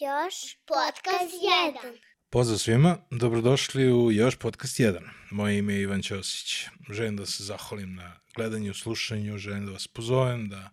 [0.00, 1.34] Još podcast
[1.84, 1.98] 1.
[2.30, 5.00] Pozdrav svima, dobrodošli u Još podcast 1.
[5.30, 6.66] Moje ime je Ivan Ćosić.
[6.90, 10.70] Želim da se zahvalim na gledanju, slušanju, želim da vas pozovem da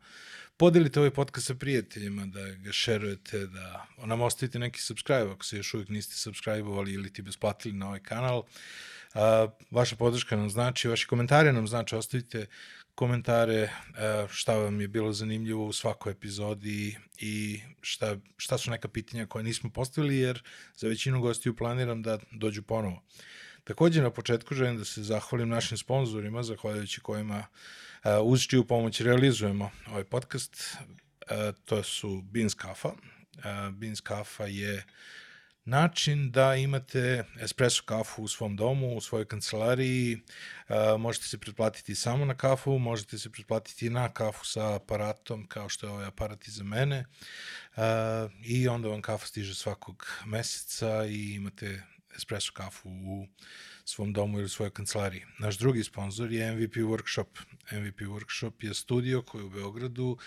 [0.58, 5.58] podelite ovaj podcast sa prijateljima, da ga šerujete, da nam ostavite neki subscribe ako se
[5.58, 8.38] još uvijek niste subscribe-ovali ili ti besplatili na ovaj kanal.
[8.40, 9.22] Uh,
[9.72, 12.46] vaša podrška nam znači, vaši komentari nam znači, ostavite
[12.96, 18.88] komentare, uh, šta vam je bilo zanimljivo u svakoj epizodi i šta, šta su neka
[18.88, 20.44] pitanja koje nismo postavili, jer
[20.76, 23.04] za većinu gostiju planiram da dođu ponovo.
[23.64, 29.02] Takođe, na početku želim da se zahvalim našim sponzorima, zahvaljujući kojima uh, uz čiju pomoć
[29.02, 30.78] realizujemo ovaj podcast.
[31.32, 32.90] Uh, to su Beans Kafa.
[33.72, 34.86] Beans Kafa je
[35.66, 40.18] način da imate espresso kafu u svom domu, u svojoj kancelariji,
[40.70, 45.70] uh, možete se pretplatiti samo na kafu, možete se pretplatiti na kafu sa aparatom, kao
[45.70, 47.06] što je ovaj aparat iza mene,
[47.76, 47.84] uh,
[48.44, 51.84] i onda vam kafa stiže svakog meseca i imate
[52.18, 53.28] espresso kafu u
[53.86, 55.26] svom domu ili u svojoj kancelariji.
[55.40, 57.28] Naš drugi sponsor je MVP Workshop.
[57.72, 60.18] MVP Workshop je studio koji u Beogradu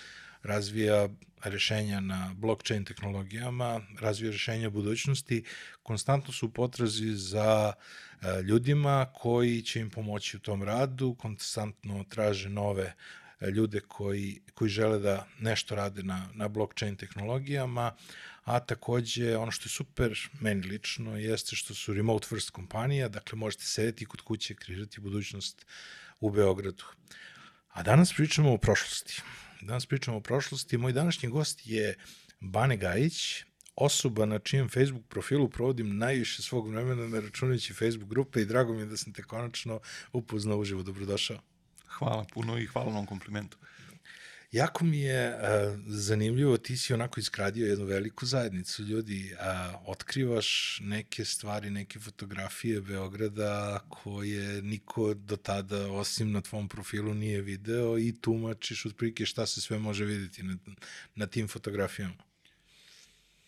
[0.48, 1.08] razvija
[1.44, 5.44] rešenja na blockchain tehnologijama, razvija rešenja budućnosti,
[5.82, 12.04] konstantno su u potrazi za e, ljudima koji će im pomoći u tom radu, konstantno
[12.08, 12.94] traže nove
[13.40, 17.94] e, ljude koji, koji žele da nešto rade na, na blockchain tehnologijama,
[18.44, 23.38] a takođe ono što je super meni lično jeste što su remote first kompanija, dakle
[23.38, 25.66] možete sedeti kod kuće, kreirati budućnost
[26.20, 26.84] u Beogradu.
[27.68, 29.22] A danas pričamo o prošlosti.
[29.60, 30.78] Danas pričamo o prošlosti.
[30.78, 31.96] Moj današnji gost je
[32.40, 33.44] Bane Gajić,
[33.76, 38.72] osoba na čijem Facebook profilu provodim najviše svog vremena ne računajući Facebook grupe i drago
[38.72, 39.80] mi je da sam te konačno
[40.12, 40.82] upoznao uživo.
[40.82, 41.38] Dobrodošao.
[41.86, 43.58] Hvala puno i hvala na komplimentu.
[44.52, 49.88] Jako mi je uh, zanimljivo, ti si onako iskradio jednu veliku zajednicu ljudi, a uh,
[49.88, 57.42] otkrivaš neke stvari, neke fotografije Beograda koje niko do tada, osim na tvom profilu, nije
[57.42, 60.56] video i tumačiš otprilike šta se sve može videti na,
[61.14, 62.28] na tim fotografijama.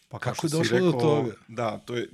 [0.09, 1.33] Pa Kako je došlo rekao, do toga?
[1.49, 2.09] Da, to je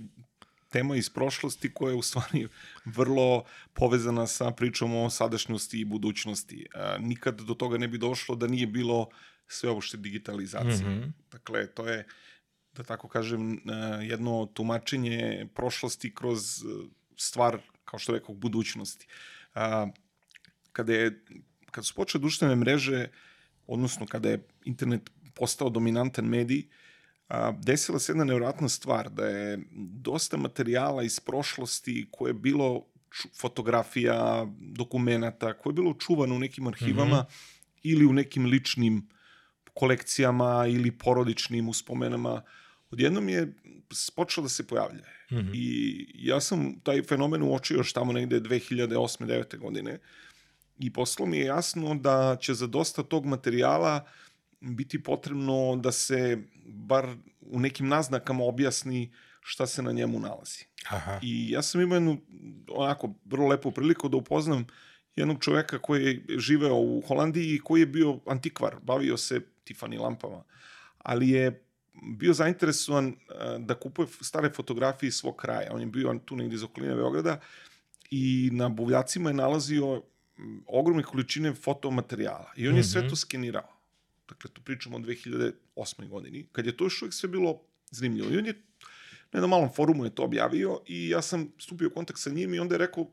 [0.68, 2.48] tema iz prošlosti koja je u stvari
[2.84, 3.44] vrlo
[3.74, 6.66] povezana sa pričom o sadašnjosti i budućnosti.
[6.74, 9.08] A, nikad do toga ne bi došlo da nije bilo
[9.48, 10.88] sveobušte digitalizacije.
[10.88, 11.12] Mm -hmm.
[11.32, 12.06] Dakle, to je,
[12.72, 13.60] da tako kažem,
[14.02, 16.64] jedno tumačenje prošlosti kroz
[17.16, 19.06] stvar, kao što rekao, budućnosti.
[19.54, 19.86] A,
[20.72, 21.24] kada, je,
[21.70, 23.08] kada su počele društvene mreže,
[23.66, 26.85] odnosno kada je internet postao dominantan medij, uh,
[27.28, 29.58] a, desila se jedna nevjerojatna stvar, da je
[30.02, 32.86] dosta materijala iz prošlosti koje je bilo
[33.40, 37.70] fotografija, dokumenta, koje je bilo čuvano u nekim arhivama mm -hmm.
[37.82, 39.08] ili u nekim ličnim
[39.74, 42.42] kolekcijama ili porodičnim uspomenama,
[42.90, 43.54] odjednom je
[44.16, 45.04] počelo da se pojavlja.
[45.30, 45.50] Mm -hmm.
[45.54, 49.26] I ja sam taj fenomen uočio još tamo negde 2008.
[49.26, 49.58] 2009.
[49.58, 49.98] godine
[50.78, 54.25] i poslo mi je jasno da će za dosta tog materijala uh,
[54.60, 57.08] biti potrebno da se bar
[57.40, 60.64] u nekim naznakama objasni šta se na njemu nalazi.
[60.88, 61.18] Aha.
[61.22, 62.18] I ja sam imao jednu
[62.68, 64.66] onako vrlo lepu priliku da upoznam
[65.16, 70.00] jednog čoveka koji je živeo u Holandiji i koji je bio antikvar, bavio se Tiffany
[70.00, 70.42] lampama,
[70.98, 71.62] ali je
[72.18, 73.14] bio zainteresovan
[73.58, 75.72] da kupuje stare fotografije iz svog kraja.
[75.72, 77.40] On je bio tu negdje iz okoline Beograda
[78.10, 80.02] i na buvljacima je nalazio
[80.66, 82.78] ogromne količine fotomaterijala i on mm -hmm.
[82.78, 83.10] je sve mhm.
[83.10, 83.75] to skenirao
[84.28, 86.08] dakle to pričamo o 2008.
[86.08, 88.30] godini, kad je to još uvijek sve bilo zanimljivo.
[88.30, 88.52] I on je
[89.32, 92.54] na jednom malom forumu je to objavio i ja sam stupio u kontakt sa njim
[92.54, 93.10] i onda je rekao,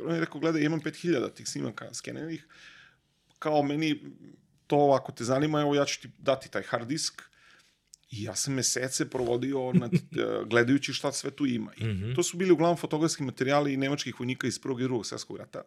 [0.00, 2.46] on je rekao, gledaj, imam 5000 tih snimaka skenenih,
[3.38, 4.00] kao meni
[4.66, 7.22] to ako te zanima, evo ja ću ti dati taj hard disk,
[8.14, 9.90] I ja sam mesece provodio nad,
[10.50, 11.72] gledajući šta sve tu ima.
[11.76, 12.14] I mm -hmm.
[12.14, 15.62] To su bili uglavnom fotografski materijali nemačkih vojnika iz prvog i drugog svjetskog rata.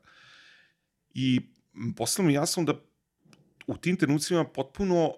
[1.14, 1.42] I
[1.96, 2.74] posle mi jasno da
[3.68, 5.14] u tim trenucima potpuno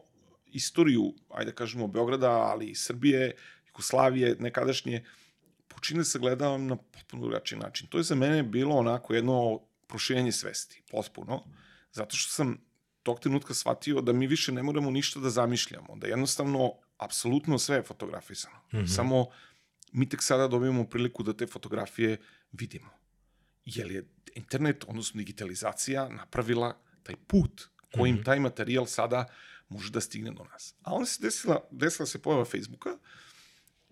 [0.46, 3.36] istoriju, ajde da kažemo, Beograda, ali i Srbije,
[3.68, 5.06] Jugoslavije, nekadašnje,
[5.68, 7.88] počine se gledam na potpuno drugačiji način.
[7.88, 11.44] To je za mene bilo onako jedno proširenje svesti, potpuno,
[11.92, 12.58] zato što sam
[13.04, 17.76] tog trenutka shvatio da mi više ne moramo ništa da zamišljamo, da jednostavno, apsolutno sve
[17.76, 18.56] je fotografisano.
[18.74, 18.96] Mm -hmm.
[18.96, 19.28] Samo
[19.92, 22.18] mi tek sada dobijemo priliku da te fotografije
[22.52, 22.90] vidimo.
[23.66, 28.26] Jer je internet, odnosno digitalizacija, napravila taj put kojim mm -hmm.
[28.26, 29.26] taj materijal sada
[29.70, 30.76] može da stigne do nas.
[30.82, 32.98] A onda se desila, desila se pojava Facebooka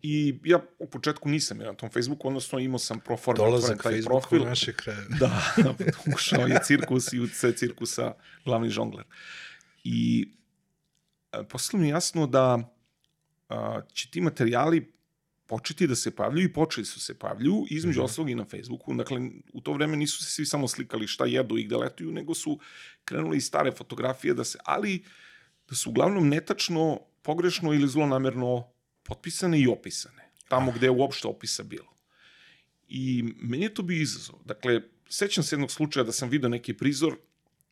[0.02, 3.92] i ja u početku nisam na tom Facebooku, odnosno imao sam pro forma Dolazak taj
[3.92, 4.42] Facebooku profil.
[4.42, 5.06] u naše kraje.
[5.20, 5.56] Da,
[6.16, 8.14] ušao je cirkus i u C cirkusa
[8.46, 9.06] glavni žongler.
[9.84, 10.30] I
[11.32, 12.60] e, posle mi jasno da
[13.50, 14.94] a, će ti materijali
[15.48, 18.06] početi da se pavljuju i počeli su se pavljuju, između Mhm.
[18.06, 18.94] ostalog i na Facebooku.
[18.94, 19.22] Dakle,
[19.54, 22.60] u to vreme nisu se svi samo slikali šta jedu i gde letuju, nego su
[23.06, 25.04] krenuli i stare fotografije da se, ali
[25.70, 28.68] da su uglavnom netačno, pogrešno ili zlonamerno
[29.04, 30.32] potpisane i opisane.
[30.48, 31.94] Tamo gde je uopšte opisa bilo.
[32.88, 34.36] I meni je to bio izazov.
[34.46, 37.16] Dakle, sećam se jednog slučaja da sam video neki prizor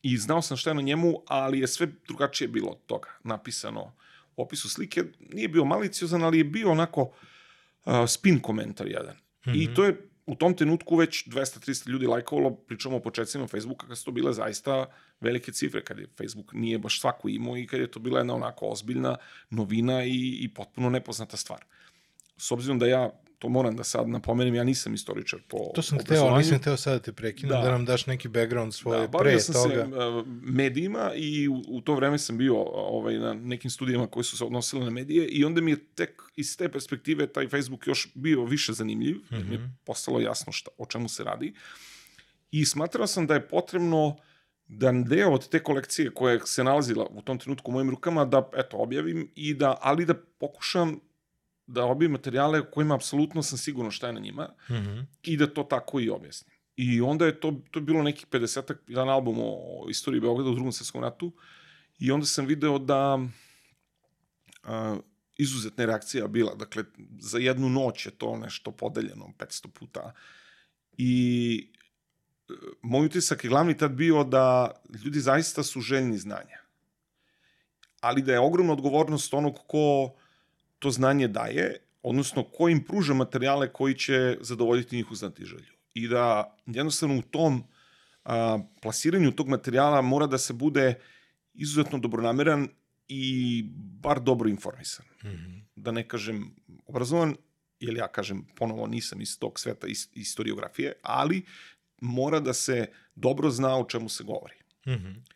[0.01, 3.09] i znao sam šta je na njemu, ali je sve drugačije bilo od toga.
[3.23, 3.93] Napisano
[4.35, 5.03] u opisu slike.
[5.33, 7.09] Nije bio maliciozan, ali je bio onako uh,
[8.07, 9.15] spin komentar jedan.
[9.15, 9.63] Mm -hmm.
[9.63, 13.97] I to je u tom trenutku već 200-300 ljudi lajkovalo, pričamo o početcima Facebooka, kad
[13.97, 14.85] su to bile zaista
[15.19, 18.35] velike cifre, kad je Facebook nije baš svako imao i kad je to bila jedna
[18.35, 19.17] onako ozbiljna
[19.49, 21.65] novina i, i potpuno nepoznata stvar.
[22.37, 23.09] S obzirom da ja
[23.39, 26.37] to moram da sad napomenem, ja nisam istoričar po To sam hteo, obrazovanju.
[26.37, 27.61] nisam hteo sad da te prekinem, da.
[27.61, 27.71] Da.
[27.71, 29.75] nam daš neki background svoje Da, pre sam toga.
[29.75, 34.23] se uh, medijima i u, u to vreme sam bio ovaj, na nekim studijama koje
[34.23, 37.87] su se odnosile na medije i onda mi je tek iz te perspektive taj Facebook
[37.87, 39.49] još bio više zanimljiv, mm -hmm.
[39.49, 41.53] mi je postalo jasno šta, o čemu se radi.
[42.51, 44.17] I smatrao sam da je potrebno
[44.67, 48.49] da deo od te kolekcije koja se nalazila u tom trenutku u mojim rukama da
[48.57, 50.99] eto objavim i da ali da pokušam
[51.67, 55.05] da objavim materijale u kojima apsolutno sam siguran šta je na njima Mm -hmm.
[55.23, 56.55] i da to tako i objasnim.
[56.75, 60.53] I onda je to, to je bilo nekih 50 jedan album o istoriji Beograda u
[60.53, 61.31] drugom svetskom ratu
[61.99, 63.19] i onda sam video da
[64.63, 64.97] a,
[65.37, 66.55] izuzetna reakcija bila.
[66.55, 66.83] Dakle,
[67.19, 70.13] za jednu noć je to nešto podeljeno 500 puta.
[70.97, 71.71] I
[72.49, 74.71] e, moj utisak je glavni tad bio da
[75.05, 76.57] ljudi zaista su željni znanja.
[78.01, 80.15] Ali da je ogromna odgovornost onog ko
[80.85, 85.73] to znanje daje, odnosno ko im pruža materijale koji će zadovoljiti njihovu znatiželju.
[85.93, 87.63] I da jednostavno u tom
[88.23, 90.99] a, plasiranju tog materijala mora da se bude
[91.53, 92.67] izuzetno dobronameran
[93.07, 95.05] i bar dobro informisan.
[95.23, 95.61] Mm -hmm.
[95.75, 96.55] Da ne kažem
[96.85, 97.35] obrazovan,
[97.79, 101.45] jer ja kažem ponovo nisam iz tog sveta is, istoriografije, ali
[102.01, 104.55] mora da se dobro zna o čemu se govori.
[104.87, 105.34] Mm -hmm.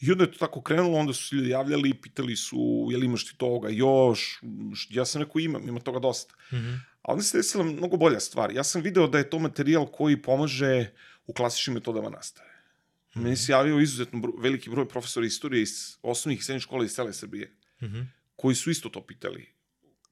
[0.00, 3.06] I onda je to tako krenulo, onda su se ljudi javljali, pitali su, je li
[3.06, 4.40] imaš ti toga još?
[4.88, 6.34] Ja sam rekao imam, ima toga dosta.
[6.52, 6.78] Mm -hmm.
[7.02, 8.52] A onda se desila mnogo bolja stvar.
[8.52, 10.90] Ja sam video da je to materijal koji pomaže
[11.26, 12.50] u klasičnim metodama nastave.
[12.50, 13.22] Mm -hmm.
[13.22, 16.92] Meni se javio izuzetno bro, veliki broj profesora istorije iz osnovnih i srednjih škola iz
[16.92, 18.06] cele Srbije, Mm -hmm.
[18.36, 19.46] koji su isto to pitali.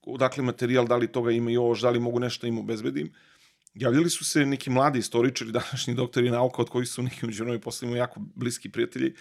[0.03, 3.13] Odakle materijal, da li toga ima još, da li mogu nešto im obezbedim.
[3.75, 7.61] Javljali su se neki mladi istoričari, današnji doktori nauka, od kojih su neki među novi
[7.61, 9.15] posledimo jako bliski prijatelji.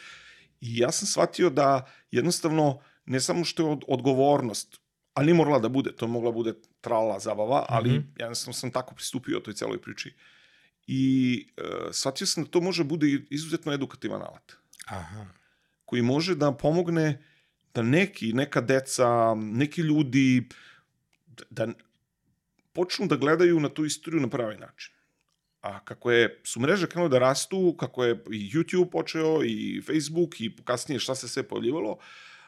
[0.62, 4.80] I ja sam shvatio da jednostavno, ne samo što je od, odgovornost,
[5.13, 7.94] ali nije morala da bude, to mogla bude trala zabava, ali mm.
[7.94, 8.21] -hmm.
[8.21, 10.13] jednostavno sam tako pristupio toj celoj priči.
[10.88, 14.54] I uh, shvatio sam da to može bude izuzetno edukativan alat,
[14.86, 15.25] Aha.
[15.86, 17.24] koji može da pomogne
[17.74, 20.50] da neki, neka deca, neki ljudi,
[21.27, 21.74] da, da
[22.74, 24.96] počnu da gledaju na tu istoriju na pravi način.
[25.62, 30.42] A kako je, su mreže krenule da rastu, kako je i YouTube počeo, i Facebook,
[30.42, 31.98] i kasnije šta se sve pojavljivalo,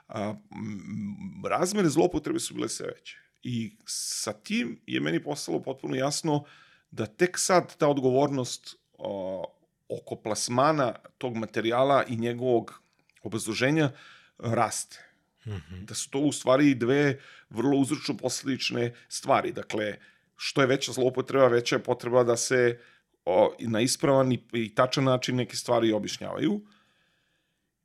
[0.08, 3.18] a, m, razmere zlopotrebe su bile sve veće.
[3.44, 6.44] I sa tim je meni postalo potpuno jasno
[6.92, 9.46] da tek sad ta odgovornost o,
[9.90, 12.82] oko plasmana tog materijala i njegovog
[13.24, 13.92] obrazloženja
[14.38, 15.06] raste.
[15.46, 15.86] Mm -hmm.
[15.86, 17.20] Da su to u stvari dve
[17.50, 19.52] vrlo uzročno posledične stvari.
[19.52, 19.98] Dakle,
[20.36, 22.80] što je veća zloupotreba, veća je potreba da se
[23.30, 26.62] o, na ispravan i, i tačan način neke stvari objašnjavaju.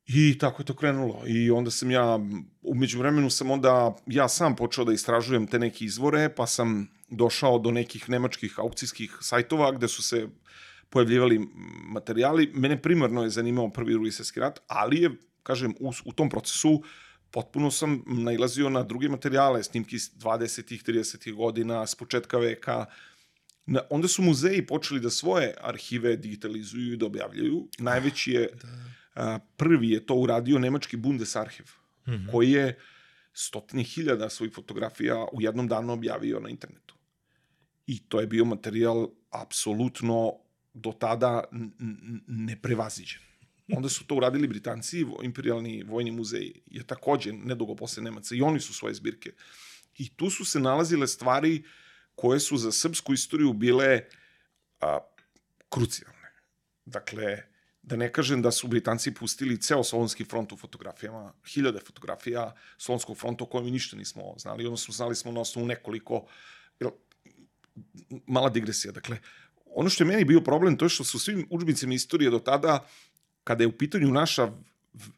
[0.07, 1.23] I tako je to krenulo.
[1.27, 2.19] I onda sam ja,
[2.61, 7.59] umeđu vremenu sam onda ja sam počeo da istražujem te neke izvore, pa sam došao
[7.59, 10.27] do nekih nemačkih aukcijskih sajtova gde su se
[10.89, 11.39] pojavljivali
[11.87, 12.51] materijali.
[12.53, 15.11] Mene primarno je zanimao prvi i drugi svjetski rat, ali je,
[15.43, 16.83] kažem, u, u tom procesu
[17.31, 20.91] potpuno sam nailazio na druge materijale, snimki iz 20.
[20.91, 21.33] 30.
[21.33, 22.85] godina, s početka veka.
[23.65, 27.67] Na, onda su muzeji počeli da svoje arhive digitalizuju i da objavljaju.
[27.79, 28.67] Najveći je, Da.
[29.15, 31.65] a, prvi je to uradio nemački Bundesarhiv,
[32.07, 32.31] Mm -hmm.
[32.31, 32.79] koji je
[33.33, 36.95] stotine hiljada svojih fotografija u jednom danu objavio na internetu.
[37.87, 40.33] I to je bio materijal apsolutno
[40.73, 41.43] do tada
[42.27, 43.21] neprevaziđen.
[43.67, 48.59] Onda su to uradili Britanci, imperialni vojni muzej je takođe nedugo posle Nemaca i oni
[48.59, 49.31] su svoje zbirke.
[49.97, 51.63] I tu su se nalazile stvari
[52.15, 54.01] koje su za srpsku istoriju bile
[54.81, 54.99] a,
[55.69, 56.31] krucijalne.
[56.85, 57.43] Dakle,
[57.85, 63.17] da ne kažem da su Britanci pustili ceo Solonski front u fotografijama, hiljade fotografija Solonskog
[63.17, 66.25] fronta o kojem ništa nismo znali, odnosno znali smo na osnovu nekoliko,
[66.79, 66.91] jel,
[68.27, 69.17] mala digresija, dakle,
[69.65, 72.87] ono što je meni bio problem, to je što su svim učbenicima istorije do tada,
[73.43, 74.51] kada je u pitanju naša,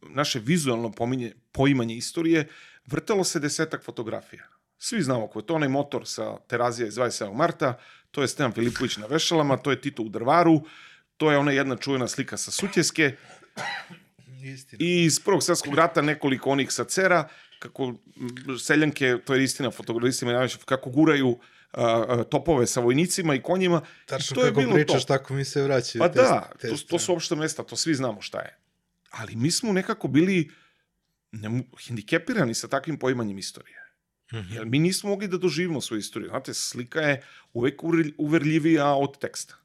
[0.02, 2.48] naše vizualno pominje, poimanje istorije,
[2.86, 4.57] vrtalo se desetak fotografija.
[4.80, 7.34] Svi znamo ko je to, onaj motor sa terazija iz 27.
[7.36, 7.78] marta,
[8.12, 10.62] to je Stevan Filipović na vešalama, to je Tito u drvaru,
[11.18, 13.16] to je ona jedna čuvena slika sa Sutjeske
[14.44, 14.78] Istina.
[14.86, 17.28] i iz Prvog svjetskog rata nekoliko onih sa cera,
[17.60, 17.94] kako
[18.60, 21.40] seljanke, to je istina, fotografistima najveće, kako guraju
[21.72, 23.82] a, a, topove sa vojnicima i konjima.
[24.06, 25.18] Tačno I to je kako bilo pričaš, to.
[25.18, 26.00] tako mi se vraćaju.
[26.00, 28.58] Pa te- da, te to, to su opšte mesta, to svi znamo šta je.
[29.12, 30.52] Ali mi smo nekako bili
[31.32, 33.87] ne, hendikepirani sa takvim poimanjem istorije.
[34.34, 34.54] Mhm.
[34.54, 36.30] Jer mi nismo mogli da doživimo svoju istoriju.
[36.30, 37.22] Znate, slika je
[37.54, 37.82] uvek
[38.18, 39.56] uverljivija od teksta.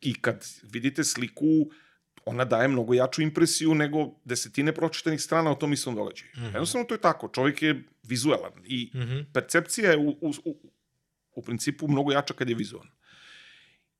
[0.00, 1.70] I kad vidite sliku,
[2.24, 6.30] ona daje mnogo jaču impresiju nego desetine pročitanih strana o tom istom događaju.
[6.36, 6.44] Mhm.
[6.44, 7.28] Jednostavno to je tako.
[7.28, 9.18] Čovjek je vizuelan i Mhm.
[9.32, 10.70] percepcija je u, u, u,
[11.34, 12.90] u principu mnogo jača kad je vizualna.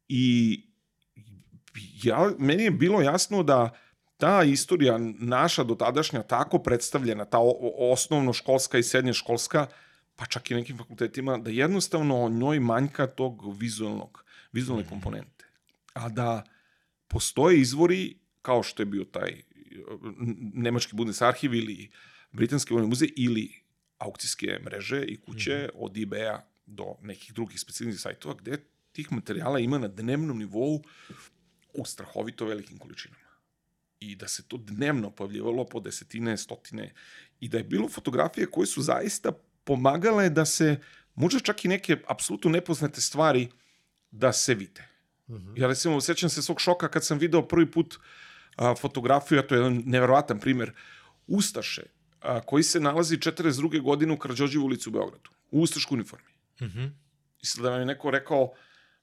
[0.09, 0.61] I
[2.03, 3.71] ja, meni je bilo jasno da
[4.17, 7.39] ta istorija naša dotadašnja tako predstavljena, ta
[7.79, 9.67] osnovno školska i srednje školska,
[10.23, 15.49] pa čak i nekim fakultetima, da jednostavno njoj manjka tog vizualnog, vizualne komponente.
[15.95, 16.45] A da
[17.09, 19.43] postoje izvori, kao što je bio taj
[20.55, 21.91] Nemački Bundesarhiv ili
[22.33, 23.51] Britanski vojni muzej ili
[23.99, 28.63] aukcijske mreže i kuće od eBay-a do nekih drugih specijalnih sajtova gde
[28.93, 30.83] tih materijala ima na dnevnom nivou
[31.75, 33.33] u strahovito velikim količinama.
[34.01, 36.93] I da se to dnevno pojavljivalo po desetine, stotine
[37.41, 39.33] i da je bilo fotografije koje su zaista
[39.65, 40.77] pomagale da se
[41.15, 43.49] možda čak i neke apsolutno nepoznate stvari
[44.11, 44.89] da se vide.
[45.29, 45.53] Mhm.
[45.57, 47.99] Ja recimo sećam se svog šoka kad sam video prvi put
[48.57, 50.73] a, fotografiju, a to je jedan neverovatan primer,
[51.27, 51.83] Ustaše,
[52.21, 53.81] a, koji se nalazi 42.
[53.83, 56.31] godine u Karđođevu ulici u Beogradu, u Ustaškoj uniformi.
[56.63, 56.85] Mhm.
[57.43, 58.53] I sad da vam je neko rekao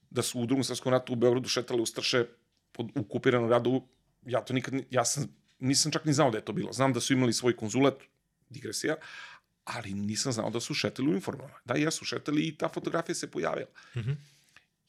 [0.10, 2.26] da su u drugom svjetskom ratu u Beogradu šetale Ustaše
[2.72, 3.88] pod, u okupiranom radu,
[4.26, 5.28] ja to nikad, ni- ja sam,
[5.60, 6.74] nisam čak ni znao da je to bilo.
[6.74, 7.94] Znam da su imali svoj konzulat,
[8.50, 8.96] digresija,
[9.76, 11.54] ali nisam znao da su šetali u uniformama.
[11.66, 13.70] Da, jesu šetali i ta fotografija se pojavila.
[13.98, 14.12] Mhm.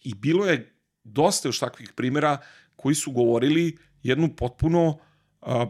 [0.04, 0.72] I bilo je
[1.04, 2.38] dosta još takvih primjera
[2.76, 4.98] koji su govorili jednu potpuno,
[5.42, 5.66] a,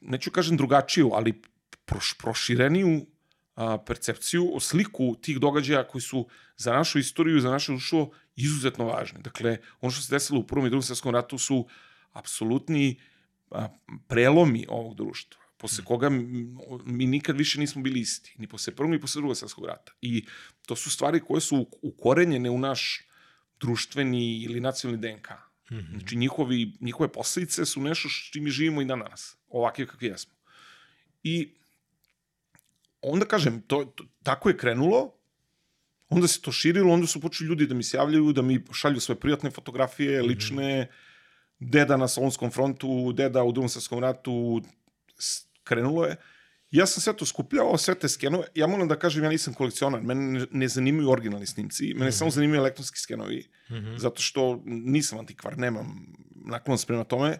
[0.00, 1.42] neću kažem drugačiju, ali
[1.84, 3.06] proš, prošireniju
[3.54, 8.84] a, percepciju, o sliku tih događaja koji su za našu istoriju za naše društvo izuzetno
[8.84, 9.22] važni.
[9.22, 11.66] Dakle, ono što se desilo u Prvom i Drugom svjetskom ratu su
[12.12, 13.00] apsolutni
[13.50, 13.68] a,
[14.08, 16.08] prelomi ovog društva posle koga
[16.84, 19.92] mi nikad više nismo bili isti, ni posle prvog, ni posle drugog svjetskog rata.
[20.00, 20.26] I
[20.66, 23.06] to su stvari koje su ukorenjene u naš
[23.60, 25.28] društveni ili nacionalni DNK.
[25.72, 25.98] Mhm.
[25.98, 30.06] Znači, njihovi, njihove posledice su nešto s čim mi živimo i dan danas, ovakvi kakvi
[30.06, 30.32] jesmo.
[31.22, 31.54] I
[33.00, 35.12] onda kažem, to, to, tako je krenulo,
[36.08, 39.00] onda se to širilo, onda su počeli ljudi da mi se javljaju, da mi šalju
[39.00, 40.90] svoje prijatne fotografije, lične,
[41.58, 43.70] deda na Solonskom frontu, deda u drugom
[44.00, 44.62] ratu,
[45.66, 46.16] krenulo je.
[46.70, 48.46] Ja sam sve to skupljao, sve te skenove.
[48.54, 50.02] Ja moram da kažem, ja nisam kolekcionar.
[50.02, 51.94] Mene ne, zanimaju originalni snimci.
[51.94, 53.46] Mene samo zanimaju elektronski skenovi.
[53.70, 53.96] Mhm.
[53.96, 56.06] Zato što nisam antikvar, nemam
[56.46, 57.38] naklonost prema tome.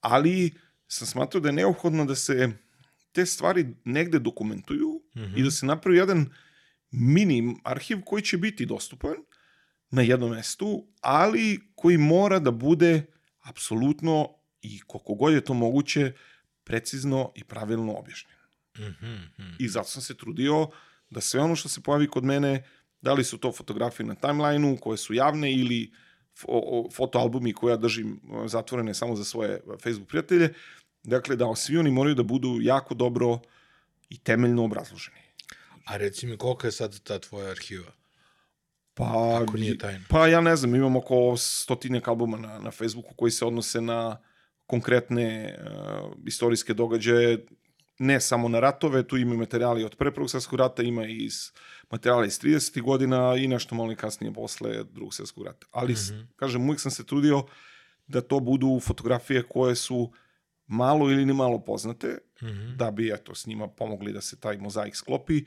[0.00, 0.54] Ali
[0.88, 2.48] sam smatrao da je neophodno da se
[3.12, 5.36] te stvari negde dokumentuju Mhm.
[5.36, 6.26] i da se napravi jedan
[6.90, 9.14] mini arhiv koji će biti dostupan
[9.90, 13.02] na jednom mestu, ali koji mora da bude
[13.42, 14.28] apsolutno
[14.62, 16.12] i koliko god je to moguće
[16.72, 18.38] precizno i pravilno objašnjen.
[18.78, 19.54] Mhm, mhm.
[19.58, 20.68] I zato sam se trudio
[21.10, 22.64] da sve ono što se pojavi kod mene,
[23.00, 25.92] da li su to fotografije na timelineu koje su javne ili
[26.96, 30.54] fotoalbumi koje ja držim e, zatvorene samo za svoje Facebook prijatelje,
[31.02, 33.40] dakle da svi oni moraju da budu jako dobro
[34.08, 35.20] i temeljno obrazloženi.
[35.84, 37.92] A reci mi, kolika je sad ta tvoja arhiva?
[38.94, 40.04] Pa, Ako nije tajna.
[40.08, 44.18] Pa ja ne znam, imam oko stotinek albuma na, na Facebooku koji se odnose na
[44.72, 47.46] konkretne uh, istorijske događaje,
[47.98, 51.34] ne samo na ratove, tu ima materijali od pre prvog svjetskog rata, ima i iz
[51.90, 52.80] materijala iz 30.
[52.82, 55.66] godina i nešto malo kasnije posle drugog svjetskog rata.
[55.70, 56.26] Ali, mm -hmm.
[56.36, 57.44] kažem, uvijek sam se trudio
[58.06, 60.12] da to budu fotografije koje su
[60.66, 62.76] malo ili ni malo poznate, mm -hmm.
[62.76, 65.44] da bi eto, s njima pomogli da se taj mozaik sklopi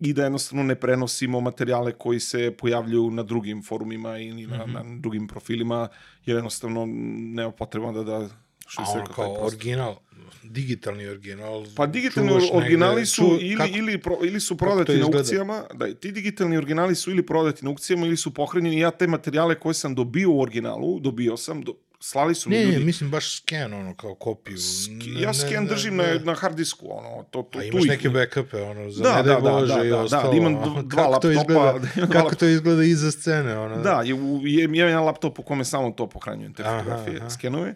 [0.00, 4.70] i da jednostavno ne prenosimo materijale koji se pojavljuju na drugim forumima ili na, mm
[4.70, 4.72] -hmm.
[4.72, 5.88] na drugim profilima,
[6.24, 6.86] jer jednostavno
[7.34, 8.28] nema potreba da, da
[8.70, 9.96] što se rekao, kao original,
[10.42, 11.66] digitalni original.
[11.76, 15.64] Pa digitalni originali negde, su ču, ili, kako, ili, pro, ili su prodati na aukcijama,
[15.74, 18.80] da, ti digitalni originali su ili prodati na aukcijama ili su pohranjeni.
[18.80, 22.64] Ja te materijale koje sam dobio u originalu, dobio sam, do, slali su mi ne,
[22.64, 22.78] ljudi.
[22.78, 24.58] Ne, mislim baš scan, ono, kao kopiju.
[24.58, 27.82] Ski, ja scan ne, držim ne, na, na hard disku, ono, to, to, A imaš
[27.82, 30.30] tu neke backupe, ono, za da, ne da, Bože da, i da, ostalo.
[30.30, 31.20] Da, imam ono, dva kako laptopa.
[31.20, 33.82] To izgleda, da, kako to izgleda iza scene, ono.
[33.82, 37.30] Da, je, je, je jedan laptop u kome samo to pohranjujem, te fotografije, aha.
[37.30, 37.74] skenove.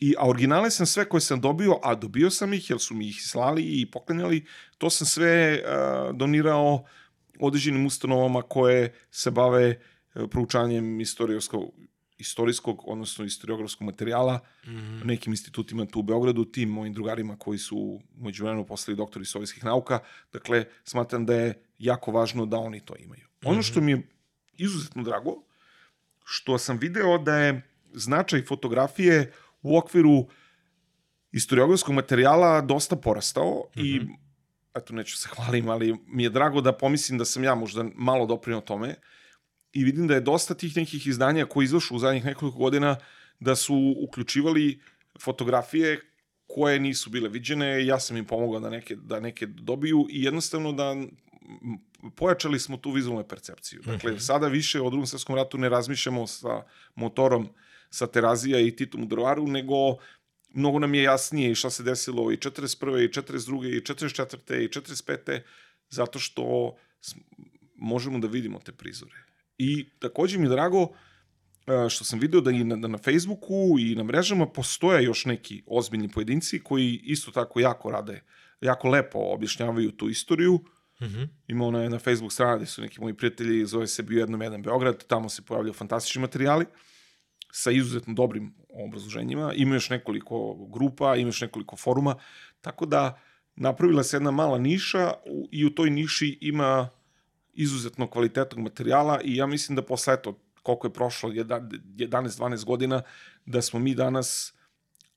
[0.00, 3.08] I, a originale sam sve koje sam dobio, a dobio sam ih, jer su mi
[3.08, 4.44] ih slali i poklanjali,
[4.78, 6.84] to sam sve uh, donirao
[7.40, 9.78] određenim ustanovama koje se bave e,
[10.30, 11.62] proučanjem istorijskog,
[12.18, 15.06] istorijskog, odnosno istoriografskog materijala, Mhm.
[15.06, 19.64] nekim institutima tu u Beogradu, tim mojim drugarima koji su umeđu vremenu postali doktori istorijskih
[19.64, 19.98] nauka.
[20.32, 23.26] Dakle, smatram da je jako važno da oni to imaju.
[23.44, 24.08] Ono što mi je
[24.56, 25.42] izuzetno drago,
[26.24, 27.62] što sam video da je
[27.94, 30.26] značaj fotografije u okviru
[31.32, 34.00] istoriografskog materijala dosta porastao i
[34.74, 38.26] eto neću se hvalim, ali mi je drago da pomislim da sam ja možda malo
[38.26, 38.94] doprinio tome
[39.72, 42.96] i vidim da je dosta tih nekih izdanja koji izašu u zadnjih nekoliko godina
[43.40, 44.80] da su uključivali
[45.20, 46.00] fotografije
[46.46, 50.72] koje nisu bile viđene, ja sam im pomogao da neke, da neke dobiju i jednostavno
[50.72, 50.96] da
[52.16, 53.82] pojačali smo tu vizualnu percepciju.
[53.84, 56.62] Dakle, sada više o drugom svetskom ratu ne razmišljamo sa
[56.94, 57.48] motorom
[57.90, 59.74] sa Terazija i Titom u Drvaru, nego
[60.54, 63.04] mnogo nam je jasnije šta se desilo i 41.
[63.04, 63.76] i 42.
[63.76, 64.64] i 44.
[64.64, 65.40] i 45.
[65.90, 66.76] zato što
[67.76, 69.14] možemo da vidimo te prizore.
[69.58, 73.76] I takođe mi je drago e, što sam video da i na, da na Facebooku
[73.78, 78.22] i na mrežama postoje još neki ozbiljni pojedinci koji isto tako jako rade,
[78.60, 80.60] jako lepo objašnjavaju tu istoriju.
[81.02, 81.22] Mhm.
[81.46, 84.42] Ima ona je na Facebook strana gde su neki moji prijatelji, zove se Bio jednom
[84.42, 86.66] jedan Beograd, tamo se pojavljaju fantastični materijali
[87.58, 89.52] sa izuzetno dobrim obrazloženjima.
[89.54, 92.14] Ima još nekoliko grupa, ima još nekoliko foruma,
[92.60, 93.20] tako da
[93.56, 95.12] napravila se jedna mala niša
[95.50, 96.88] i u toj niši ima
[97.52, 103.02] izuzetno kvalitetnog materijala i ja mislim da posle eto, koliko je prošlo, jedan- 11-12 godina,
[103.46, 104.54] da smo mi danas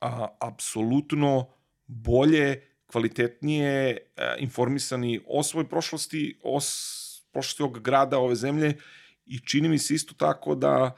[0.01, 1.47] a, apsolutno
[1.87, 6.59] bolje, kvalitetnije a, informisani o svojoj prošlosti, o
[7.31, 8.77] prošlosti ovog grada, ove zemlje
[9.25, 10.97] i čini mi se isto tako da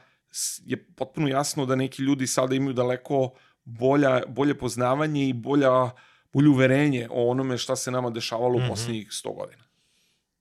[0.64, 5.90] je potpuno jasno da neki ljudi sada imaju daleko bolja, bolje poznavanje i bolja,
[6.32, 9.64] bolje uverenje o onome šta se nama dešavalo u poslednjih 100 godina.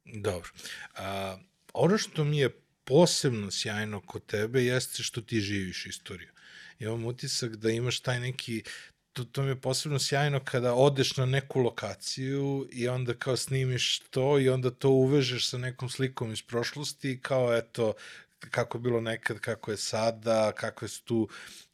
[0.06, 0.50] Dobro.
[0.98, 1.38] A,
[1.74, 2.50] ono što mi je
[2.84, 6.30] posebno sjajno kod tebe jeste što ti živiš istoriju.
[6.80, 8.64] Imam utisak da imaš taj neki
[9.14, 14.00] to, to mi je posebno sjajno kada odeš na neku lokaciju i onda kao snimiš
[14.00, 17.94] to i onda to uvežeš sa nekom slikom iz prošlosti kao eto
[18.50, 21.30] kako je bilo nekad, kako je sada, kako je tu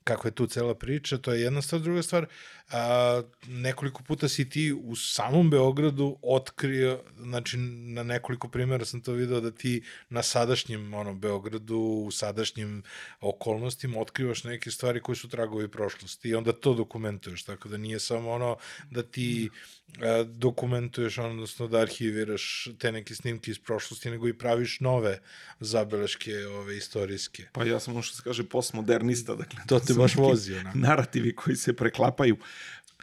[0.10, 1.82] kako je tu cela priča, to je jedna stvar.
[1.82, 2.26] Druga stvar,
[2.72, 9.14] a, nekoliko puta si ti u samom Beogradu otkrio, znači na nekoliko primjera sam to
[9.14, 12.84] video da ti na sadašnjem ono, Beogradu, u sadašnjim
[13.22, 18.00] okolnostima otkrivaš neke stvari koje su tragovi prošlosti i onda to dokumentuješ, tako da nije
[18.00, 18.58] samo ono
[18.92, 19.79] da ti a,
[20.25, 25.19] dokumentuješ, odnosno da arhiviraš te neke snimke iz prošlosti, nego i praviš nove
[25.60, 27.45] zabeleške ove, istorijske.
[27.52, 29.60] Pa ja sam ono što se kaže postmodernista, dakle.
[29.67, 30.78] To te baš vozi, onako.
[30.78, 32.38] Narativi koji se preklapaju.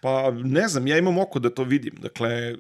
[0.03, 1.95] Pa ne znam, ja imam oko da to vidim.
[1.99, 2.55] Dakle,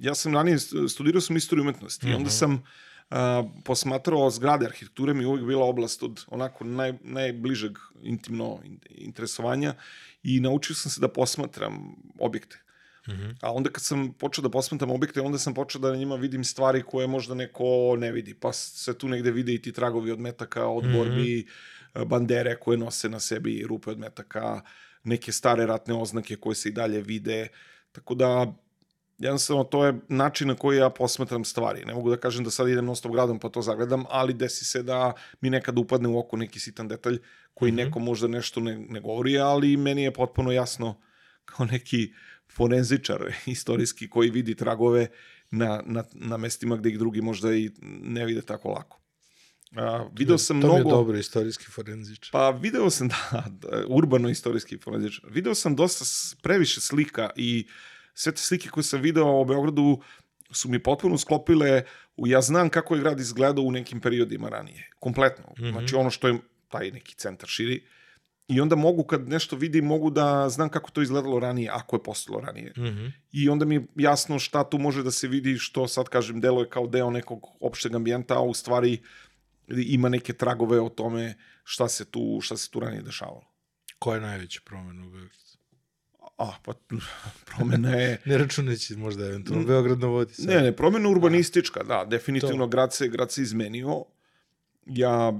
[0.00, 2.62] ja sam ranije studirao sam istoriju umetnosti i onda sam
[3.10, 8.78] a, posmatrao zgrade arhitekture mi je uvijek bila oblast od onako naj, najbližeg intimno in-
[8.90, 9.74] interesovanja
[10.22, 12.62] i naučio sam se da posmatram objekte.
[13.40, 16.44] A onda kad sam počeo da posmatram objekte, onda sam počeo da na njima vidim
[16.44, 18.34] stvari koje možda neko ne vidi.
[18.34, 21.46] Pa se tu negde vide i ti tragovi od metaka, od borbi,
[21.94, 24.60] e, bandere koje nose na sebi rupe od metaka,
[25.04, 27.48] neke stare ratne oznake koje se i dalje vide.
[27.92, 28.54] Tako da,
[29.18, 31.84] jednostavno, to je način na koji ja posmatram stvari.
[31.84, 34.64] Ne mogu da kažem da sad idem non stop gradom pa to zagledam, ali desi
[34.64, 37.18] se da mi nekad upadne u oko neki sitan detalj
[37.54, 37.84] koji mm -hmm.
[37.84, 41.00] neko možda nešto ne, ne govori, ali meni je potpuno jasno
[41.44, 42.12] kao neki
[42.52, 45.06] forenzičar istorijski koji vidi tragove
[45.50, 47.70] na, na, na mestima gde ih drugi možda i
[48.02, 49.00] ne vide tako lako.
[49.76, 50.82] A, video sam to mnogo...
[50.82, 52.30] mi je dobro, istorijski forenzič.
[52.30, 55.30] Pa video sam, da, da urbano-istorijski forenzičar.
[55.30, 56.04] Video sam dosta
[56.42, 57.66] previše slika i
[58.14, 60.00] sve te slike koje sam video o Beogradu
[60.50, 61.82] su mi potpuno sklopile
[62.16, 64.90] u ja znam kako je grad izgledao u nekim periodima ranije.
[64.98, 65.44] Kompletno.
[65.58, 65.72] Mm -hmm.
[65.72, 67.86] Znači ono što je taj neki centar širi.
[68.48, 72.02] I onda mogu, kad nešto vidim, mogu da znam kako to izgledalo ranije, ako je
[72.02, 72.72] postalo ranije.
[72.76, 73.12] Mm -hmm.
[73.32, 76.60] I onda mi je jasno šta tu može da se vidi, što sad kažem, delo
[76.60, 79.02] je kao deo nekog opšteg ambijenta, a u stvari
[79.68, 83.44] ima neke tragove o tome šta se tu, šta se tu ranije dešavalo.
[83.98, 85.46] Koja je najveća promena u Beogradu?
[86.38, 86.72] A, pa
[87.44, 88.20] promena je...
[88.24, 90.34] Ne računajući možda eventualno Beograd na vodi.
[90.34, 90.46] sad.
[90.46, 94.04] Ne, ne, promena urbanistička, da, definitivno grad se, grad se izmenio.
[94.86, 95.32] Ja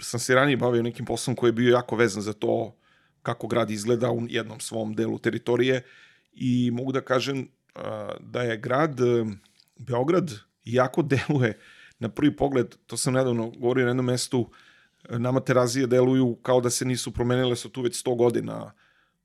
[0.00, 2.76] sam se ranije bavio nekim poslom koji je bio jako vezan za to
[3.22, 5.82] kako grad izgleda u jednom svom delu teritorije
[6.32, 7.48] i mogu da kažem
[8.20, 9.24] da je grad, e,
[9.78, 10.32] Beograd,
[10.64, 11.58] jako deluje
[11.98, 14.50] na prvi pogled, to sam nedavno govorio na jednom mestu,
[15.08, 18.72] nama terazije deluju kao da se nisu promenile, su tu već 100 godina,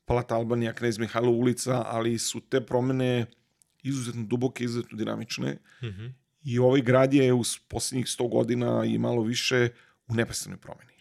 [0.06, 3.26] Palata Albanija, Knez Mihajlo ulica, ali su te promene
[3.84, 6.06] izuzetno duboke, izuzetno dinamične Mhm.
[6.44, 9.70] I ovaj grad je u posljednjih 100 godina i malo više
[10.08, 10.94] u neprestanoj promeni.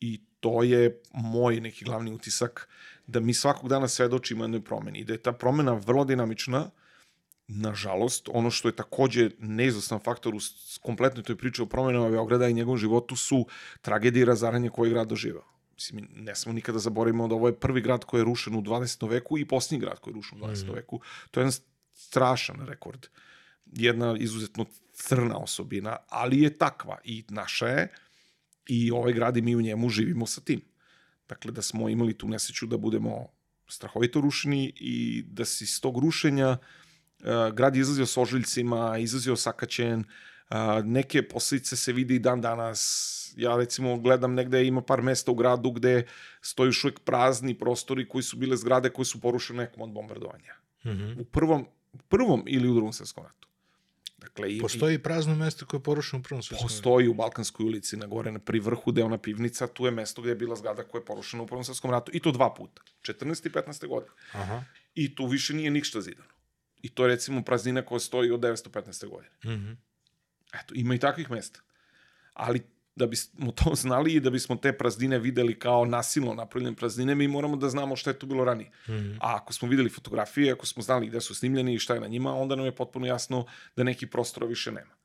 [0.00, 2.68] I to je moj neki glavni utisak
[3.06, 6.70] da mi svakog dana svedočimo jednoj promeni i da je ta promena vrlo dinamična,
[7.48, 10.38] nažalost, ono što je takođe neizostan faktor u
[10.82, 13.46] kompletnoj toj priči o promenama Beograda i njegovom životu su
[13.82, 15.44] tragedije i razaranje koje je grad doživao.
[15.74, 19.10] Mislim, ne smo nikada zaboravimo da ovo je prvi grad koji je rušen u 20.
[19.10, 20.66] veku i posljednji grad koji je rušen u 20.
[20.66, 20.74] Mm.
[20.74, 21.00] veku.
[21.30, 21.58] To je jedan
[21.94, 23.06] strašan rekord.
[23.66, 27.88] Jedna izuzetno crna osobina, ali je takva i naša je
[28.66, 30.60] i ovaj grad i mi u njemu živimo sa tim.
[31.28, 33.28] Dakle, da smo imali tu nesreću da budemo
[33.68, 39.36] strahovito rušeni i da se iz tog rušenja uh, grad je izlazio s ožiljcima, izlazio
[39.36, 43.32] sakaćen, uh, neke posledice se vidi i dan danas.
[43.36, 46.06] Ja recimo gledam negde ima par mesta u gradu gde
[46.40, 50.54] stoji još uvijek prazni prostori koji su bile zgrade koje su porušene nekom od bombardovanja.
[50.84, 51.20] Mm -hmm.
[51.20, 51.66] U prvom,
[52.08, 53.45] prvom ili u drugom svetskom ratu.
[54.26, 56.74] Dakle, i, postoji prazno mesto koje je porušeno u prvom svetskom ratu?
[56.74, 59.90] Postoji u Balkanskoj ulici na gore, na pri vrhu, gde je ona pivnica, tu je
[59.90, 62.12] mesto gde je bila zgrada koja je porušena u prvom svetskom ratu.
[62.14, 62.82] I to dva puta.
[63.02, 63.46] 14.
[63.46, 63.86] i 15.
[63.88, 64.12] godine.
[64.32, 64.64] Aha.
[64.94, 66.28] I tu više nije ništa zidano.
[66.82, 69.08] I to je recimo praznina koja stoji od 915.
[69.08, 69.34] godine.
[69.44, 69.76] Mm -hmm.
[70.62, 71.60] Eto, ima i takvih mesta.
[72.32, 72.62] Ali
[72.96, 77.28] da bismo to znali i da bismo te praznine videli kao nasilno napravljene praznine, mi
[77.28, 78.70] moramo da znamo šta je tu bilo ranije.
[78.88, 79.16] Mm -hmm.
[79.20, 82.06] A ako smo videli fotografije, ako smo znali gde su snimljeni i šta je na
[82.06, 84.96] njima, onda nam je potpuno jasno da neki prostora više nema.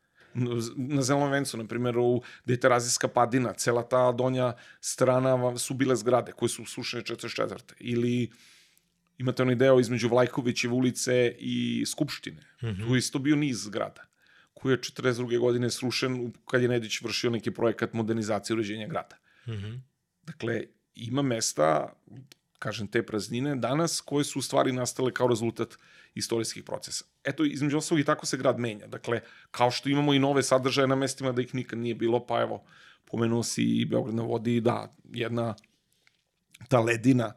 [0.76, 5.74] Na Zelenom vencu, na primjer, u, gde je Terazijska padina, cela ta donja strana su
[5.74, 7.58] bile zgrade koje su sušene 44.
[7.80, 8.32] Ili
[9.18, 12.42] imate onaj deo između Vlajkovićeve ulice i Skupštine.
[12.64, 12.88] Mm -hmm.
[12.88, 14.11] Tu je isto bio niz zgrada
[14.62, 15.40] koji je 42.
[15.40, 19.18] godine srušen kad je Nedić vršio neki projekat modernizacije uređenja grada.
[19.48, 19.80] Mm -hmm.
[20.24, 20.64] Dakle,
[20.96, 21.94] ima mesta,
[22.60, 25.78] kažem, te praznine danas koje su u stvari nastale kao rezultat
[26.16, 27.06] istorijskih procesa.
[27.24, 28.88] Eto, između ostalog i tako se grad menja.
[28.88, 29.22] Dakle,
[29.52, 32.64] kao što imamo i nove sadržaje na mestima da ih nikad nije bilo, pa evo,
[33.06, 35.56] pomenuo si i Beograd na vodi, da, jedna
[36.70, 37.34] ta ledina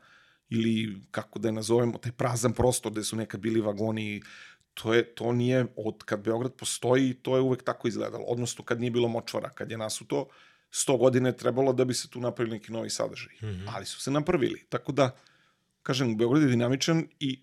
[0.50, 4.22] ili kako da je nazovemo, taj prazan prostor gde su nekad bili vagoni
[4.74, 8.24] to, je, to nije, od kad Beograd postoji, to je uvek tako izgledalo.
[8.24, 10.28] Odnosno, kad nije bilo močvara, kad je nasuto,
[10.72, 13.34] 100 godine trebalo da bi se tu napravili neki novi sadržaj.
[13.42, 13.70] Mm -hmm.
[13.74, 14.64] Ali su se napravili.
[14.68, 15.16] Tako da,
[15.82, 17.40] kažem, Beograd je dinamičan i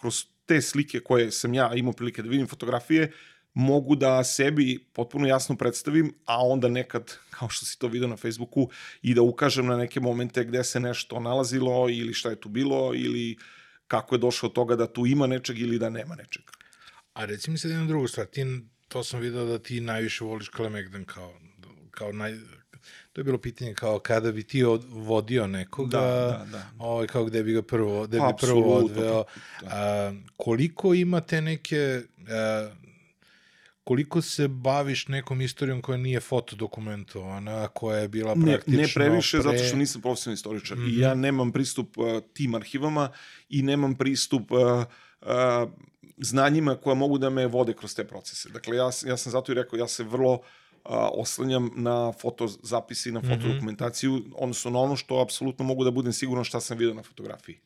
[0.00, 3.12] kroz te slike koje sam ja imao prilike da vidim fotografije,
[3.54, 8.16] mogu da sebi potpuno jasno predstavim, a onda nekad, kao što si to vidio na
[8.16, 8.68] Facebooku,
[9.02, 12.94] i da ukažem na neke momente gde se nešto nalazilo ili šta je tu bilo
[12.94, 13.36] ili
[13.86, 16.42] kako je došlo od toga da tu ima nečeg ili da nema nečeg.
[17.14, 18.44] A reci mi sad jednu drugu stvar, ti,
[18.88, 21.34] to sam video da ti najviše voliš Kalemegdan kao,
[21.90, 22.34] kao naj,
[23.12, 26.70] to je bilo pitanje kao kada bi ti od, vodio nekoga, da, da, da.
[26.78, 29.24] Ovaj, kao gde bi ga prvo, gde bi prvo odveo.
[29.60, 29.68] Da.
[29.70, 32.70] A, koliko ima te neke, a,
[33.84, 38.76] koliko se baviš nekom istorijom koja nije fotodokumentovana, koja je bila praktično...
[38.76, 39.42] Ne, ne previše, pre...
[39.42, 40.78] zato što nisam profesionalni istoričar.
[40.78, 40.96] Mm -hmm.
[40.96, 43.10] I ja nemam pristup uh, tim arhivama
[43.48, 44.58] i nemam pristup uh,
[45.20, 45.70] uh,
[46.18, 48.48] znanjima koja mogu da me vode kroz te procese.
[48.48, 50.40] Dakle, ja, ja sam zato i rekao, ja se vrlo
[50.84, 53.28] a, oslanjam na fotozapisi, na mhm.
[53.28, 54.32] fotodokumentaciju, mm -hmm.
[54.36, 57.60] odnosno na ono što apsolutno mogu da budem siguran šta sam vidio na fotografiji.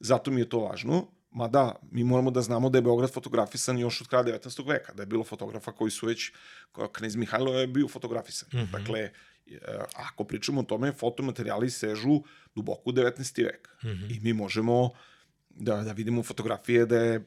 [0.00, 3.78] Zato mi je to važno, ma da, mi moramo da znamo da je Beograd fotografisan
[3.78, 4.68] još od kraja 19.
[4.68, 6.32] veka, da je bilo fotografa koji su već,
[6.92, 8.48] knez Mihajlo je bio fotografisan.
[8.52, 8.70] Mm -hmm.
[8.70, 9.10] Dakle, e,
[9.94, 12.22] ako pričamo o tome, fotomaterijali sežu
[12.54, 13.44] duboko u 19.
[13.44, 13.68] vek.
[13.84, 14.16] Mm -hmm.
[14.16, 14.90] I mi možemo
[15.50, 17.24] da, da vidimo fotografije da je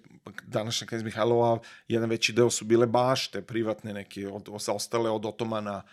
[0.47, 5.83] današnja knjez Mihajlova, jedan veći deo su bile bašte privatne neke, od, ostale od otomana,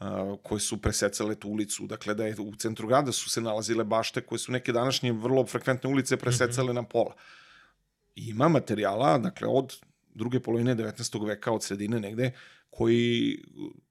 [0.00, 0.06] uh,
[0.42, 1.86] koje su presecale tu ulicu.
[1.86, 5.46] Dakle, da je u centru grada su se nalazile bašte koje su neke današnje vrlo
[5.46, 6.74] frekventne ulice presecale mm -hmm.
[6.74, 7.14] na pola.
[8.14, 9.76] Ima materijala, dakle, od
[10.14, 11.26] druge polovine 19.
[11.26, 12.32] veka, od sredine negde,
[12.70, 13.38] koji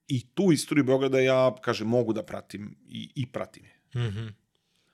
[0.07, 3.75] i tu istoriju Beograda ja, kažem, mogu da pratim i, i pratim je.
[3.95, 4.44] Mm -hmm.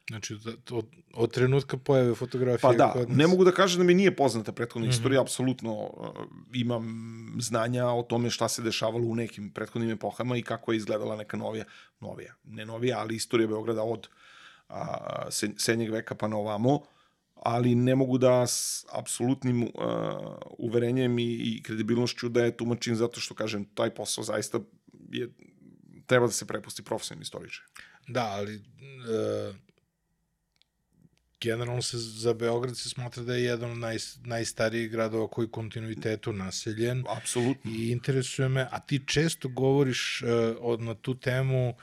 [0.09, 0.37] Znači,
[0.71, 3.17] od, od trenutka pojave fotografije pa da, kod nas...
[3.17, 4.93] ne mogu da kažem da mi nije poznata prethodna mm -hmm.
[4.93, 6.09] istorija, apsolutno uh,
[6.53, 11.15] imam znanja o tome šta se dešavalo u nekim prethodnim epohama i kako je izgledala
[11.15, 11.65] neka novija,
[11.99, 14.07] novija, ne novija, ali istorija Beograda od
[14.69, 16.79] a, senjeg veka pa na ovamo,
[17.35, 19.69] ali ne mogu da s apsolutnim uh,
[20.57, 24.59] uverenjem i, i kredibilnošću da je tumačim zato što, kažem, taj posao zaista
[25.09, 25.29] je,
[26.05, 27.65] treba da se prepusti profesionalnim istoričar.
[28.07, 29.55] Da, ali uh,
[31.41, 36.33] generalno se za Beograd se smatra da je jedan od naj, najstarijih gradova koji kontinuitetu
[36.33, 37.03] naseljen.
[37.09, 37.71] Apsolutno.
[37.71, 41.75] I interesuje me, a ti često govoriš uh, od, na tu temu uh,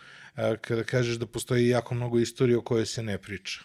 [0.60, 3.60] kada kažeš da postoji jako mnogo istorije o kojoj se ne priča.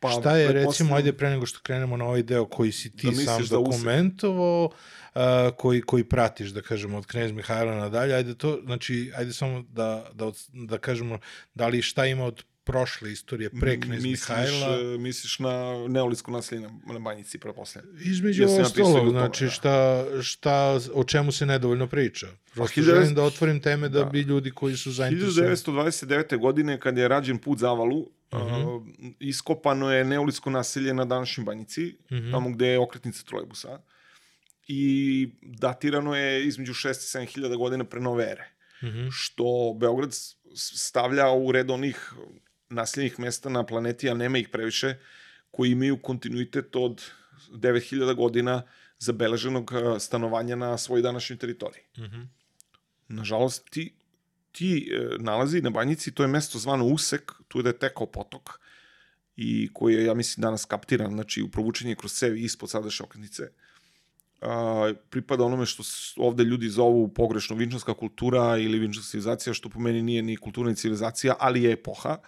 [0.00, 3.06] Pa, Šta je, recimo, ajde pre nego što krenemo na ovaj deo koji si ti
[3.06, 4.70] Da sam da dokumentovao,
[5.14, 9.64] a, koji, koji pratiš, da kažemo, od Knez Mihajla nadalje, ajde to, znači, ajde samo
[9.68, 11.18] da, da, da kažemo,
[11.54, 15.52] da li šta ima od prošle istorije pre Knez misliš, Mihajla, e, misliš na
[15.88, 17.96] neolitsko nasilje na, na banjici, pretpostavljam.
[18.00, 19.50] između ja sam napisao i o ostalog, tome, znači, da.
[19.50, 20.54] šta, šta,
[20.94, 22.26] o čemu se nedovoljno priča.
[22.54, 24.04] Prosto 1900 želim da otvorim teme da, da.
[24.04, 25.50] bi ljudi koji su zainteresovani.
[25.50, 26.38] 1929.
[26.38, 28.40] godine, kad je rađen put Zavalu, Mhm.
[28.64, 28.82] uh,
[29.20, 32.30] iskopano je neolitsko nasilje na današnjoj banjici, Mhm.
[32.30, 33.78] tamo gde je okretnica trolejbusa.
[34.68, 34.82] I
[35.42, 38.48] datirano je između 6 i 7 hiljada godina pre nove ere.
[38.82, 39.08] Mhm.
[39.10, 39.44] Što
[39.76, 40.14] Beograd
[40.56, 42.12] stavlja u red onih
[42.68, 44.94] naseljenih mesta na planeti, a nema ih previše,
[45.50, 47.02] koji imaju kontinuitet od
[47.50, 48.62] 9000 godina
[48.98, 51.82] zabeleženog uh, stanovanja na svojoj današnjoj teritoriji.
[51.98, 52.22] Mhm.
[53.08, 53.94] Nažalost, ti,
[54.52, 58.06] ti e, nalazi na banjici, to je mesto zvano Usek, tu je da je tekao
[58.06, 58.58] potok,
[59.36, 63.50] i koji je, ja mislim, danas kaptiran, znači, u provučenje kroz cevi ispod sadašnje okretnice.
[64.40, 65.82] A, pripada onome što
[66.16, 70.70] ovde ljudi zovu pogrešno vinčanska kultura ili vinčanska civilizacija, što po meni nije ni kultura
[70.70, 72.18] ni civilizacija, ali je epoha,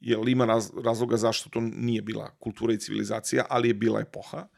[0.00, 4.48] jer ima raz, razloga zašto to nije bila kultura i civilizacija, ali je bila epoha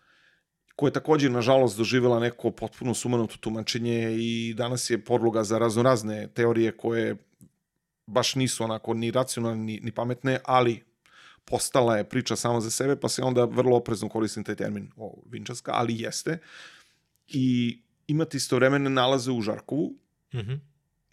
[0.80, 6.28] koja je takođe, nažalost, doživjela neko potpuno sumanuto tumačenje i danas je podloga za raznorazne
[6.34, 7.16] teorije koje
[8.06, 10.84] baš nisu onako ni racionalne ni, ni pametne, ali
[11.44, 15.22] postala je priča sama za sebe, pa se onda vrlo oprezno koristim taj termin o,
[15.26, 16.38] vinčarska, ali jeste.
[17.28, 19.94] I imate istovremene nalaze u Žarkovu,
[20.34, 20.54] Mhm.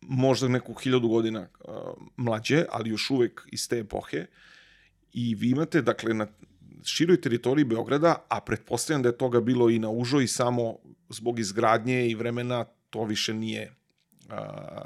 [0.07, 1.73] Možda neku hiljadu godina uh,
[2.17, 4.25] mlađe, ali još uvek iz te epohe.
[5.13, 6.27] I vi imate, dakle, na
[6.83, 10.77] široj teritoriji Beograda, a pretpostavljam da je toga bilo i na užoj, i samo
[11.09, 14.33] zbog izgradnje i vremena to više nije uh,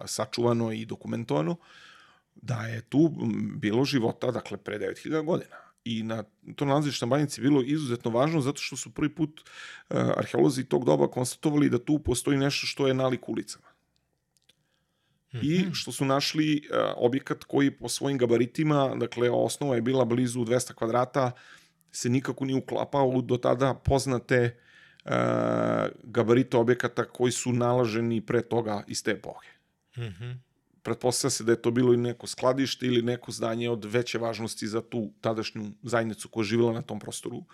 [0.06, 1.56] sačuvano i dokumentovano,
[2.36, 3.10] da je tu
[3.58, 5.56] bilo života, dakle, pre 9000 godina.
[5.84, 6.24] I na
[6.56, 10.86] to nalazište na banjici bilo izuzetno važno zato što su prvi put uh, arheolozi tog
[10.86, 13.71] doba konstatovali da tu postoji nešto što je nalik ulicama
[15.34, 20.40] i što su našli uh, objekat koji po svojim gabaritima, dakle osnova je bila blizu
[20.40, 21.32] 200 kvadrata,
[21.92, 24.58] se nikako nije uklapao u do tada poznate
[25.06, 25.12] uh,
[26.04, 29.50] gabarite objekata koji su nalaženi pre toga iz te epohe.
[29.98, 30.32] Mhm.
[30.84, 34.68] Pretpostavlja se da je to bilo i neko skladište ili neko zdanje od veće važnosti
[34.68, 37.38] za tu tadašnju zajednicu koja je živjela na tom prostoru.
[37.38, 37.46] Uh,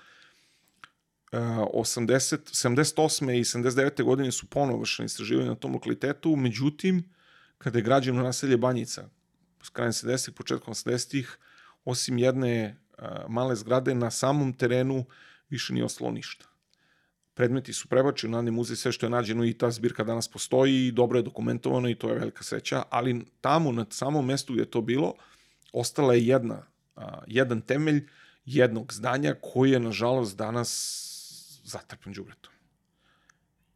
[1.74, 3.40] 80, 78.
[3.40, 4.04] i 79.
[4.04, 7.17] godine su ponovo vršene istraživanja na tom lokalitetu, međutim,
[7.58, 9.10] kada je građeno naselje Banjica,
[9.63, 11.38] s krajem 70-ih, početkom 80-ih,
[11.86, 15.06] osim jedne uh, male zgrade, na samom terenu
[15.50, 16.46] više nije ostalo ništa.
[17.34, 20.88] Predmeti su prebačeni u Narodni muzej, sve što je nađeno i ta zbirka danas postoji
[20.88, 24.62] i dobro je dokumentovano i to je velika sreća, ali tamo, na samom mestu gdje
[24.62, 25.13] je to bilo,
[25.74, 26.63] ostala je jedna,
[27.28, 28.08] jedan temelj
[28.46, 30.72] jednog zdanja koji je, nažalost, danas
[31.63, 32.57] zatrpan đubretom.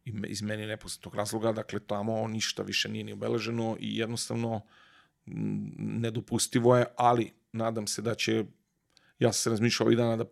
[0.04, 4.60] Iz meni nepoznatog razloga, dakle, tamo ništa više nije ni obeleženo i jednostavno
[5.26, 8.44] m, nedopustivo je, ali nadam se da će
[9.18, 10.24] ja sam se razmišljao ovih dana da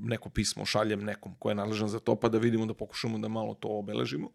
[0.00, 3.28] neko pismo šaljem nekom ko je nadležan za to, pa da vidimo da pokušamo da
[3.28, 4.30] malo to obeležimo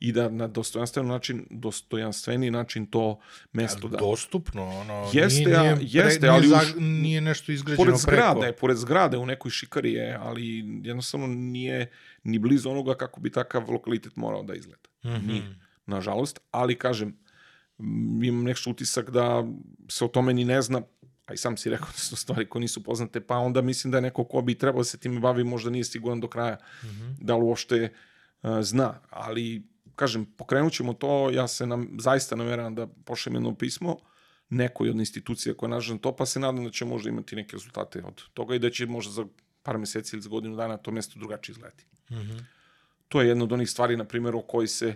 [0.00, 3.20] i da na dostojanstven način, dostojanstveni način to
[3.52, 3.96] mesto da...
[3.98, 8.00] Dostupno, ono, Jeste, nije, nije, jeste, nije, ali za, už- nije nešto izgrađeno pored preko.
[8.32, 10.44] zgrade, pored zgrade u nekoj šikari je, ali
[10.82, 11.90] jednostavno nije
[12.24, 14.88] ni blizu onoga kako bi takav lokalitet morao da izgleda.
[15.06, 15.26] Mhm.
[15.26, 15.42] Nije,
[15.86, 17.16] nažalost, ali kažem,
[17.78, 19.44] m, imam nešto utisak da
[19.88, 20.82] se o tome ni ne zna,
[21.26, 23.96] a i sam si rekao da su stvari koje nisu poznate, pa onda mislim da
[23.96, 27.10] je neko ko bi trebao da se time bavi možda nije siguran do kraja Mhm.
[27.18, 27.92] da li uopšte
[28.42, 29.69] uh, zna, ali
[30.00, 33.96] kažem, pokrenut ćemo to, ja se nam, zaista nameravam da pošljem jedno pismo
[34.50, 37.56] nekoj od institucija koja nadležna za to, pa se nadam da će možda imati neke
[37.56, 39.26] rezultate od toga i da će možda za
[39.62, 41.86] par meseci ili za godinu dana to mesto drugačije izgledati.
[42.10, 42.38] Mhm.
[43.08, 44.94] To je jedna od onih stvari, na primjer, o kojoj se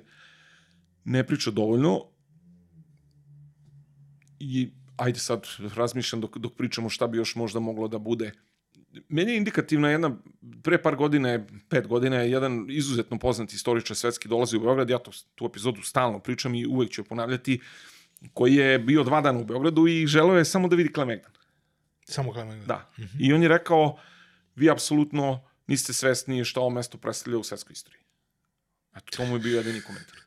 [1.04, 2.00] ne priča dovoljno
[4.40, 8.32] i ajde sad razmišljam dok, dok pričamo šta bi još možda moglo da bude.
[9.08, 10.16] Meni je indikativna jedna,
[10.62, 14.98] pre par godine, pet godina, je jedan izuzetno poznat istoričar svetski dolazi u Beograd, ja
[14.98, 17.60] to, tu epizodu stalno pričam i uvek ću je ponavljati,
[18.32, 21.32] koji je bio dva dana u Beogradu i želeo je samo da vidi Klemegdan.
[22.04, 22.66] Samo Klemegdan.
[22.66, 22.90] Da.
[23.20, 23.98] I on je rekao,
[24.56, 28.02] vi apsolutno niste svesni šta ovo mesto predstavlja u svetskoj istoriji.
[28.96, 30.23] Eto, to mu je bio jedini komentar.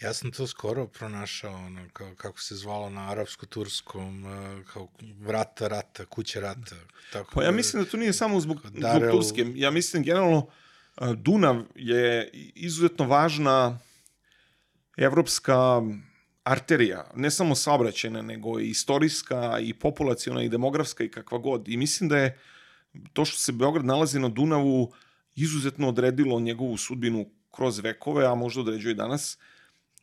[0.00, 4.88] Ja sam to skoro pronašao, ono, kao, kako se zvalo na arapsko-turskom, uh, kao
[5.20, 6.76] vrata rata, kuća rata.
[7.12, 9.46] Tako Pa ja da- mislim da to nije samo zbog, zbog Darel- Turske.
[9.54, 10.46] Ja mislim generalno
[10.96, 13.78] a, Dunav je izuzetno važna
[14.96, 15.82] evropska
[16.44, 21.68] arterija, ne samo saobraćena, nego i istorijska i populaciona i demografska i kakva god.
[21.68, 22.38] I mislim da je
[23.12, 24.92] to što se Beograd nalazi na Dunavu
[25.34, 29.38] izuzetno odredilo njegovu sudbinu kroz vekove, a možda određuje i danas.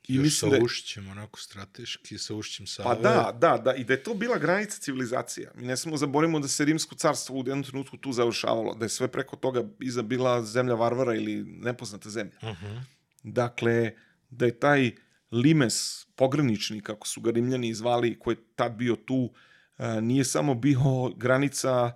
[0.08, 2.84] I Još sa da Ušćem, onako strateški, sa Ušćem Save.
[2.84, 5.52] Pa da, da, da, i da je to bila granica civilizacija.
[5.56, 8.90] Mi ne smemo zaborimo da se Rimsko carstvo u jednom trenutku tu završavalo, da je
[8.90, 12.38] sve preko toga iza bila zemlja varvara ili nepoznata zemlja.
[12.42, 12.82] Uh -huh.
[13.24, 13.94] Dakle,
[14.30, 14.92] da je taj
[15.32, 19.34] limes, pogranični, kako su ga rimljani zvali, koji je tad bio tu,
[19.78, 21.92] e, nije samo bio granica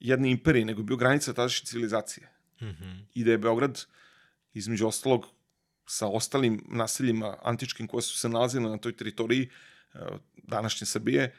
[0.00, 2.28] jedne imperije, nego je bio granica tadašnje civilizacije.
[2.60, 3.04] Uh -huh.
[3.14, 3.84] I da je Beograd,
[4.54, 5.26] između ostalog,
[5.86, 9.48] sa ostalim naseljima antičkim koje su se nalazile na toj teritoriji
[9.94, 9.98] e,
[10.36, 11.34] današnje Srbije,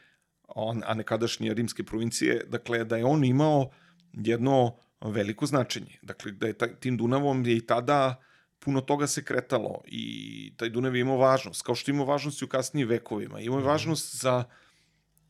[0.84, 3.70] a nekadašnje rimske provincije, dakle, da je on imao
[4.12, 5.98] jedno veliko značenje.
[6.02, 8.22] Dakle, da je tim Dunavom je i tada
[8.58, 12.44] puno toga se kretalo i taj Dunav je imao važnost, kao što ima važnost i
[12.44, 13.40] u kasnijim vekovima.
[13.40, 13.68] Imao je mhm.
[13.68, 14.44] važnost za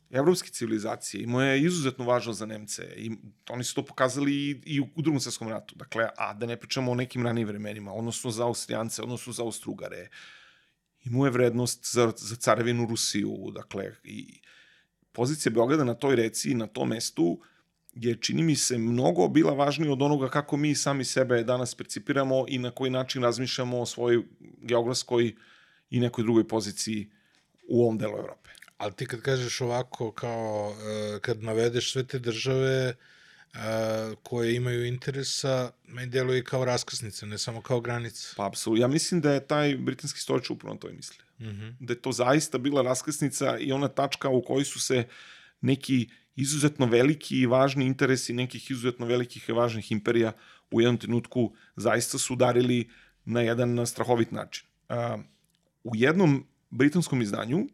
[0.09, 3.11] evropske civilizacije, imao je izuzetno važnost za Nemce i
[3.49, 5.75] oni su to pokazali i, i u drugom svetskom ratu.
[5.75, 10.09] Dakle, a da ne pričamo o nekim ranijim vremenima, odnosno za Austrijance, odnosno za Austrugare.
[11.03, 14.41] Imao je vrednost za, za carevinu Rusiju, dakle, i
[15.11, 17.39] pozicija Beograda na toj reci, na tom mestu,
[17.93, 22.45] je, čini mi se, mnogo bila važnija od onoga kako mi sami sebe danas percipiramo
[22.47, 24.23] i na koji način razmišljamo o svojoj
[24.61, 25.35] geografskoj
[25.89, 27.09] i nekoj drugoj poziciji
[27.67, 28.49] u ovom delu Evrope.
[28.79, 32.95] Ali ti kad kažeš ovako, kao e, kad navedeš sve te države e,
[34.23, 38.33] koje imaju interesa, meni deluje kao raskrsnica, ne samo kao granica.
[38.37, 38.81] Pa apsolutno.
[38.81, 41.25] Ja mislim da je taj britanski stolič upravo to i mislio.
[41.39, 41.75] Mm -hmm.
[41.79, 45.07] Da je to zaista bila raskrsnica i ona tačka u kojoj su se
[45.61, 50.31] neki izuzetno veliki i važni interesi nekih izuzetno velikih i važnih imperija
[50.71, 52.89] u jednom trenutku zaista su udarili
[53.25, 54.67] na jedan strahovit način.
[54.89, 54.95] Uh,
[55.83, 57.67] u jednom britanskom izdanju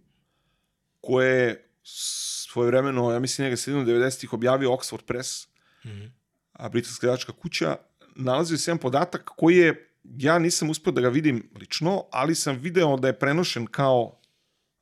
[1.06, 5.48] koje je svoje vremeno, ja mislim njega sredinom 90-ih objavio Oxford Press,
[5.86, 6.10] mm -hmm.
[6.54, 7.76] a britanska gledačka kuća,
[8.16, 12.58] nalazio se jedan podatak koji je, ja nisam uspio da ga vidim lično, ali sam
[12.58, 14.20] video da je prenošen kao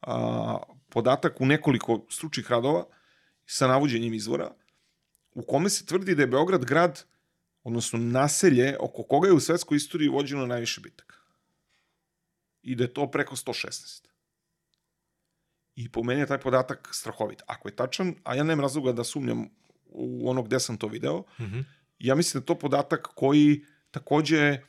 [0.01, 0.57] a,
[0.89, 2.86] podatak u nekoliko stručnih radova
[3.45, 4.51] sa navođenjem izvora,
[5.33, 7.03] u kome se tvrdi da je Beograd grad,
[7.63, 11.15] odnosno naselje, oko koga je u svetskoj istoriji vođeno najviše bitaka.
[12.62, 14.12] I da je to preko 116.
[15.75, 17.41] I po meni je taj podatak strahovit.
[17.47, 19.49] Ako je tačan, a ja nemam razloga da sumnjam
[19.86, 21.63] u ono gde sam to video, mm -hmm.
[21.99, 24.59] ja mislim da je to podatak koji takođe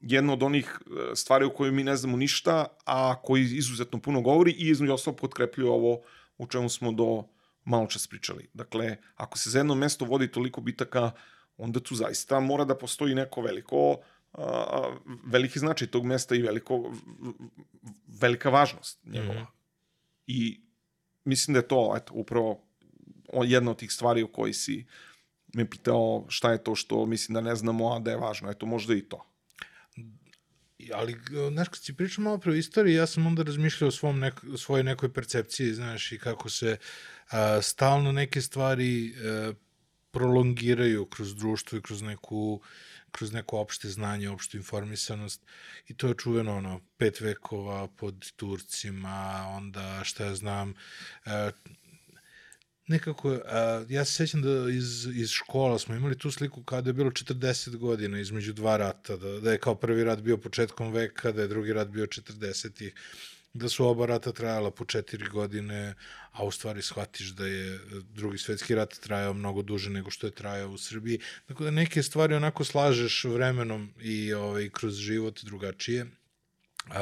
[0.00, 4.20] jedna od onih e, stvari u kojoj mi ne znamo ništa, a koji izuzetno puno
[4.20, 6.00] govori i između ostalog potkrepljuje ovo
[6.38, 7.24] u čemu smo do
[7.64, 8.48] malo čas pričali.
[8.54, 11.10] Dakle, ako se za jedno mesto vodi toliko bitaka,
[11.56, 13.96] onda tu zaista mora da postoji neko veliko
[14.32, 16.92] a, veliki značaj tog mesta i veliko,
[18.20, 19.42] velika važnost njegova.
[19.42, 19.61] Mm.
[20.26, 20.60] I
[21.24, 22.62] mislim da je to eto, upravo
[23.44, 24.86] jedna od tih stvari u kojoj si
[25.54, 28.50] me pitao šta je to što mislim da ne znamo, a da je važno.
[28.50, 29.26] Eto, možda i to.
[30.94, 31.16] Ali,
[31.52, 34.84] znaš, kad si pričao malo pre istoriji, ja sam onda razmišljao o svom nek, svojoj
[34.84, 36.76] nekoj percepciji, znaš, i kako se
[37.30, 39.54] a, stalno neke stvari a, e,
[40.10, 42.60] prolongiraju kroz društvo i kroz neku
[43.12, 45.42] kroz neko opšte znanje, opštu informisanost
[45.88, 50.74] i to je čuveno ono, pet vekova pod Turcima, onda šta ja znam,
[51.26, 51.50] e,
[52.86, 56.94] nekako, a, ja se sećam da iz, iz škola smo imali tu sliku kada je
[56.94, 61.32] bilo 40 godina između dva rata, da, da je kao prvi rat bio početkom veka,
[61.32, 62.94] da je drugi rat bio 40-ih,
[63.54, 65.94] da su oba rata trajala po četiri godine,
[66.32, 67.78] a u stvari shvatiš da je
[68.14, 71.20] drugi svetski rat trajao mnogo duže nego što je trajao u Srbiji.
[71.46, 76.06] Tako da neke stvari onako slažeš vremenom i ovaj, kroz život drugačije.
[76.86, 76.94] Uh,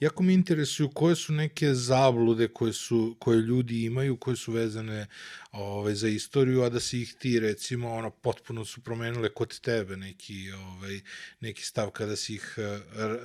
[0.00, 5.06] jako mi interesuju koje su neke zablude koje, su, koje ljudi imaju, koje su vezane
[5.52, 9.96] ovaj, za istoriju, a da si ih ti recimo ono, potpuno su promenile kod tebe
[9.96, 11.00] neki, ovaj,
[11.40, 12.56] neki stav kada si ih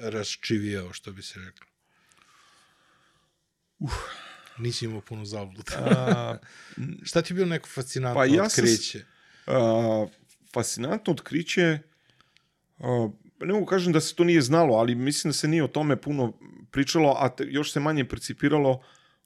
[0.02, 1.75] raščivijao, što bi se reklo.
[3.80, 3.92] Uh.
[4.58, 6.40] Nisi imao puno zabluda.
[7.08, 9.06] Šta ti je bilo neko fascinantno pa ja otkriće?
[9.46, 10.10] Sam, uh,
[10.54, 11.80] fascinantno otkriće,
[12.78, 15.68] uh, ne mogu kažem da se to nije znalo, ali mislim da se nije o
[15.68, 16.34] tome puno
[16.72, 18.82] pričalo, a te, još se manje percipiralo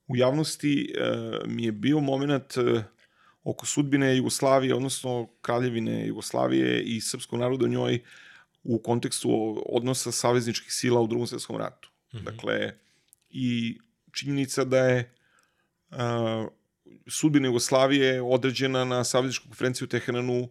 [0.08, 1.12] u javnosti, e,
[1.48, 2.84] mi je bio moment e,
[3.44, 8.00] oko sudbine Jugoslavije, odnosno kraljevine Jugoslavije i srpskog naroda u njoj
[8.64, 11.90] u kontekstu odnosa savezničkih sila u drugom svetskom ratu.
[12.14, 12.24] Mm -hmm.
[12.24, 12.74] Dakle,
[13.30, 13.80] i
[14.12, 15.14] činjenica da je
[15.92, 16.48] a,
[17.08, 20.50] sudbina Jugoslavije određena na savezničku konferenciju u Teheranu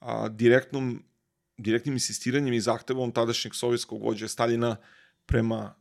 [0.00, 1.02] a, direktnom
[1.58, 4.76] direktnim insistiranjem i zahtevom tadašnjeg sovjetskog vođa Staljina
[5.26, 5.74] prema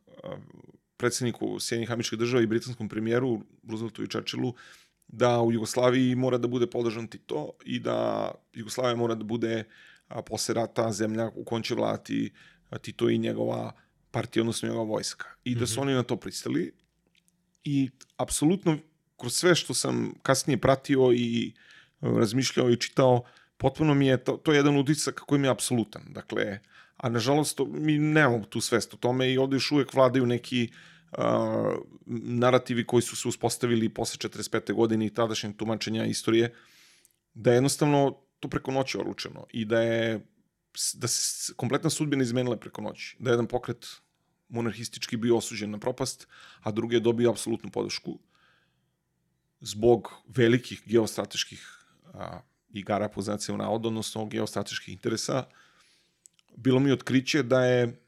[0.97, 4.53] predsedniku Sjedinjih američkih država i britanskom premijeru Rooseveltu i Churchillu
[5.07, 9.63] da u Jugoslaviji mora da bude podržan Tito i da Jugoslavija mora da bude
[10.07, 12.33] a, posle rata zemlja u kojoj će vladati
[12.69, 13.71] a, Tito i njegova
[14.11, 15.25] partija, odnosno njegova vojska.
[15.43, 16.73] I da su oni na to pristali
[17.63, 18.77] i apsolutno
[19.17, 21.51] kroz sve što sam kasnije pratio i e,
[22.01, 23.23] razmišljao i čitao,
[23.57, 26.03] potpuno mi je to, to je jedan utisak koji mi je apsolutan.
[26.09, 26.59] Dakle,
[26.97, 30.71] a nažalost mi nemamo tu svest o tome i ovde još uvek vladaju neki
[31.11, 31.17] uh,
[32.05, 34.73] narativi koji su se uspostavili posle 45.
[34.73, 36.53] godine i tadašnjeg tumačenja istorije,
[37.33, 40.25] da je jednostavno to preko noći oručeno i da je
[40.93, 43.15] da se kompletna sudbina izmenila preko noći.
[43.19, 43.87] Da je jedan pokret
[44.49, 46.27] monarhistički bio osuđen na propast,
[46.61, 48.19] a drugi je dobio apsolutnu podršku
[49.59, 52.39] zbog velikih geostrateških a,
[52.73, 55.43] igara po znacima navoda, odnosno geostrateških interesa.
[56.55, 57.99] Bilo mi otkriće da je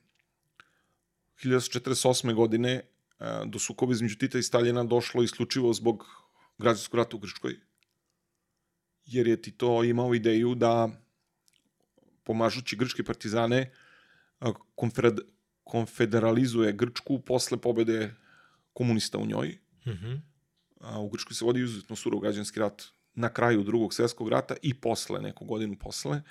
[1.44, 2.34] 1948.
[2.34, 2.82] godine
[3.20, 6.06] a, do sukoba između Tita i Staljina došlo isključivo zbog
[6.58, 7.60] građanskog rata u Grčkoj,
[9.06, 10.90] jer je Tito imao ideju da
[12.24, 13.72] pomažući grčke partizane
[15.70, 18.15] konfederalizuje Grčku posle pobede
[18.74, 19.57] komunista u njoj.
[19.86, 20.22] Mm -hmm.
[20.80, 24.74] A, u Grčkoj se vodi izuzetno surov građanski rat na kraju drugog svjetskog rata i
[24.74, 26.22] posle, neku godinu posle,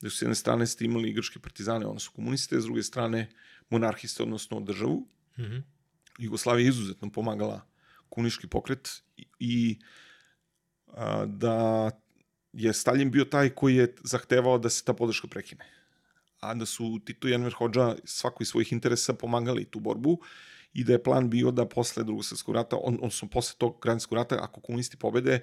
[0.00, 3.30] gde su s jedne strane ste imali grčke partizane, odnosno komuniste, s druge strane
[3.70, 5.08] monarhiste, odnosno državu.
[5.38, 5.62] Mm -hmm.
[6.18, 7.66] Jugoslavija je izuzetno pomagala
[8.08, 9.78] komunistički pokret i, i
[10.86, 11.90] a, da
[12.52, 15.64] je Stalin bio taj koji je zahtevao da se ta podrška prekine
[16.44, 20.18] a da su Tito i Enver Hođa svako iz svojih interesa pomagali tu borbu
[20.74, 24.18] i da je plan bio da posle drugog svjetskog rata, on, odnosno posle tog građanskog
[24.18, 25.40] rata, ako komunisti pobede,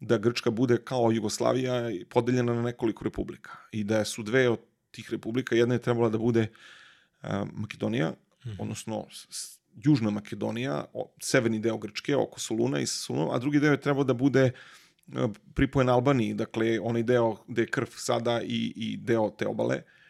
[0.00, 3.50] da Grčka bude kao Jugoslavija podeljena na nekoliko republika.
[3.72, 6.46] I da su dve od tih republika, jedna je trebala da bude
[7.22, 8.56] uh, Makedonija, mm -hmm.
[8.58, 9.06] odnosno
[9.74, 14.04] Južna Makedonija, o, severni deo Grčke, oko Soluna i Soluna, a drugi deo je trebao
[14.04, 14.50] da bude
[15.06, 19.76] uh, pripojen Albaniji, dakle onaj deo gde je krv sada i, i deo te obale.
[19.76, 20.03] Uh,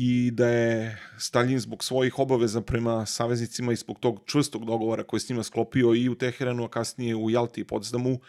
[0.00, 5.18] i da je Stalin zbog svojih obaveza prema saveznicima i zbog tog čvrstog dogovora koji
[5.18, 8.20] je s njima sklopio i u Teheranu, a kasnije u Jalti i Potsdamu,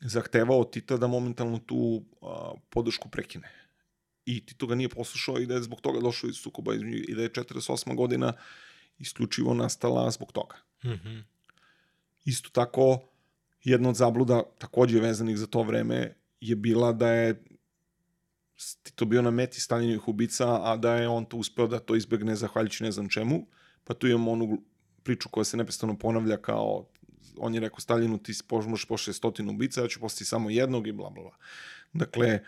[0.00, 3.50] zahtevao od Tita da momentalno tu a, podršku prekine.
[4.26, 7.22] I Tito ga nije poslušao i da je zbog toga došao iz sukoba i da
[7.22, 7.96] je 48.
[7.96, 8.32] godina
[8.98, 10.56] isključivo nastala zbog toga.
[10.84, 11.22] Mm -hmm.
[12.24, 13.00] Isto tako,
[13.64, 17.42] jedna od zabluda takođe vezanih za to vreme je bila da je
[18.82, 22.36] Tito bio na meti Stalinovih ubica, a da je on to uspeo da to izbegne
[22.36, 23.46] zahvaljujući ne znam čemu.
[23.84, 24.62] Pa tu imamo onu
[25.02, 26.86] priču koja se neprestano ponavlja kao
[27.36, 30.92] on je rekao Stalinu ti možeš pošle stotinu ubica, ja ću postati samo jednog i
[30.92, 31.36] bla bla bla.
[31.92, 32.40] Dakle,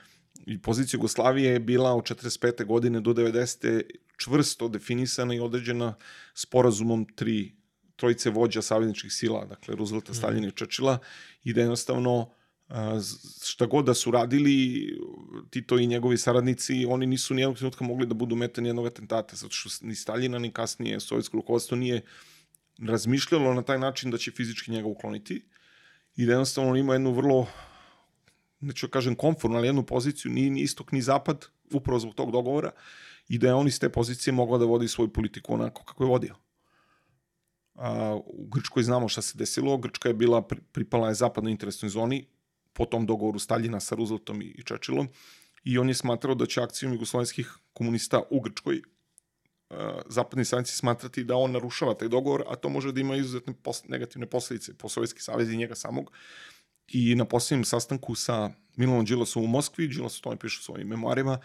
[0.46, 2.64] i pozicija Jugoslavije je bila od 45.
[2.64, 3.82] godine do 90.
[4.16, 5.94] čvrsto definisana i određena
[6.34, 7.54] sporazumom tri
[7.96, 10.14] trojice vođa savezničkih sila, dakle Roosevelta, mm.
[10.14, 10.98] Staljina i Čečila,
[11.44, 12.30] i da jednostavno
[13.44, 14.88] šta god da su radili,
[15.50, 19.54] Tito i njegovi saradnici, oni nisu nijednog trenutka mogli da budu meta nijednog atentata, zato
[19.54, 22.02] što ni Staljina, ni kasnije sovjetsko rukovodstvo nije
[22.78, 25.44] razmišljalo na taj način da će fizički njega ukloniti
[26.16, 27.46] i da jednostavno on ima jednu vrlo,
[28.60, 32.32] neću da kažem konformnu, ali jednu poziciju, ni, ni istok ni zapad, upravo zbog tog
[32.32, 32.70] dogovora,
[33.28, 36.08] i da je on iz te pozicije mogao da vodi svoju politiku onako kako je
[36.08, 36.34] vodio.
[37.74, 40.42] A, u Grčkoj znamo šta se desilo, Grčka je bila,
[40.72, 42.26] pripala je zapadnoj interesnoj zoni,
[42.74, 45.08] po tom dogovoru Staljina sa Rooseveltom i Čečilom
[45.64, 51.24] i on je smatrao da će akcijom jugoslovenskih komunista u Grčkoj uh, zapadni saveznici smatrati
[51.24, 54.88] da on narušava taj dogovor, a to može da ima izuzetne pos negativne posledice po
[54.88, 56.12] Sovjetski savez i njega samog.
[56.88, 60.88] I na posljednjem sastanku sa Milanom Đilasom u Moskvi, Đilas o tome piše u svojim
[60.88, 61.38] memoarima,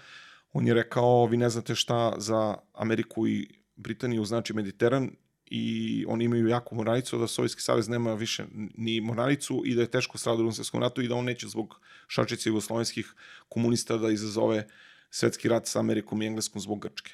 [0.53, 5.11] on je rekao, vi ne znate šta za Ameriku i Britaniju znači Mediteran,
[5.49, 8.45] i oni imaju jaku moralicu, da Sovjetski savez nema više
[8.77, 11.79] ni moralicu i da je teško stradao u Svetskom ratu i da on neće zbog
[12.07, 13.13] šačice jugoslovenskih
[13.49, 14.67] komunista da izazove
[15.09, 17.11] svetski rat sa Amerikom i Engleskom zbog Grčke.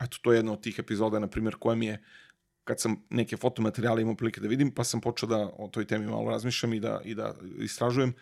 [0.00, 2.02] Eto, to je jedna od tih epizoda, na primjer, koja mi je,
[2.64, 6.06] kad sam neke fotomaterijale imao prilike da vidim, pa sam počeo da o toj temi
[6.06, 8.14] malo razmišljam i da, i da istražujem,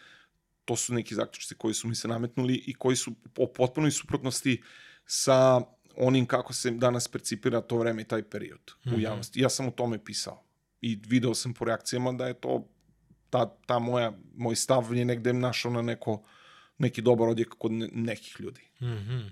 [0.64, 4.62] to su neki zaključci koji su mi se nametnuli i koji su po potpunoj suprotnosti
[5.06, 5.60] sa
[5.96, 8.92] onim kako se danas percipira to vreme i taj period mm -hmm.
[8.92, 9.02] u mhm.
[9.02, 9.40] javnosti.
[9.40, 10.44] Ja sam o tome pisao
[10.80, 12.68] i video sam po reakcijama da je to
[13.30, 16.22] ta, ta moja, moj stav je negde našao na neko,
[16.78, 18.60] neki dobar odjek kod ne, nekih ljudi.
[18.80, 19.30] Mm -hmm.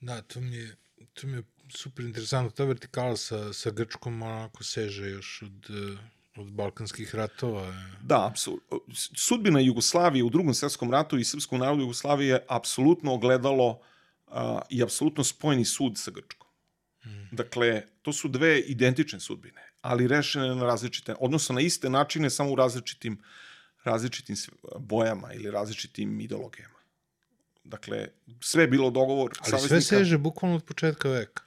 [0.00, 0.76] Da, to mi je,
[1.14, 2.50] to mi je super interesantno.
[2.50, 5.70] Ta vertikala sa, sa Grčkom onako seže još od,
[6.36, 7.74] od Balkanskih ratova.
[8.02, 8.80] Da, apsolutno.
[9.16, 13.80] Sudbina Jugoslavije u drugom svjetskom ratu i srpskom narodu Jugoslavije je apsolutno ogledalo
[14.68, 16.48] i apsolutno spojeni sud sa Grčkom.
[17.04, 17.36] Mm.
[17.36, 22.52] Dakle, to su dve identične sudbine, ali rešene na različite, odnosno na iste načine, samo
[22.52, 23.22] u različitim,
[23.84, 24.36] različitim
[24.78, 26.74] bojama ili različitim ideologijama.
[27.64, 28.08] Dakle,
[28.40, 29.96] sve je bilo dogovor Ali sve saveznika.
[29.96, 31.42] seže bukvalno od početka veka.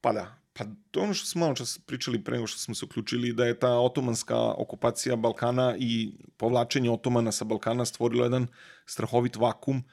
[0.00, 0.44] Pa da.
[0.52, 3.44] Pa to ono što smo malo čas pričali pre nego što smo se uključili, da
[3.44, 8.46] je ta otomanska okupacija Balkana i povlačenje otomana sa Balkana stvorilo jedan
[8.86, 9.84] strahovit vakum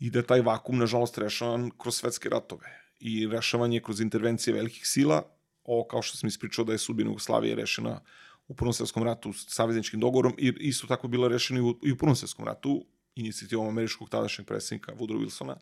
[0.00, 4.54] i da je taj vakum, nažalost, rešavan kroz svetske ratove i rešavan je kroz intervencije
[4.54, 5.22] velikih sila.
[5.64, 8.00] Ovo, kao što sam ispričao, da je sudbina Jugoslavije rešena
[8.48, 11.92] u Prvom svetskom ratu s savezničkim dogovorom i isto tako bila rešena i u, i
[11.92, 12.84] u Prvom svetskom ratu
[13.14, 15.54] inicijativom američkog tadašnjeg predsjednika Woodrow Wilsona.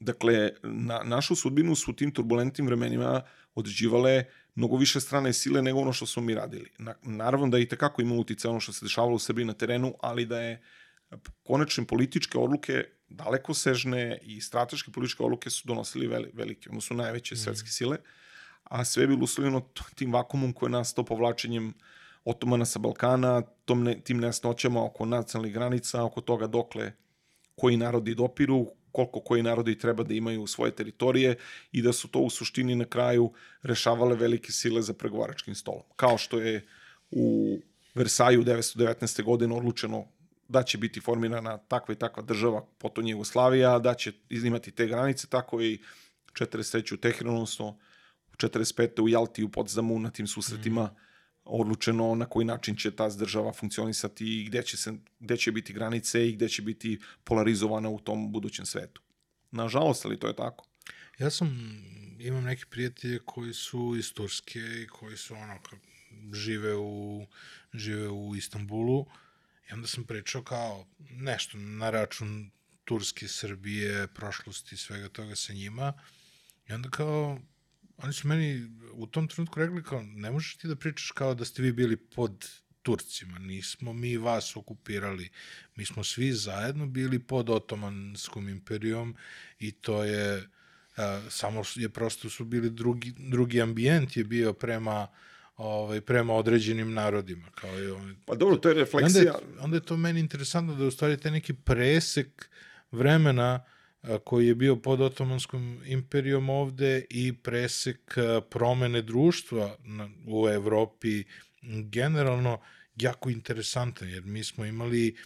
[0.00, 3.22] Dakle, na, našu sudbinu su u tim turbulentnim vremenima
[3.54, 4.24] određivale
[4.54, 6.70] mnogo više strane sile nego ono što smo mi radili.
[6.78, 9.52] Na, naravno da je i tekako imalo utice ono što se dešavalo u Srbiji na
[9.52, 10.62] terenu, ali da je
[11.44, 17.36] konačne političke odluke daleko sežne i strateške političke odluke su donosili veli, velike, odnosno najveće
[17.36, 17.96] svetske sile,
[18.64, 19.60] a sve je bilo uslovljeno
[19.94, 21.74] tim vakumom koje je nastao povlačenjem
[22.24, 26.92] otomana sa Balkana, tom ne, tim nesnoćama oko nacionalnih granica, oko toga dokle
[27.54, 31.36] koji narodi dopiru, koliko koji narodi treba da imaju svoje teritorije
[31.72, 33.32] i da su to u suštini na kraju
[33.62, 35.82] rešavale velike sile za pregovaračkim stolom.
[35.96, 36.66] Kao što je
[37.10, 37.58] u
[37.94, 39.22] Versaju 1919.
[39.22, 40.04] godine odlučeno
[40.48, 45.26] da će biti formirana takva i takva država, potom Jugoslavija, da će imati te granice,
[45.26, 45.78] tako i
[46.32, 46.94] 43.
[46.94, 47.78] u Teheranu, odnosno
[48.36, 49.02] 45.
[49.02, 50.96] u Jalti u Podzamu na tim susretima mm.
[51.44, 55.72] odlučeno na koji način će ta država funkcionisati i gde će, se, gde će biti
[55.72, 59.02] granice i gde će biti polarizovana u tom budućem svetu.
[59.50, 60.66] Nažalost, ali to je tako.
[61.18, 61.48] Ja sam,
[62.18, 65.58] imam neke prijatelje koji su iz Turske i koji su ono,
[66.32, 67.26] žive u,
[67.74, 69.06] žive u Istanbulu
[69.70, 72.50] i onda sam pričao kao nešto na račun
[72.84, 75.92] Turske, Srbije, prošlosti svega toga sa njima.
[76.68, 77.40] I onda kao
[77.96, 81.44] oni su meni u tom trenutku rekli kao ne možeš ti da pričaš kao da
[81.44, 82.46] ste vi bili pod
[82.82, 85.30] Turcima, nismo mi vas okupirali,
[85.76, 89.16] mi smo svi zajedno bili pod Otomanskom imperijom
[89.58, 90.48] i to je
[90.96, 95.08] a, samo je prosto su bili drugi, drugi ambijent je bio prema
[95.56, 97.48] ovaj, prema određenim narodima.
[97.54, 98.14] Kao i ovaj.
[98.24, 99.22] Pa dobro, to je I Onda refleksija.
[99.22, 102.50] je, onda je to meni interesantno da je u stvari taj neki presek
[102.90, 103.64] vremena
[104.02, 110.48] a, koji je bio pod Otomanskom imperijom ovde i presek a, promene društva na, u
[110.48, 111.24] Evropi
[111.82, 112.60] generalno
[112.96, 115.16] jako interesantan, jer mi smo imali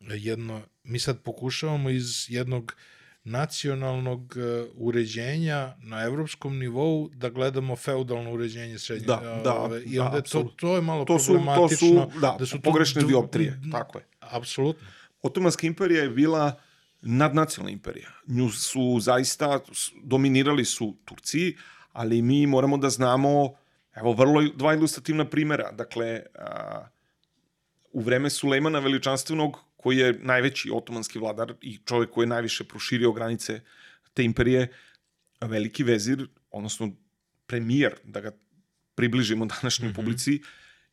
[0.00, 2.74] jedno, mi sad pokušavamo iz jednog
[3.24, 9.96] nacionalnog uh, uređenja na evropskom nivou da gledamo feudalno uređenje srednje Da, da, ove, i
[9.96, 12.60] da, onda je to, to je malo To su, to problematično su, da, da su
[12.60, 14.04] pogrešne dru- dioptrije, tako je.
[14.20, 14.86] apsolutno
[15.22, 16.60] Otomanska imperija je bila
[17.00, 18.08] nadnacionalna imperija.
[18.26, 19.60] Nju su zaista,
[20.02, 21.56] dominirali su Turci,
[21.92, 23.54] ali mi moramo da znamo,
[23.94, 25.72] evo, vrlo dva ilustrativna primera.
[25.72, 26.86] Dakle, a,
[27.92, 33.12] u vreme Sulejmana veličanstvenog, koji je najveći otomanski vladar i čovjek koji je najviše proširio
[33.12, 33.60] granice
[34.14, 34.70] te imperije,
[35.40, 36.88] veliki vezir, odnosno
[37.46, 38.32] premijer, da ga
[38.94, 39.96] približimo današnjoj mm -hmm.
[39.96, 40.40] publici,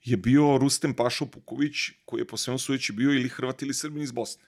[0.03, 1.75] je bio Rustem Pašo Puković,
[2.05, 4.43] koji je po svemu sujeći bio ili Hrvat ili Srbin iz Bosne.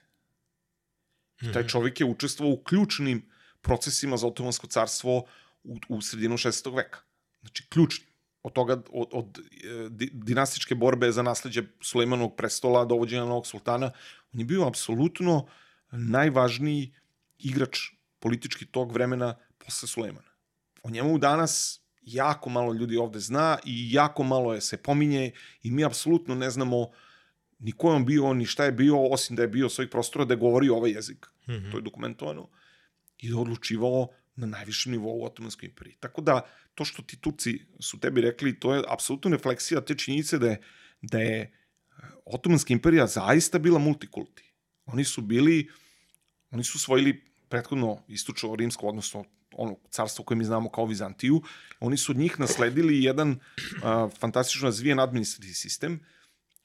[1.42, 3.22] I taj čovjek je učestvovao u ključnim
[3.62, 5.24] procesima za otomansko carstvo
[5.62, 6.76] u, u sredinu 16.
[6.76, 7.00] veka.
[7.40, 8.13] Znači, ključnim.
[8.44, 13.90] Od toga, od, od e, di- dinastičke borbe za nasledđe Sulejmanovog prestola, dovođenja novog sultana,
[14.34, 15.46] on je bio apsolutno
[15.92, 16.92] najvažniji
[17.38, 17.78] igrač
[18.18, 20.28] politički tog vremena posle Sulejmana.
[20.82, 25.32] O njemu danas jako malo ljudi ovde zna i jako malo je se pominje
[25.62, 26.90] i mi apsolutno ne znamo
[27.58, 29.90] ni ko je on bio, ni šta je bio, osim da je bio s ovih
[29.90, 31.26] prostora da je govorio ovaj jezik.
[31.48, 31.70] Mm -hmm.
[31.70, 32.48] To je dokumentovano.
[33.18, 35.96] I da odlučivao na najvišem nivou u Otomanskoj imperiji.
[36.00, 36.40] Tako da,
[36.74, 40.60] to što ti Turci su tebi rekli, to je apsolutno refleksija te činjenice da je,
[41.02, 41.50] da je e,
[42.24, 44.52] Otomanska imperija zaista bila multikulti.
[44.86, 45.70] Oni su bili,
[46.50, 49.24] oni su svojili prethodno istočno rimsko, odnosno
[49.56, 51.42] ono carstvo koje mi znamo kao Vizantiju,
[51.80, 53.38] oni su od njih nasledili jedan
[53.82, 56.00] a, fantastično razvijen administrativni sistem,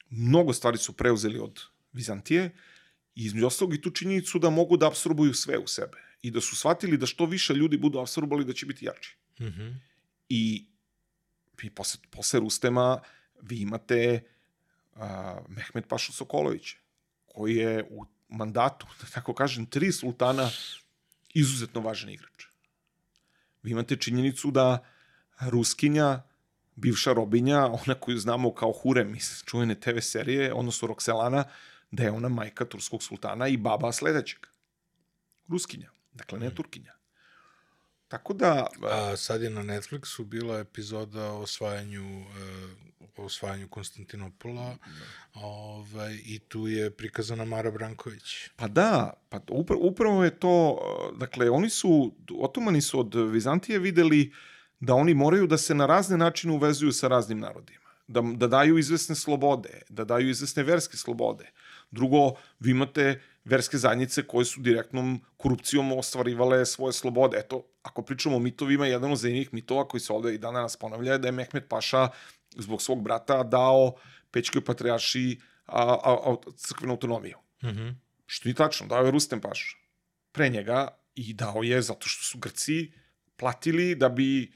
[0.09, 1.61] mnogo stvari su preuzeli od
[1.93, 2.55] Vizantije
[3.15, 6.41] i između ostalog i tu činjenicu da mogu da absorbuju sve u sebe i da
[6.41, 9.17] su shvatili da što više ljudi budu absorbovali da će biti jači.
[9.39, 9.76] Mm -hmm.
[10.30, 10.65] I
[11.61, 13.01] vi posle, posle Rustema
[13.41, 14.24] vi imate
[14.95, 16.78] a, Mehmet Pašu Sokolovića,
[17.26, 20.49] koji je u mandatu, da tako kažem, tri sultana
[21.34, 22.45] izuzetno važan igrač.
[23.63, 24.86] Vi imate činjenicu da
[25.39, 26.22] Ruskinja,
[26.76, 31.43] bivša robinja, ona koju znamo kao Hurem iz čuvene TV serije, odnosno Rokselana,
[31.91, 34.47] da je ona majka turskog sultana i baba sledećeg.
[35.47, 36.93] Ruskinja, dakle ne Turkinja.
[38.10, 42.28] Tako da, A sad je na Netflixu bila epizoda o osvajanju, uh,
[43.18, 44.78] o osvajanju Konstantinopola
[45.34, 48.49] ovaj, i tu je prikazana Mara Branković.
[48.55, 50.80] pa da, pa upravo, upravo je to,
[51.18, 54.34] dakle, oni su, otomani su od Vizantije videli
[54.80, 57.89] da oni moraju da se na razne načine uvezuju sa raznim narodima.
[58.07, 61.51] Da, da daju izvesne slobode, da daju izvesne verske slobode.
[61.91, 67.38] Drugo, vi imate verske zajednice koje su direktnom korupcijom ostvarivale svoje slobode.
[67.38, 70.78] Eto, ako pričamo o mitovima, jedan od zanimljivih mitova koji se ovde i dan danas
[70.78, 72.10] ponavlja je da je Mehmet Paša
[72.58, 73.93] zbog svog brata dao
[74.32, 77.38] Pećkoj patrijaši a, a, a, crkvenu autonomiju.
[77.64, 77.95] Mm -hmm.
[78.26, 79.78] Što nije tačno, dao je Rustem Paša
[80.32, 82.91] pre njega i dao je zato što su Grci
[83.36, 84.54] platili da bi,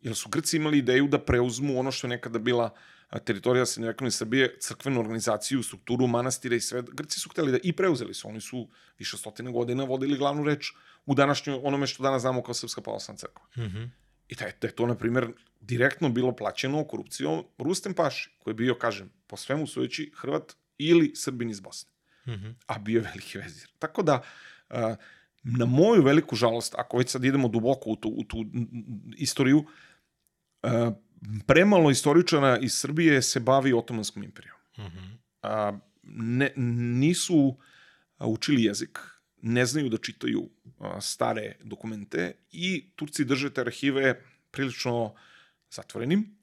[0.00, 4.10] jer su Grci imali ideju da preuzmu ono što je nekada bila a, teritorija srednjovekovne
[4.10, 6.82] Srbije, crkvenu organizaciju, strukturu manastira i sve.
[6.92, 10.72] Grci su hteli da i preuzeli su, oni su više stotine godina vodili glavnu reč
[11.06, 13.46] u današnjoj onome što danas znamo kao Srpska pravoslavna crkva.
[13.56, 13.88] Mm -hmm.
[14.28, 15.28] I da je, da je to, na primjer,
[15.60, 21.12] direktno bilo plaćeno korupcijom Rustem Paši, koji je bio, kažem, po svemu sujeći Hrvat ili
[21.14, 21.90] Srbin iz Bosne.
[22.26, 22.54] Mm -hmm.
[22.66, 23.68] A bio je veliki vezir.
[23.78, 24.22] Tako da,
[24.70, 24.96] a,
[25.42, 28.44] na moju veliku žalost, ako već sad idemo duboko u tu, u tu
[29.16, 29.64] istoriju,
[30.62, 30.92] a,
[31.46, 34.56] premalo istoričara iz Srbije se bavi Otomanskom imperijom.
[34.78, 35.16] Mm -hmm.
[35.42, 37.56] A, ne, nisu
[38.18, 38.98] učili jezik,
[39.42, 45.14] ne znaju da čitaju a, stare dokumente i Turci drže te arhive prilično
[45.70, 46.38] zatvorenim.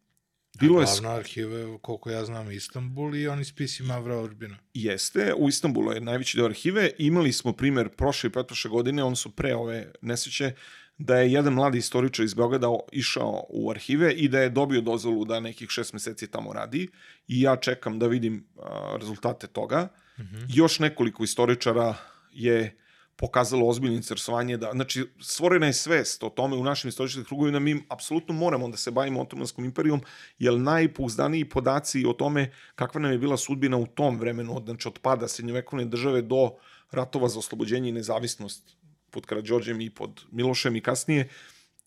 [0.59, 0.85] Bilo je...
[0.85, 4.57] Glavna arhiva je, koliko ja znam, Istanbul i oni spisi Mavra Urbina.
[4.73, 6.91] Jeste, u Istanbulu je najveći deo arhive.
[6.97, 10.53] Imali smo primer prošle i pretprošle godine, oni su pre ove nesreće,
[10.97, 15.25] da je jedan mladi istoričar iz Beograda išao u arhive i da je dobio dozvolu
[15.25, 16.87] da nekih šest meseci tamo radi
[17.27, 19.87] i ja čekam da vidim a, rezultate toga.
[20.17, 20.45] Mm -hmm.
[20.49, 21.95] Još nekoliko istoričara
[22.31, 22.77] je
[23.15, 27.83] pokazalo ozbiljno interesovanje da, znači, stvorena je svest o tome u našim istorijskim krugovima, mi
[27.89, 30.01] apsolutno moramo da se bavimo Otomanskom imperijom,
[30.39, 34.87] jer najpouzdaniji podaci o tome kakva nam je bila sudbina u tom vremenu, od, znači
[34.87, 36.51] od pada srednjovekovne države do
[36.91, 38.77] ratova za oslobođenje i nezavisnost
[39.15, 41.29] pod Karadžorđem i pod Milošem i kasnije,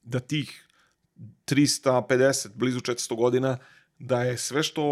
[0.03, 0.53] da tih
[1.47, 3.59] 350, blizu 400 godina,
[3.99, 4.85] da je sve što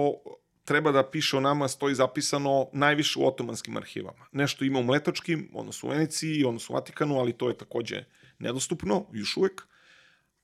[0.65, 4.27] treba da piše o nama stoji zapisano najviše u otomanskim arhivama.
[4.33, 8.05] Nešto ima u Mletačkim, odnosno u Veneciji, odnosno u Vatikanu, ali to je takođe
[8.39, 9.63] nedostupno, još uvek.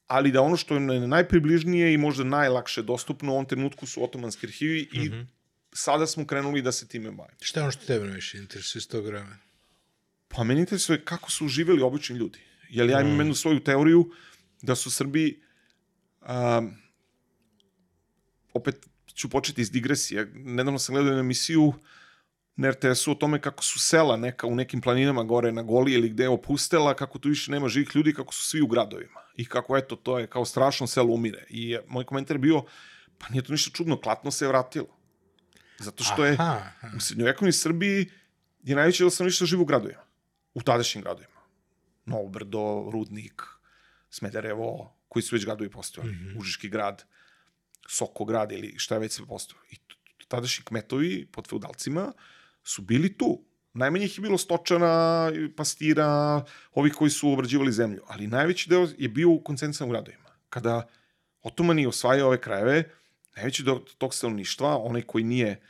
[0.07, 4.47] Ali da ono što je najpribližnije i možda najlakše dostupno u ovom trenutku su otomanski
[4.47, 5.26] arhivi i mm -hmm.
[5.72, 7.38] sada smo krenuli da se time bavimo.
[7.40, 9.38] Šta je ono što tebe najviše interesuje iz tog vremena?
[10.35, 12.39] Pa meni interesuje kako su živjeli obični ljudi.
[12.68, 13.20] Jer ja imam mm.
[13.20, 14.11] jednu svoju teoriju
[14.62, 15.43] da su Srbi
[16.20, 16.74] um,
[18.55, 20.30] opet ću početi iz digresije.
[20.35, 21.72] Nedavno sam gledao emisiju
[22.57, 26.09] na RTS-u o tome kako su sela neka u nekim planinama gore na Goli ili
[26.09, 29.20] gde je opustela, kako tu više nema živih ljudi, kako su svi u gradovima.
[29.37, 31.45] I kako, eto, to je kao strašno selo umire.
[31.49, 32.64] I moj komentar je bio,
[33.18, 34.99] pa nije to ništa čudno, klatno se je vratilo.
[35.78, 36.97] Zato što je Aha, aha.
[36.97, 38.11] u srednjovekovnoj Srbiji
[38.62, 40.12] je najveće da sam ništa živo u gradovima.
[40.55, 41.41] U tadašnjim gradovima.
[42.05, 43.43] Novo Brdo, Rudnik,
[44.11, 46.13] Smederevo, koji su već gradovi postojali.
[46.13, 46.39] Mm -hmm.
[46.39, 47.05] Užiški grad.
[47.89, 49.67] Sokograd ili šta je već sve postojalo.
[49.71, 49.77] I
[50.29, 52.13] tadašnji kmetovi pod feudalcima
[52.65, 53.45] su bili tu.
[53.75, 59.09] Najmanje ih je bilo stočana, pastira, ovih koji su obrađivali zemlju, ali najveći deo je
[59.09, 60.31] bio u koncentracijom gradovima.
[60.49, 60.89] Kada
[61.43, 62.91] otomani osvajaju ove krajeve,
[63.37, 65.61] najveći deo tog stanovništva, onaj koji nije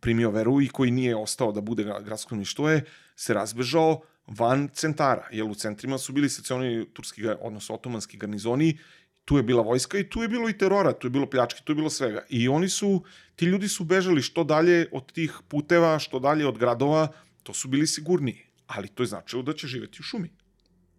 [0.00, 2.84] primio veru i koji nije ostao da bude gradsko stanovništvo je
[3.16, 8.78] se razbežao van centara, jer u centrima su bili stacioni turski, odnosno otomanski garnizoni
[9.24, 11.72] tu je bila vojska i tu je bilo i terora, tu je bilo pljačke, tu
[11.72, 12.24] je bilo svega.
[12.28, 13.04] I oni su,
[13.36, 17.08] ti ljudi su bežali što dalje od tih puteva, što dalje od gradova,
[17.42, 18.46] to su bili sigurniji.
[18.66, 20.30] Ali to je značilo da će živeti u šumi.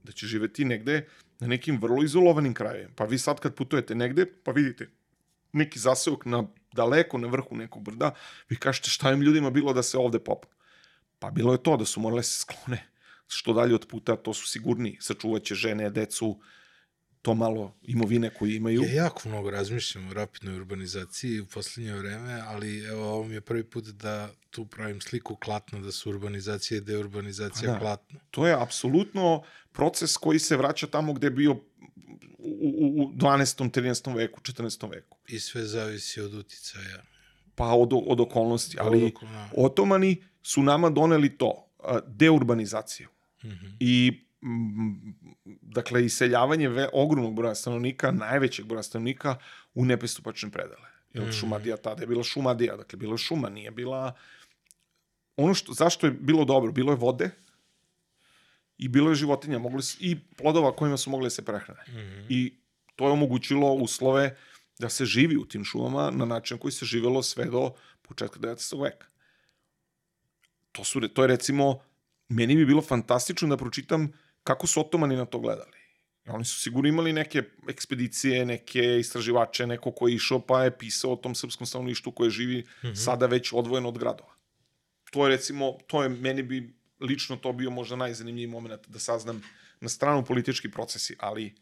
[0.03, 1.07] Da će živeti negde
[1.39, 2.93] na nekim vrlo izolovanim krajevima.
[2.95, 4.89] Pa vi sad kad putujete negde, pa vidite
[5.53, 8.13] neki zaseok na daleko na vrhu nekog brda,
[8.49, 10.51] vi kažete šta im ljudima bilo da se ovde popnu.
[11.19, 12.93] Pa bilo je to da su morale se sklone
[13.36, 14.98] što dalje od puta, to su sigurniji.
[15.02, 16.40] Sačuvaće žene, decu,
[17.22, 18.82] to malo imovine koje imaju.
[18.84, 23.42] Ja jako mnogo razmišljam o rapidnoj urbanizaciji u poslednje vreme, ali evo, ovo mi je
[23.42, 27.80] prvi put da tu pravim sliku klatno, da su urbanizacija i deurbanizacija Pa da.
[27.80, 28.20] klatno.
[28.32, 31.60] To je apsolutno proces koji se vraća tamo gde je bio u,
[32.38, 33.70] u, u 12.
[33.72, 34.16] 13.
[34.16, 34.90] veku, 14.
[34.92, 35.18] veku.
[35.28, 37.04] I sve zavisi od uticaja.
[37.56, 42.00] Pa od, od okolnosti, ali Od okolo- otomani su nama doneli to, a,
[43.44, 43.66] Mhm.
[43.80, 45.14] I mm,
[45.62, 49.36] dakle, iseljavanje ve, ogromnog broja stanovnika, najvećeg broja stanovnika
[49.74, 50.88] u nepristupačne predele.
[51.14, 51.32] Jer Mhm.
[51.32, 54.14] Šumadija tada je bila Šumadija, dakle, bila je šuma, nije bila...
[55.36, 56.72] Ono što, zašto je bilo dobro?
[56.72, 57.30] Bilo je vode
[58.78, 61.84] i bilo je životinja, mogli su, i plodova kojima su mogli da se prehrane.
[62.30, 62.54] I
[62.96, 64.38] to je omogućilo uslove
[64.80, 68.84] da se živi u tim šumama na način koji se živelo sve do početka 19.
[68.84, 69.08] veka.
[70.72, 71.80] To, su, to je recimo,
[72.36, 74.12] meni bi bilo fantastično da pročitam
[74.44, 75.84] kako su otomani na to gledali.
[76.28, 81.14] Oni su sigurno imali neke ekspedicije, neke istraživače, neko ko je išao pa je pisao
[81.14, 82.96] o tom srpskom stanovništvu koje živi mm -hmm.
[82.96, 84.34] sada već odvojeno od gradova.
[85.12, 89.42] To je recimo, to je, meni bi lično to bio možda najzanimljiviji moment da saznam
[89.82, 91.56] na stranu politički procesi, ali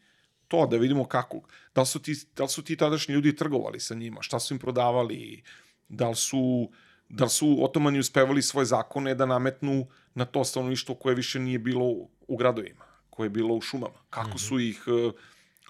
[0.48, 1.42] to da vidimo kako,
[1.74, 4.54] da li su ti, da li su ti tadašnji ljudi trgovali sa njima, šta su
[4.54, 5.42] im prodavali,
[5.88, 6.70] da li su,
[7.12, 11.84] da su otomani uspevali svoje zakone da nametnu na to stanovništvo koje više nije bilo
[12.28, 13.98] u gradovima, koje je bilo u šumama.
[14.10, 15.12] Kako su ih, e,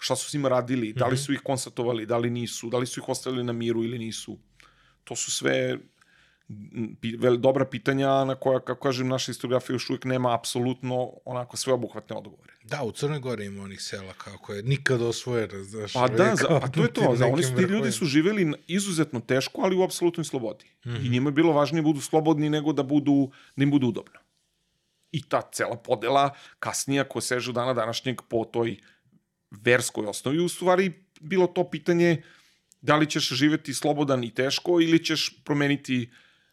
[0.00, 2.86] šta su s njima radili, da li su ih konstatovali, da li nisu, da li
[2.86, 4.38] su ih ostavili na miru ili nisu.
[5.04, 5.78] To su sve
[7.38, 12.52] dobra pitanja na koja, kako kažem, naša historiografija još uvijek nema apsolutno onako sveobuhvatne odgovore.
[12.64, 15.64] Da, u Crnoj Gori ima onih sela kako je nikad osvojena.
[15.64, 17.14] Znaš, pa da, za, pa to je to.
[17.16, 20.64] Za, oni su ti ljudi su živeli izuzetno teško, ali u apsolutnoj slobodi.
[20.84, 21.06] Mm -hmm.
[21.06, 24.20] I njima je bilo važnije da budu slobodni nego da, budu, da im budu udobno.
[25.12, 28.76] I ta cela podela, kasnija ko seže dana današnjeg po toj
[29.50, 32.22] verskoj osnovi, u stvari bilo to pitanje
[32.82, 36.10] da li ćeš živeti slobodan i teško ili ćeš promeniti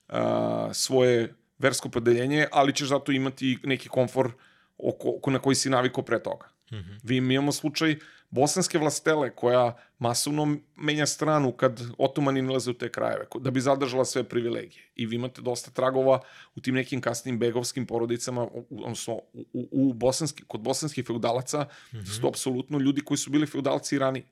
[0.10, 4.32] a, svoje versko podeljenje, ali ćeš zato imati neki komfor
[4.78, 6.48] oko, oko na koji si naviko pre toga.
[6.72, 7.00] Mm -hmm.
[7.04, 7.96] Vi imamo slučaj
[8.30, 14.06] bosanske vlastele koja masovno menja stranu kad otomani nalaze u te krajeve, da bi zadržala
[14.06, 14.84] sve privilegije.
[14.96, 16.20] I vi imate dosta tragova
[16.56, 21.98] u tim nekim kasnim begovskim porodicama, odnosno u, u, u bosanski, kod bosanskih feudalaca, mm
[21.98, 22.16] -hmm.
[22.16, 24.24] su to apsolutno ljudi koji su bili feudalci i rani,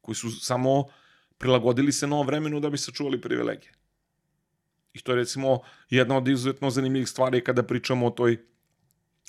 [0.00, 0.84] koji su samo
[1.38, 3.72] prilagodili se novom vremenu da bi sačuvali privilegije.
[4.94, 8.38] I to je recimo jedna od izuzetno zanimljivih stvari kada pričamo o toj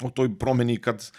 [0.02, 1.12] o toj promeni kad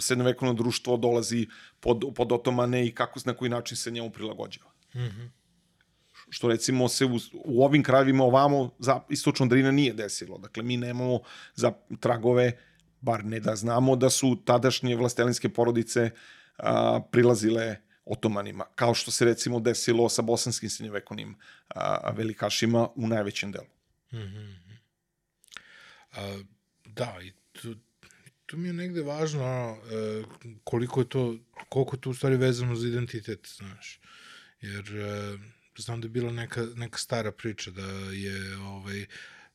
[0.00, 1.46] srednjovekovno društvo dolazi
[1.80, 4.70] pod, pod otomane i kako na koji način se njemu prilagođava.
[4.94, 5.28] Mm -hmm.
[6.28, 10.38] Što recimo se u, u ovim krajevima ovamo za istočno Drina nije desilo.
[10.38, 11.20] Dakle, mi nemamo
[11.54, 12.52] za tragove,
[13.00, 16.10] bar ne da znamo da su tadašnje vlastelinske porodice
[16.58, 21.36] a, prilazile otomanima, kao što se recimo desilo sa bosanskim srednjovekovnim
[22.12, 23.81] velikašima u najvećem delu.
[24.12, 24.76] Mm -hmm.
[26.12, 26.42] A,
[26.84, 27.76] da, i tu,
[28.46, 30.22] tu mi je negde važno e,
[30.64, 31.36] koliko je to,
[31.68, 34.00] koliko je to u stvari vezano za identitet, znaš.
[34.60, 35.38] Jer e,
[35.78, 39.06] znam da je bila neka, neka stara priča da je ovaj,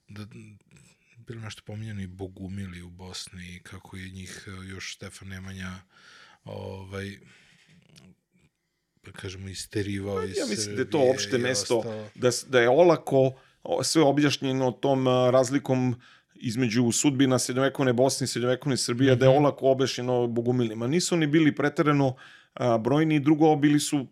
[0.07, 0.25] da,
[1.17, 5.71] bilo nešto pominjeno i Bogumili u Bosni i kako je njih e, još Stefan Nemanja
[6.43, 7.17] ovaj,
[9.03, 12.09] da kažemo, isterivao pa Ja mislim da je to opšte mesto, ostalo...
[12.15, 13.41] da, da je olako
[13.83, 15.95] sve objašnjeno tom razlikom
[16.35, 19.19] između sudbina srednjovekovne Bosne i srednjovekovne Srbije, mm -hmm.
[19.19, 19.45] da je mhm.
[19.45, 20.87] olako objašnjeno bogumilima.
[20.87, 22.15] Nisu oni bili preterano
[22.79, 24.05] brojni, drugo bili su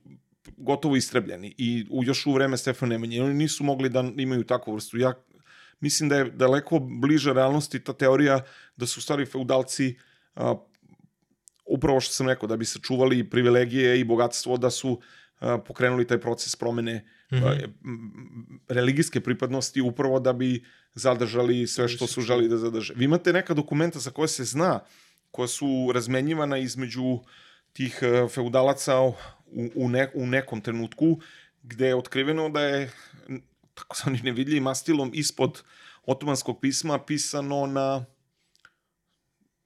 [0.58, 3.24] gotovo istrebljeni i u, još u vreme Stefana Nemanje.
[3.24, 4.98] Oni nisu mogli da imaju takvu vrstu.
[4.98, 5.14] Ja
[5.80, 8.40] mislim da je daleko bliža realnosti ta teorija
[8.76, 9.96] da su stari feudalci
[10.36, 10.56] a,
[11.66, 15.00] upravo što sam rekao, da bi sačuvali privilegije i bogatstvo, da su
[15.40, 18.60] a, pokrenuli taj proces promene mm -hmm.
[18.68, 20.64] religijske pripadnosti upravo da bi
[20.94, 22.94] zadržali sve što su želi da zadrže.
[22.98, 24.80] Vi imate neka dokumenta za koje se zna,
[25.32, 27.20] koja su razmenjivana između
[27.74, 29.14] tih e, feudalaca u,
[29.76, 31.20] u, ne, u nekom trenutku,
[31.64, 32.92] gde je otkriveno da je
[33.74, 35.64] tako sa nevidljivim mastilom ispod
[36.06, 38.06] otomanskog pisma pisano na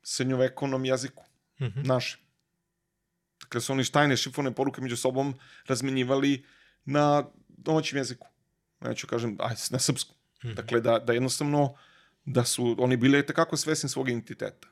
[0.03, 1.23] srednjovekovnom jeziku,
[1.59, 1.87] mm -hmm.
[1.87, 2.19] našem.
[3.41, 5.33] Dakle, su oni štajne šifrone poruke među sobom
[5.67, 6.45] razmenjivali
[6.85, 7.25] na
[7.63, 8.27] domaćem jeziku.
[8.81, 10.15] Neću kažem, aj, na srpskom.
[10.43, 10.55] Mm -hmm.
[10.55, 11.75] Dakle, da, da jednostavno,
[12.25, 14.67] da su oni bili tekako svesni svog identiteta.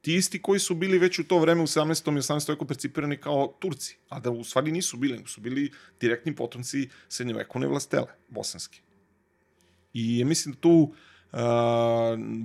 [0.00, 2.16] Ti isti koji su bili već u to vreme u 17.
[2.16, 2.48] i 18.
[2.48, 7.66] veku percipirani kao Turci, a da u stvari nisu bili, su bili direktni potomci srednjevekovne
[7.66, 8.80] vlastele, bosanske.
[9.92, 10.94] I mislim da tu
[11.32, 11.38] uh,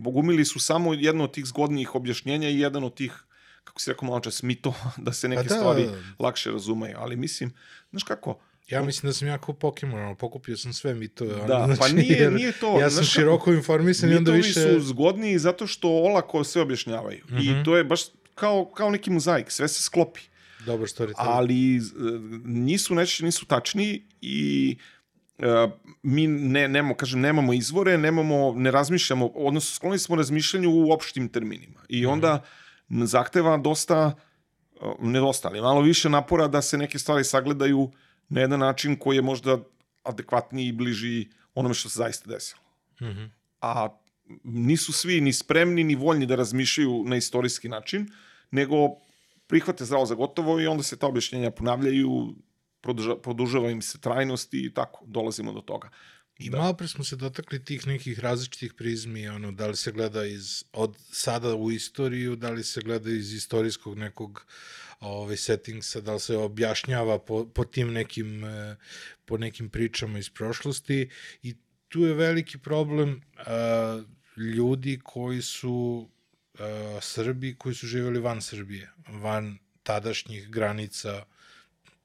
[0.02, 3.26] Bogumili su samo jedno od tih zgodnijih objašnjenja i jedan od tih
[3.66, 4.74] kako si rekao malo čas, mito,
[5.06, 5.90] da se neke da, stvari
[6.20, 6.96] lakše razumeju.
[7.00, 7.54] Ali mislim,
[7.90, 8.40] znaš kako,
[8.70, 11.36] Ja mislim da sam jako Pokemon, pokupio sam sve mitove.
[11.48, 12.80] Da, znači, pa nije, nije to.
[12.80, 14.60] Ja sam znaš, široko informisan i onda više...
[14.60, 17.24] Mitovi su zgodniji zato što olako sve objašnjavaju.
[17.30, 17.46] Mm -hmm.
[17.46, 17.64] I mhm.
[17.64, 18.02] to je baš
[18.36, 20.22] kao, kao neki mozaik, sve se sklopi.
[20.66, 21.14] Dobar story.
[21.16, 21.82] Ali
[22.46, 24.78] nisu neće, nisu tačni i
[25.38, 25.46] uh,
[26.04, 31.30] mi ne, nemo, kažem, nemamo izvore, nemamo, ne razmišljamo, odnosno skloni smo razmišljanju u opštim
[31.30, 31.80] terminima.
[31.90, 32.12] I mhm.
[32.12, 32.44] onda
[32.90, 33.06] mm -hmm.
[33.06, 34.16] zahteva dosta,
[35.00, 37.92] ne dosta, ali malo više napora da se neke stvari sagledaju uh,
[38.30, 39.58] na jedan način koji je možda
[40.04, 42.62] adekvatniji i bliži onome što se zaista desilo.
[43.02, 43.30] Mm -hmm.
[43.62, 43.90] A
[44.44, 48.08] nisu svi ni spremni ni voljni da razmišljaju na istorijski način,
[48.52, 48.76] nego
[49.48, 52.36] prihvate zdravo za gotovo i onda se ta objašnjenja ponavljaju,
[52.82, 55.90] produža, produžava im se trajnost i tako dolazimo do toga.
[56.38, 56.58] I Da.
[56.58, 60.64] malo pre smo se dotakli tih nekih različitih prizmi, ono, da li se gleda iz,
[60.74, 64.46] od sada u istoriju, da li se gleda iz istorijskog nekog
[65.00, 68.76] ovaj, settingsa, da li se objašnjava po, po tim nekim, e,
[69.26, 71.10] po nekim pričama iz prošlosti
[71.44, 71.56] i
[71.88, 74.02] tu je veliki problem a,
[74.38, 76.10] ljudi koji su
[76.60, 81.26] a, Srbi, koji su živjeli van Srbije, van tadašnjih granica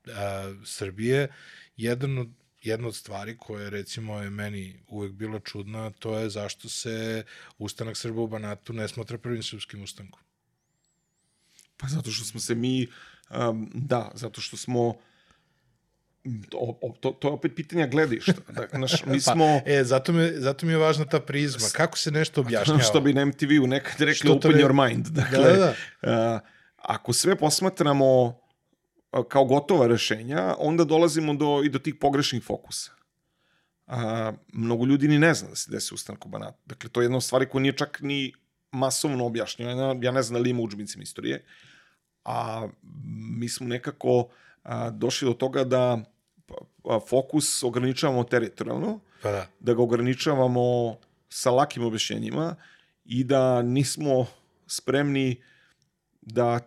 [0.06, 1.28] a, Srbije.
[1.76, 2.28] Jedan od
[2.62, 7.24] jedna od stvari koja recimo je meni uvek bila čudna, to je zašto se
[7.58, 10.20] ustanak Srba u Banatu ne smatra prvim srpskim ustankom.
[11.76, 12.86] Pa zato što smo se mi,
[13.30, 14.80] um, da, zato što smo,
[16.52, 18.32] o, o, to, to je opet pitanja gledišta.
[18.48, 21.68] Da, naš, mi smo, Pa, e, zato, me, zato mi je važna ta prizma.
[21.72, 22.80] Kako se nešto objašnjava?
[22.80, 25.06] što bi na MTV-u nekad rekli to open ne- your mind.
[25.06, 26.34] Dakle, Da, da.
[26.34, 26.40] uh,
[26.76, 28.40] ako sve posmatramo
[29.28, 32.90] kao gotova rešenja, onda dolazimo do, i do tih pogrešnih fokusa.
[33.86, 36.58] A, mnogo ljudi ni ne zna da se desi ustanak u Banatu.
[36.66, 38.32] Dakle, to je jedna od stvari koja nije čak ni
[38.70, 39.96] masovno objašnjena.
[40.02, 41.44] Ja ne znam da li ima u udžbenicima istorije.
[42.24, 42.68] A
[43.38, 44.28] mi smo nekako
[44.62, 46.04] a, došli do toga da
[47.08, 49.46] fokus ograničavamo teritorijalno, Pa da.
[49.60, 50.96] da ga ograničavamo
[51.28, 52.56] sa lakim objašnjenjima
[53.04, 54.26] i da nismo
[54.66, 55.42] spremni
[56.20, 56.60] da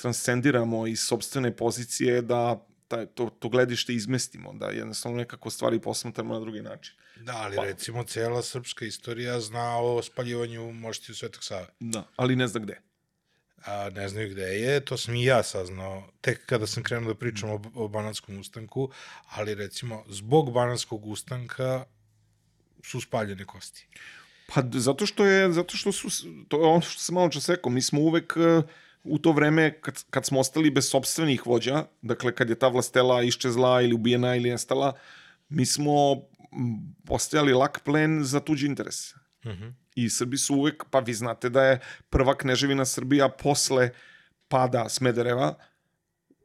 [0.00, 6.34] transcendiramo iz sobstvene pozicije da taj, to, to gledište izmestimo, da jednostavno nekako stvari posmatramo
[6.34, 6.94] na drugi način.
[7.16, 11.66] Da, ali Pa- recimo cela srpska istorija zna o spaljivanju moštiju Svetog Save.
[11.80, 12.04] Da.
[12.16, 12.80] Ali ne zna gde.
[13.64, 17.18] a ne znaju gde je, to sam i ja saznao tek kada sam krenuo da
[17.18, 18.90] pričam o, o Bananskom ustanku,
[19.28, 21.84] ali recimo zbog Bananskog ustanka
[22.84, 23.86] su spaljene kosti.
[24.54, 26.08] Pa zato što je, zato što su,
[26.48, 28.62] to je ono što sam malo čas rekao, mi smo uvek e,
[29.04, 33.22] u to vreme kad, kad smo ostali bez sobstvenih vođa, dakle kad je ta vlastela
[33.22, 34.92] iščezla ili ubijena ili nestala,
[35.48, 39.14] mi smo m, postajali lak plen za tuđi interes.
[39.14, 39.72] Uh -huh.
[39.94, 41.80] I Srbi su uvek, pa vi znate da je
[42.10, 43.90] prva kneževina Srbija posle
[44.48, 45.54] pada Smedereva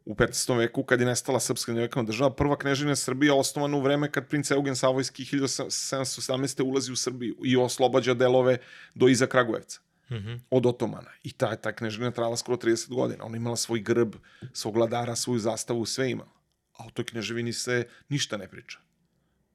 [0.05, 0.57] u 15.
[0.57, 4.51] veku, kad je nestala srpska nevekana država, prva kneževina Srbija osnovana u vreme kad princ
[4.51, 6.63] Eugen Savojski 1717.
[6.63, 8.57] ulazi u Srbiju i oslobađa delove
[8.95, 10.39] do iza Kragujevca -huh.
[10.49, 11.11] od Otomana.
[11.23, 13.25] I ta, ta kneževina trajala skoro 30 godina.
[13.25, 14.15] Ona imala svoj grb,
[14.53, 16.35] svog vladara, svoju zastavu, sve imala.
[16.77, 18.79] A o toj kneževini se ništa ne priča.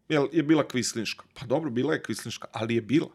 [0.08, 1.24] Jel, je bila kvislinška?
[1.34, 3.10] Pa dobro, bila je kvislinška, ali je bila.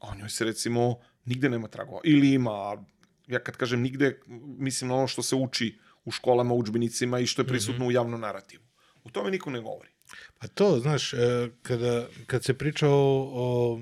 [0.00, 2.00] A o njoj se recimo nigde nema tragova.
[2.04, 2.84] Ili ima,
[3.26, 4.20] ja kad kažem nigde,
[4.58, 7.88] mislim na ono što se uči u školama, učbenicima i što je prisutno mm -hmm.
[7.88, 8.62] u javnom narativu.
[9.04, 9.90] O tome niko ne govori.
[10.38, 13.80] Pa to, znaš, e, kada, kad se priča o, o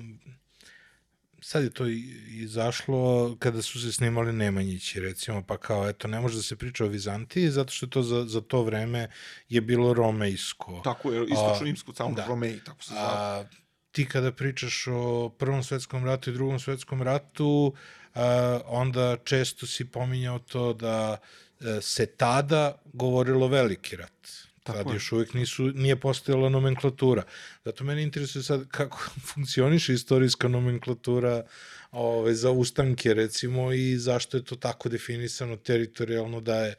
[1.43, 1.85] sad je to
[2.29, 6.85] izašlo kada su se snimali Nemanjići, recimo, pa kao, eto, ne može da se priča
[6.85, 9.09] o Vizantiji, zato što to za, za to vreme
[9.49, 10.81] je bilo romejsko.
[10.83, 12.25] Tako je, istočno imsko, samo da.
[12.25, 13.49] Romeji, tako se zove.
[13.91, 17.73] Ti kada pričaš o Prvom svetskom ratu i Drugom svetskom ratu,
[18.15, 21.17] a, onda često si pominjao to da
[21.59, 24.29] e, se tada govorilo veliki rat.
[24.63, 24.93] Tako Tad je.
[24.93, 27.23] još uvijek nisu, nije postojala nomenklatura.
[27.65, 31.43] Zato mene interesuje sad kako funkcioniše istorijska nomenklatura
[31.91, 36.75] ove, za ustanke, recimo, i zašto je to tako definisano teritorijalno da je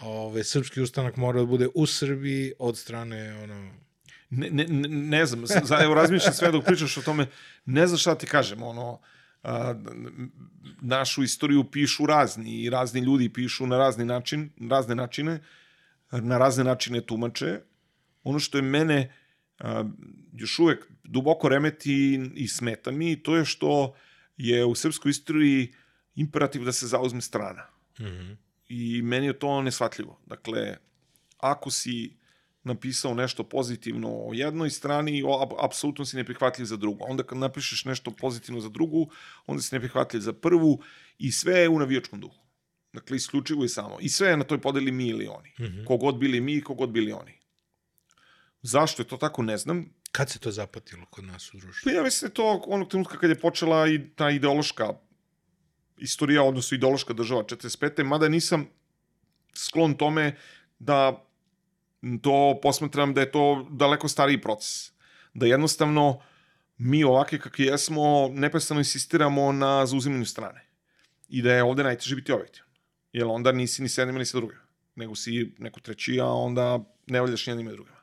[0.00, 3.70] ove, srpski ustanak mora da bude u Srbiji od strane ono,
[4.30, 7.26] ne, ne, ne, ne znam, za, za- evo razmišljam sve dok pričaš o tome,
[7.64, 9.00] ne znam šta ti kažem, ono,
[9.42, 9.74] a,
[10.80, 15.40] našu istoriju pišu razni i razni ljudi pišu na razni način, razne načine,
[16.10, 17.60] na razne načine tumače.
[18.22, 19.16] Ono što je mene
[19.58, 19.84] a,
[20.32, 23.94] još uvek duboko remeti i smeta mi, to je što
[24.36, 25.72] je u srpskoj istoriji
[26.14, 27.66] imperativ da se zauzme strana.
[28.00, 28.36] mm -hmm.
[28.68, 30.20] I meni je to nesvatljivo.
[30.26, 30.76] Dakle,
[31.38, 32.16] ako si
[32.62, 35.22] napisao nešto pozitivno o jednoj strani,
[35.58, 37.04] apsolutno si neprihvatljiv za drugu.
[37.08, 39.10] Onda kad napišeš nešto pozitivno za drugu,
[39.46, 40.82] onda si neprihvatljiv za prvu
[41.18, 42.43] i sve je u navijačkom duhu.
[42.94, 43.96] Dakle, isključivo i samo.
[44.00, 45.50] I sve je na toj podeli mi ili oni.
[45.58, 45.62] Mm.
[45.62, 45.84] -hmm.
[45.84, 47.38] Kogod bili mi, kogod bili oni.
[48.62, 49.94] Zašto je to tako, ne znam.
[50.12, 51.80] Kad se to zapatilo kod nas u društvu?
[51.84, 54.94] Pa ja mislim da to onog trenutka kad je počela i ta ideološka
[55.98, 58.04] istorija, odnosno ideološka država 45.
[58.04, 58.68] Mada nisam
[59.54, 60.36] sklon tome
[60.78, 61.24] da
[62.22, 64.92] to posmatram da je to daleko stariji proces.
[65.34, 66.20] Da jednostavno
[66.76, 70.66] mi ovakvi kakvi jesmo neprestano insistiramo na zauzimanju strane.
[71.28, 72.73] I da je ovde najteže biti objektivan.
[73.14, 74.60] Jer onda nisi ni sa jednima ni sa drugima.
[74.96, 77.96] Nego si neko treći, a onda ne valjaš ni jednima ni drugima.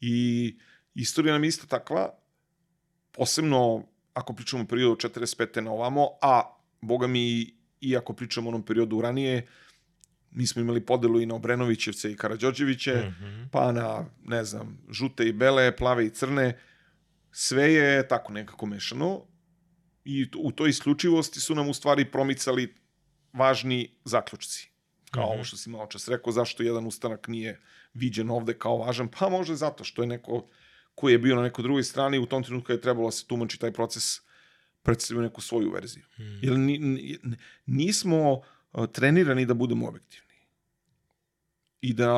[0.00, 0.56] I
[0.94, 2.10] istorija nam je isto takva,
[3.12, 3.84] posebno
[4.14, 5.60] ako pričamo o periodu od 45.
[5.60, 9.46] na ovamo, a boga mi i ako pričamo o onom periodu ranije,
[10.30, 13.48] mi smo imali podelu i na Obrenovićevce i Karadžođeviće, mm -hmm.
[13.52, 16.58] pa na, ne znam, žute i bele, plave i crne,
[17.30, 19.20] sve je tako nekako mešano
[20.04, 22.74] i u toj isključivosti su nam u stvari promicali
[23.32, 24.70] važni zaključci.
[25.10, 25.34] Kao mm -hmm.
[25.34, 27.60] ovo što si malo čas rekao, zašto jedan ustanak nije
[27.94, 30.46] viđen ovde kao važan, pa može zato što je neko
[30.94, 33.58] koji je bio na nekoj drugoj strani u tom trenutku je trebalo da se tumači
[33.58, 34.20] taj proces
[34.82, 36.04] predstavio neku svoju verziju.
[36.18, 36.38] Mm.
[36.42, 37.18] Jer ni, ni,
[37.66, 38.40] nismo
[38.92, 40.34] trenirani da budemo objektivni.
[41.80, 42.12] I da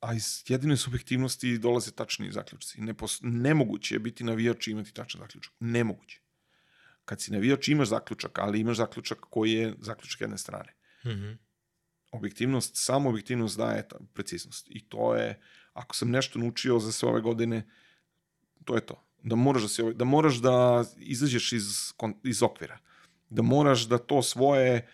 [0.00, 2.80] a iz jedine subjektivnosti dolaze tačni zaključci.
[2.80, 5.52] Ne pos, nemoguće je biti navijač i imati tačan zaključak.
[5.60, 6.20] Nemoguće.
[7.06, 10.74] Kad si navijač imaš zaključak, ali imaš zaključak koji je zaključak jedne strane.
[11.04, 11.36] Mm -hmm.
[12.12, 14.66] Objektivnost, samo objektivnost daje preciznost.
[14.70, 15.40] I to je,
[15.72, 17.66] ako sam nešto naučio za sve ove godine,
[18.64, 19.02] to je to.
[19.22, 21.92] Da moraš da, se, da, moraš da izađeš iz,
[22.24, 22.78] iz okvira.
[23.30, 24.88] Da moraš da to svoje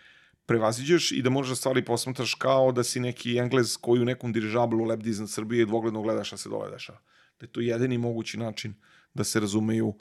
[0.47, 4.33] prevaziđeš i da moraš da stvari posmatraš kao da si neki englez koji u nekom
[4.33, 6.99] dirižablu lebdi iznad Srbije i dvogledno gledaš šta se dole dešava.
[7.41, 8.75] Da je to jedini mogući način
[9.15, 9.95] da se razumeju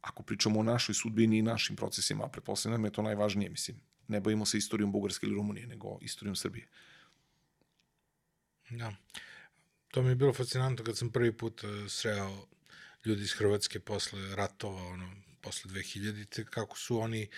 [0.00, 3.80] ako pričamo o našoj sudbini i našim procesima, a pretpostavljam da je to najvažnije, mislim.
[4.08, 6.68] Ne bavimo se istorijom Bugarske ili Rumunije, nego istorijom Srbije.
[8.70, 8.92] Da.
[9.90, 12.46] To mi je bilo fascinantno kad sam prvi put uh, sreo
[13.04, 17.28] ljudi iz Hrvatske posle ratova, ono, posle 2000-te, kako su oni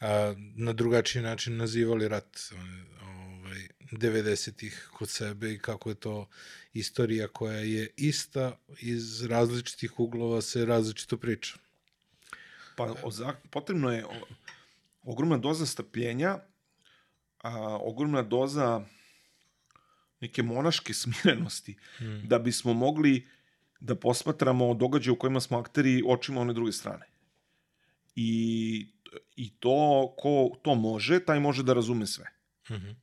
[0.00, 2.38] a, na drugačiji način nazivali rat
[3.02, 6.28] ovaj, 90-ih kod sebe i kako je to
[6.72, 11.58] istorija koja je ista iz različitih uglova se različito priča.
[12.86, 14.10] Pa o, potrebno je o,
[15.02, 16.38] ogromna doza strpljenja,
[17.42, 18.84] a, ogromna doza
[20.20, 22.22] neke monaške smirenosti, hmm.
[22.28, 23.28] da bismo mogli
[23.80, 27.06] da posmatramo događaje u kojima smo akteri očima one druge strane.
[28.16, 28.86] I,
[29.36, 32.24] i to, ko to može, taj može da razume sve.
[32.70, 32.94] Mm -hmm.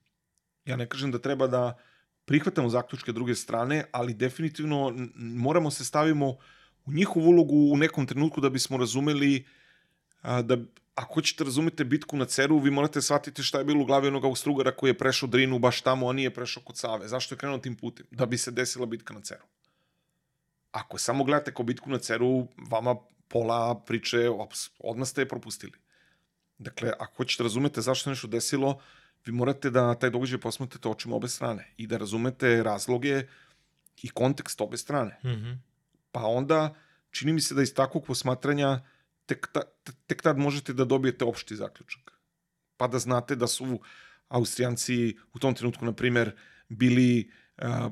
[0.65, 1.77] Ja ne kažem da treba da
[2.25, 6.37] prihvatamo zaključke druge strane, ali definitivno moramo se stavimo
[6.85, 9.45] u njihovu ulogu u nekom trenutku da bismo razumeli
[10.21, 10.57] a, da
[10.95, 14.25] ako hoćete razumete bitku na Ceru, vi morate shvatiti šta je bilo u glavi onog
[14.25, 17.07] Austrugara koji je prešao Drinu baš tamo, a nije prešao kod Save.
[17.07, 18.05] Zašto je krenuo tim putem?
[18.11, 19.43] Da bi se desila bitka na Ceru
[20.77, 22.95] ako samo gledate kao bitku na ceru, vama
[23.27, 24.29] pola priče
[24.79, 25.73] odmah ste je propustili.
[26.57, 28.79] Dakle, ako hoćete da razumete zašto nešto desilo,
[29.25, 33.23] vi morate da taj događaj posmatrate očima obe strane i da razumete razloge
[34.01, 35.19] i kontekst obe strane.
[35.23, 35.57] Mm -hmm.
[36.11, 36.75] Pa onda,
[37.11, 38.79] čini mi se da iz takvog posmatranja
[39.27, 39.61] tek, ta,
[40.07, 42.11] tek tad možete da dobijete opšti zaključak.
[42.77, 43.79] Pa da znate da su
[44.27, 46.31] Austrijanci u tom trenutku, na primer,
[46.69, 47.91] bili uh,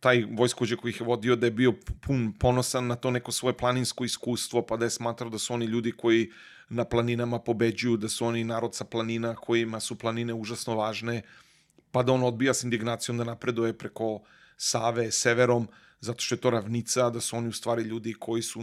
[0.00, 3.56] taj vojskođe koji ih je vodio da je bio pun ponosan na to neko svoje
[3.56, 6.30] planinsko iskustvo, pa da je smatrao da su oni ljudi koji
[6.68, 11.22] na planinama pobeđuju, da su oni narod sa planina kojima su planine užasno važne,
[11.90, 14.20] pa da on odbija s indignacijom da napreduje preko
[14.56, 15.68] Save, severom,
[16.00, 18.62] zato što je to ravnica, da su oni u stvari ljudi koji su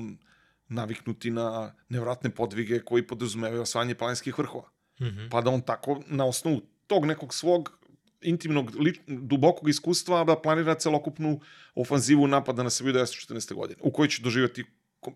[0.67, 4.69] naviknuti na nevratne podvige koji podrazumevaju osvajanje planinskih vrhova.
[5.01, 5.29] Mm -hmm.
[5.29, 7.83] Pa da on tako, na osnovu tog nekog svog
[8.21, 11.39] intimnog, lič, dubokog iskustva da planira celokupnu
[11.75, 13.53] ofanzivu napada na Srbiju 1914.
[13.53, 14.65] godine, u kojoj će doživjeti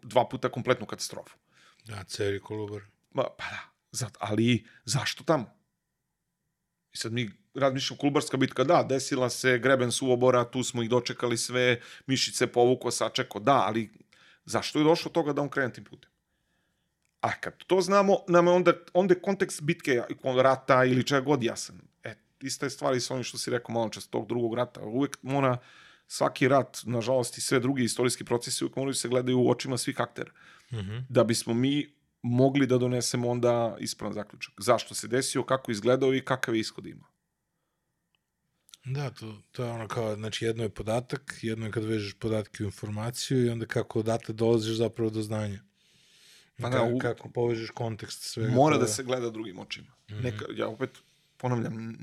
[0.03, 1.37] dva puta kompletnu katastrofu.
[1.85, 2.81] Da, Ceri Kolubar.
[3.11, 3.59] Ma, pa da,
[3.91, 5.45] zato, ali zašto tamo?
[6.93, 11.37] I sad mi razmišljamo Kolubarska bitka, da, desila se greben suvobora, tu smo ih dočekali
[11.37, 13.89] sve, mišice povuko, sačeko, da, ali
[14.47, 16.11] zašto je došlo toga da on krene tim putem?
[17.21, 20.01] A kad to znamo, nam je onda, onda je kontekst bitke,
[20.43, 21.81] rata ili čega god jasan.
[22.03, 24.81] E, ista je stvar i sa onim što si rekao malo čas tog drugog rata.
[24.81, 25.57] Uvek mora
[26.07, 30.01] svaki rat, nažalost i sve drugi istorijski procesi uvek moraju se gledaju u očima svih
[30.01, 30.31] aktera.
[30.71, 31.03] Mm -hmm.
[31.09, 34.53] Da bismo mi mogli da donesemo onda ispravan zaključak.
[34.57, 37.09] Zašto se desio, kako izgledao i kakav je ishod imao.
[38.88, 42.63] Da, to, to je ono kao, znači jedno je podatak, jedno je kad vežeš podatke
[42.63, 45.59] u informaciju i onda kako odatle dolaziš zapravo do znanja.
[46.61, 46.99] Pa da, u...
[46.99, 48.51] kako povežeš kontekst svega.
[48.51, 48.85] Mora toga.
[48.85, 49.88] da se gleda drugim očima.
[49.88, 50.23] Mm -hmm.
[50.23, 50.89] Neka, ja opet
[51.38, 51.95] ponavljam,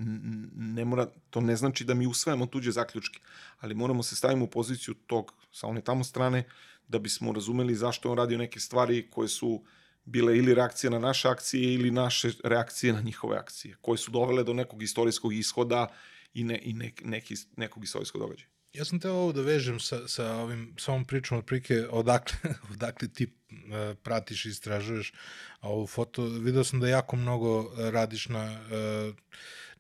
[0.56, 3.20] ne mora, to ne znači da mi usvajamo tuđe zaključke,
[3.60, 6.44] ali moramo se stavimo u poziciju tog, sa one tamo strane,
[6.88, 9.62] da bismo razumeli zašto on radio neke stvari koje su
[10.04, 14.44] bile ili reakcije na naše akcije ili naše reakcije na njihove akcije, koje su dovele
[14.44, 15.88] do nekog istorijskog ishoda
[16.34, 18.48] i, ne, i ne, neki, nekog istorijskog događaja.
[18.72, 23.08] Ja sam teo ovo da vežem sa, sa, ovim, sa ovom pričom otprilike odakle, odakle
[23.08, 25.12] ti uh, pratiš i istražuješ
[25.60, 26.24] ovu foto.
[26.24, 29.14] Video sam da jako mnogo radiš na, uh,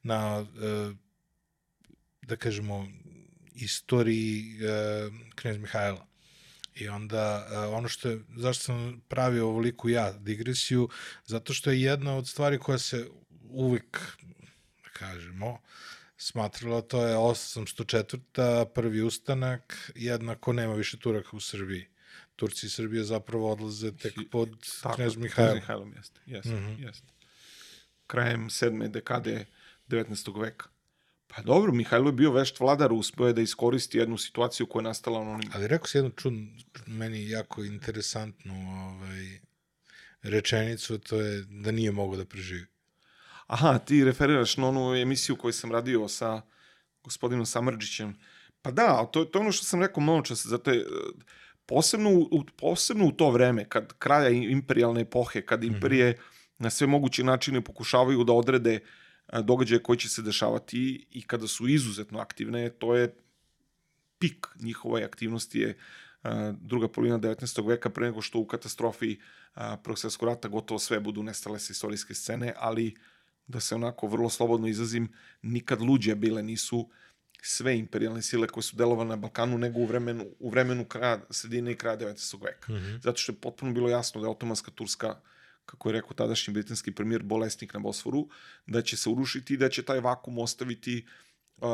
[0.02, 0.96] na uh,
[2.22, 2.88] da kažemo,
[3.54, 6.06] istoriji uh, knjez Mihajla.
[6.74, 10.88] I onda uh, ono što je, zašto sam pravio ovoliku ja digresiju,
[11.26, 13.06] zato što je jedna od stvari koja se
[13.50, 14.00] uvek,
[14.84, 15.58] da kažemo,
[16.16, 18.64] smatrala, to je 804.
[18.74, 21.86] prvi ustanak, jednako nema više Turaka u Srbiji.
[22.36, 24.48] Turci i Srbije zapravo odlaze tek pod
[24.82, 25.54] Tako, knjez Knez Mihajlo.
[25.54, 26.82] Mihajlom jeste, jeste, Mhm.
[26.82, 27.06] jeste.
[28.06, 29.46] Krajem sedme dekade
[29.88, 30.40] 19.
[30.40, 30.68] veka.
[31.26, 34.84] Pa dobro, Mihajlo je bio vešt vladar, uspeo je da iskoristi jednu situaciju koja je
[34.84, 35.50] nastala na onim...
[35.54, 36.46] Ali rekao si jednu čudnu,
[36.86, 38.54] meni jako interesantnu
[38.88, 39.40] ovaj,
[40.22, 42.66] rečenicu, to je da nije mogao da preživi.
[43.46, 46.42] Aha, ti referiraš na onu emisiju koju sam radio sa
[47.02, 48.16] gospodinom Samrđićem.
[48.62, 50.84] Pa da, to, to je ono što sam rekao malo čas, zato je, e,
[51.66, 56.18] posebno u, posebno u to vreme, kad kraja i- imperijalne epohe, kad imperije
[56.58, 61.46] na sve moguće načine pokušavaju da odrede e, događaje koji će se dešavati i kada
[61.48, 63.14] su izuzetno aktivne, to je
[64.18, 65.78] pik njihove aktivnosti je
[66.22, 67.68] a, druga polovina 19.
[67.68, 69.18] veka pre nego što u katastrofi
[69.54, 72.94] a, Prvog svjetskog rata gotovo sve budu nestale sa istorijske scene, ali
[73.46, 75.08] da se onako vrlo slobodno izrazim,
[75.42, 76.88] nikad luđe bile nisu
[77.42, 81.72] sve imperijalne sile koje su delovane na Balkanu nego u vremenu, u vremenu kraja, sredine
[81.72, 82.44] i kraja 19.
[82.44, 82.72] veka.
[82.72, 82.96] Mhm.
[83.02, 85.20] Zato što je potpuno bilo jasno da je Otomanska Turska
[85.66, 88.28] kako je rekao tadašnji britanski premijer bolesnik na Bosforu,
[88.66, 91.06] da će se urušiti i da će taj vakum ostaviti
[91.56, 91.66] uh,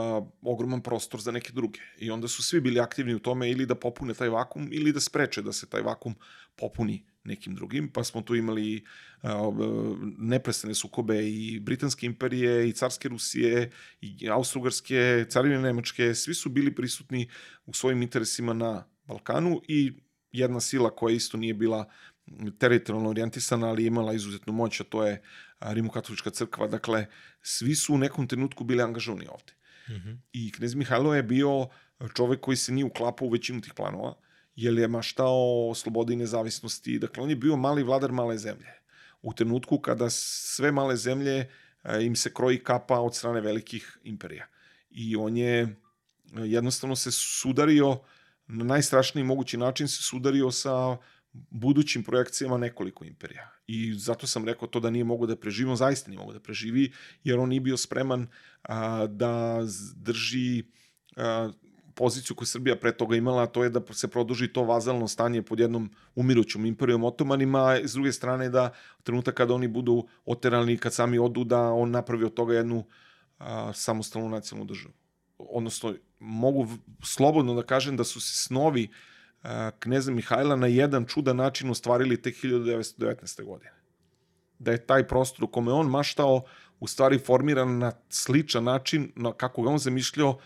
[0.42, 1.80] ogroman prostor za neke druge.
[1.98, 5.00] I onda su svi bili aktivni u tome ili da popune taj vakum ili da
[5.00, 6.14] spreče da se taj vakum
[6.56, 8.84] popuni nekim drugim, pa smo tu imali
[10.18, 16.74] neprestane sukobe i Britanske imperije, i Carske Rusije, i Austrougarske, Carine Nemačke, svi su bili
[16.74, 17.28] prisutni
[17.66, 19.92] u svojim interesima na Balkanu i
[20.32, 21.90] jedna sila koja isto nije bila
[22.58, 25.22] teritorijalno orijentisana, ali imala izuzetnu moć, a to je
[25.60, 26.66] Rimokatolička crkva.
[26.66, 27.06] Dakle,
[27.42, 29.52] svi su u nekom trenutku bili angažovani ovde.
[29.90, 30.10] Mhm.
[30.32, 31.68] I knez Mihajlo je bio
[32.16, 34.14] čovek koji se nije uklapao u većinu tih planova,
[34.60, 36.98] jer je maštao o slobodi i nezavisnosti.
[36.98, 38.72] Dakle, on je bio mali vladar male zemlje.
[39.22, 41.48] U trenutku kada sve male zemlje
[41.84, 44.46] e, im se kroji kapa od strane velikih imperija.
[44.90, 45.68] I on je e,
[46.34, 47.98] jednostavno se sudario
[48.46, 50.96] na najstrašniji mogući način se sudario sa
[51.32, 53.50] budućim projekcijama nekoliko imperija.
[53.66, 56.40] I zato sam rekao to da nije mogo da preživi, on zaista nije mogo da
[56.40, 56.92] preživi,
[57.24, 58.26] jer on nije bio spreman
[58.62, 59.60] a, da
[59.96, 60.64] drži
[61.16, 61.52] a,
[62.00, 65.60] poziciju koju Srbija pre toga imala, to je da se produži to vazalno stanje pod
[65.60, 68.70] jednom umirućom imperijom otomanima, a s druge strane da
[69.02, 72.84] trenutak kada oni budu oterani, kad sami odu, da on napravi od toga jednu
[73.38, 74.94] a, samostalnu nacionalnu državu.
[75.38, 76.66] Odnosno, mogu
[77.04, 78.86] slobodno da kažem da su se snovi
[79.42, 83.44] a, kneza Mihajla na jedan čudan način ostvarili tek 1919.
[83.44, 83.76] godine.
[84.58, 86.42] Da je taj prostor u kome on maštao
[86.80, 90.38] u stvari formiran na sličan način na kako ga on zamišljao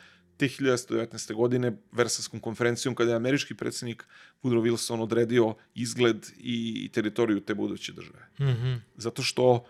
[0.49, 1.35] te 1919.
[1.35, 4.05] godine Versavskom konferencijom kada je američki predsednik
[4.43, 8.29] Woodrow Wilson odredio izgled i, teritoriju te buduće države.
[8.41, 8.75] Mhm.
[8.97, 9.65] Zato što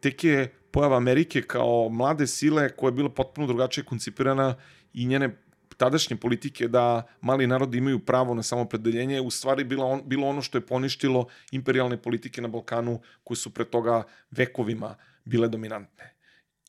[0.00, 4.56] tek je pojava Amerike kao mlade sile koja je bila potpuno drugačije koncipirana
[4.92, 5.36] i njene
[5.76, 10.42] tadašnje politike da mali narodi imaju pravo na samopredeljenje u stvari bilo, on, bilo ono
[10.42, 14.94] što je poništilo imperialne politike na Balkanu koje su pre toga vekovima
[15.24, 16.14] bile dominantne.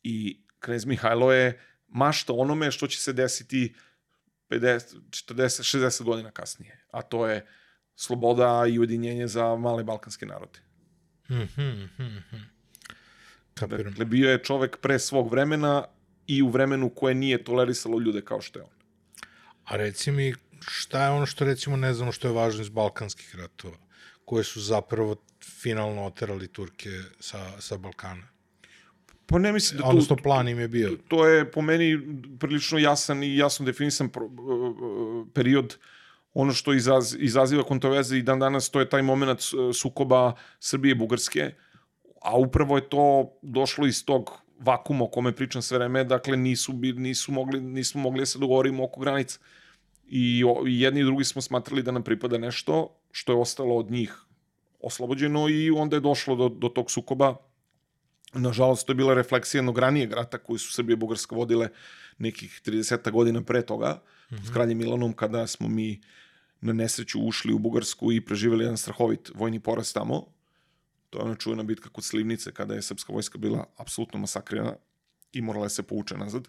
[0.04, 1.60] I knez Mihajlo je
[1.96, 3.74] mašta onome što će se desiti
[4.50, 6.86] 50, 40, 60 godina kasnije.
[6.92, 7.46] A to je
[7.96, 10.60] sloboda i ujedinjenje za male balkanske narode.
[11.30, 12.42] Mhm, mhm, mhm.
[13.54, 13.92] Kapiram.
[13.92, 15.86] Dakle, bio je čovek pre svog vremena
[16.28, 18.76] i u vremenu koje nije tolerisalo ljude kao što je on.
[19.66, 20.34] A reci mi,
[20.68, 23.78] šta je ono što recimo ne znamo što je važno iz Balkanskih ratova,
[24.26, 25.16] koje su zapravo
[25.62, 26.90] finalno oterali Turke
[27.20, 28.35] sa, sa Balkana?
[29.26, 30.98] Pa ne mislim da tu, Odnosno, plan im je bio.
[31.08, 32.00] to je po meni
[32.40, 35.78] prilično jasan i jasno definisan pro, uh, period
[36.34, 40.92] ono što izaz, izaziva kontroverze i dan danas to je taj moment uh, sukoba Srbije
[40.92, 41.52] i Bugarske,
[42.22, 46.74] a upravo je to došlo iz tog vakuma o kome pričam sve vreme, dakle nisu,
[46.96, 49.40] nisu mogli, nismo mogli da se dogovorimo oko granica.
[50.08, 53.92] I, I jedni i drugi smo smatrali da nam pripada nešto što je ostalo od
[53.92, 54.14] njih
[54.82, 57.36] oslobođeno i onda je došlo do, do tog sukoba.
[58.36, 61.70] Nažalost, to je bila refleksija jednog ranijeg rata koji su Srbije i Bugarska vodile
[62.18, 64.02] nekih 30 godina pre toga,
[64.32, 64.48] mm -hmm.
[64.48, 66.02] s kraljem Milanom, kada smo mi
[66.62, 70.26] na nesreću ušli u Bugarsku i preživeli jedan strahovit vojni poraz tamo.
[71.10, 74.76] To je ona čuvena bitka kod Slivnice, kada je srpska vojska bila apsolutno masakrirana
[75.34, 76.48] i morala je se povuče nazad.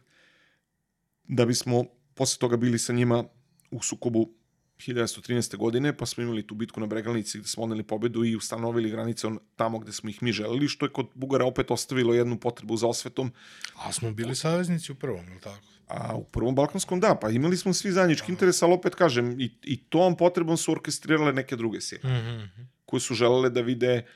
[1.25, 1.85] Da bismo
[2.15, 3.25] posle toga bili sa njima
[3.71, 4.31] u sukobu
[4.79, 5.57] 1913.
[5.57, 9.27] godine, pa smo imali tu bitku na Bregalnici gde smo odneli pobedu i ustanovili granice
[9.27, 12.77] on- tamo gde smo ih mi želeli, što je kod Bugara opet ostavilo jednu potrebu
[12.77, 13.33] za osvetom.
[13.77, 15.59] A smo bili saveznici u prvom, ili tako?
[15.89, 19.51] A u prvom Balkanskom da, pa imali smo svi zajednički interes, ali opet kažem, i,
[19.63, 22.45] i tom potrebom su orkestrirale neke druge sile, Mhm.
[22.87, 24.07] koje su želele da vide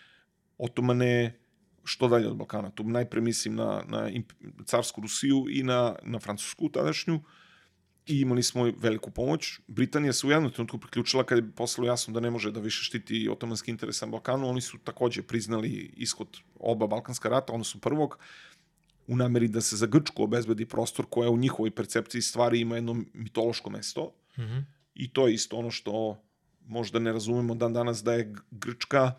[0.58, 1.38] otomane
[1.84, 2.70] što dalje od Balkana.
[2.70, 4.10] Tu najpre mislim na, na
[4.64, 7.20] carsku Rusiju i na, na Francusku tadašnju,
[8.10, 9.60] i imali smo veliku pomoć.
[9.66, 12.82] Britanija se u jednom trenutku priključila kad je postalo jasno da ne može da više
[12.84, 14.48] štiti otomanski interes na Balkanu.
[14.48, 16.28] Oni su takođe priznali ishod
[16.58, 18.18] oba Balkanska rata, odnosno prvog,
[19.06, 23.04] u nameri da se za Grčku obezbedi prostor koja u njihovoj percepciji stvari ima jedno
[23.14, 24.12] mitološko mesto.
[24.38, 24.58] Mhm.
[24.94, 26.22] I to je isto ono što
[26.66, 29.12] možda ne razumemo dan danas da je Grčka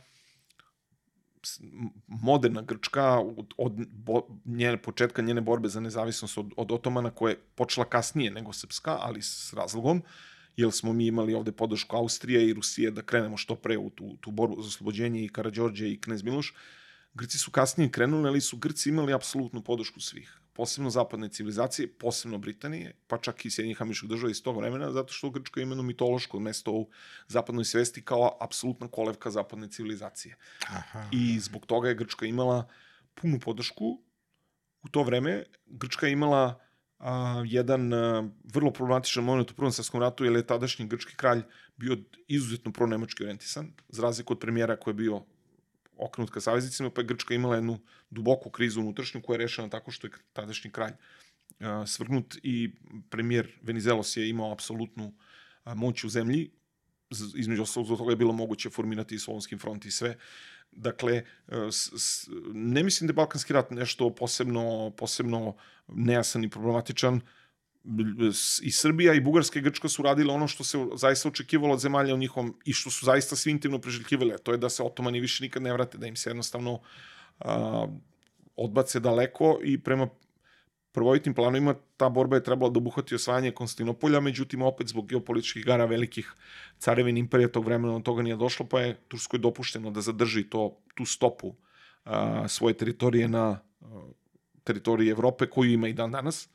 [2.07, 7.31] moderna Grčka od, od bo, njene, početka njene borbe za nezavisnost od, od Otomana koja
[7.31, 10.03] je počela kasnije nego Srpska, ali s razlogom,
[10.57, 14.17] jer smo mi imali ovde podršku Austrije i Rusije da krenemo što pre u tu,
[14.17, 16.53] tu borbu za oslobođenje i Karadžorđe i Knez Miloš.
[17.13, 20.40] Grci su kasnije krenuli, ali su Grci imali apsolutnu podršku svih.
[20.53, 25.13] Posebno zapadne civilizacije, posebno Britanije, pa čak i Sjedinjih američkih država iz tog vremena, zato
[25.13, 26.89] što Grčka ima jedno mitološko mesto u
[27.27, 30.35] zapadnoj svesti kao apsolutna kolevka zapadne civilizacije.
[30.67, 31.07] Aha.
[31.11, 32.67] I zbog toga je Grčka imala
[33.15, 34.01] punu podršku.
[34.83, 36.59] U to vreme Grčka je imala
[36.99, 41.41] a, jedan a, vrlo problematičan moment u Prvom svetskom ratu, jer je tadašnji grčki kralj
[41.77, 41.97] bio
[42.27, 45.23] izuzetno pronemački orijentisan, za razliku od premijera koji je bio
[46.01, 47.79] okrenut ka saveznicima, pa je Grčka imala jednu
[48.09, 50.93] duboku krizu unutrašnju koja je rešena tako što je tadašnji kralj
[51.87, 52.71] svrgnut i
[53.09, 55.13] premijer Venizelos je imao apsolutnu
[55.65, 56.51] moć u zemlji,
[57.35, 60.17] između ostalog toga je bilo moguće formirati i Solonski front i sve.
[60.71, 61.23] Dakle, e,
[61.71, 65.55] s, s, ne mislim da je Balkanski rat nešto posebno, posebno
[65.87, 67.17] nejasan i problematičan.
[67.17, 67.40] S-
[68.61, 72.13] I Srbija i Bugarska i Grčka su radile ono što se zaista očekivalo od zemalja
[72.13, 74.37] u njihovom i što su zaista svi intimno preželjkivale.
[74.37, 76.79] To je da se otomani više nikad ne vrate, da im se jednostavno
[77.39, 77.87] a,
[78.55, 80.09] odbace daleko i prema
[80.91, 85.85] prvojitim planovima ta borba je trebala da obuhvati osvajanje Konstantinopolja, međutim opet zbog geopolitičkih gara
[85.85, 86.33] velikih
[86.77, 90.77] carevin imperija tog vremena od toga nije došlo, pa je Turskoj dopušteno da zadrži to,
[90.95, 91.55] tu stopu
[92.03, 93.61] a, svoje teritorije na a,
[94.63, 96.49] teritoriji Evrope, koju ima i dan danas,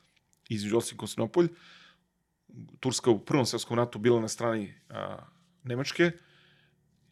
[0.49, 1.47] između ostalih Konstantinopolj.
[2.79, 5.17] Turska u Prvom svjetskom ratu bila na strani a,
[5.63, 6.11] Nemačke,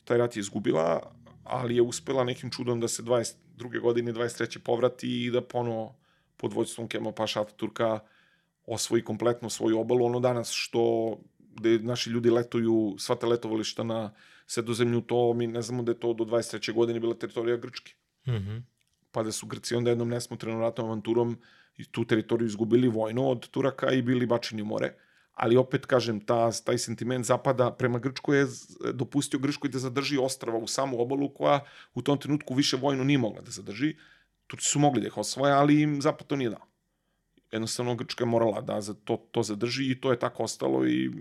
[0.03, 3.81] taj rat je izgubila, ali je uspela nekim čudom da se 22.
[3.81, 4.59] godine, 23.
[4.59, 5.95] povrati i da ponovo
[6.37, 7.99] pod vođstvom Kemal Paša Ataturka
[8.65, 10.05] osvoji kompletno svoju obalu.
[10.05, 11.17] Ono danas što
[11.55, 14.13] gde naši ljudi letuju sva te letovališta na
[14.47, 16.73] sredozemlju, to mi ne znamo da je to do 23.
[16.73, 17.93] godine bila teritorija Grčke.
[18.27, 18.57] Mhm.
[19.11, 21.37] Pa da su Grci onda jednom nesmotrenom ratnom avanturom
[21.77, 24.93] i tu teritoriju izgubili vojno od Turaka i bili bačeni u more.
[25.33, 28.45] Ali opet, kažem, ta, taj sentiment zapada prema Grčkoj je
[28.93, 31.59] dopustio Grčkoj da zadrži ostrava u samu obalu koja
[31.93, 33.95] u tom trenutku više vojno nije mogla da zadrži.
[34.47, 36.65] Turci su mogli da ih osvoje, ali im zapad to nije dao.
[37.51, 41.11] Jednostavno Grčka je morala da za to, to zadrži i to je tako ostalo i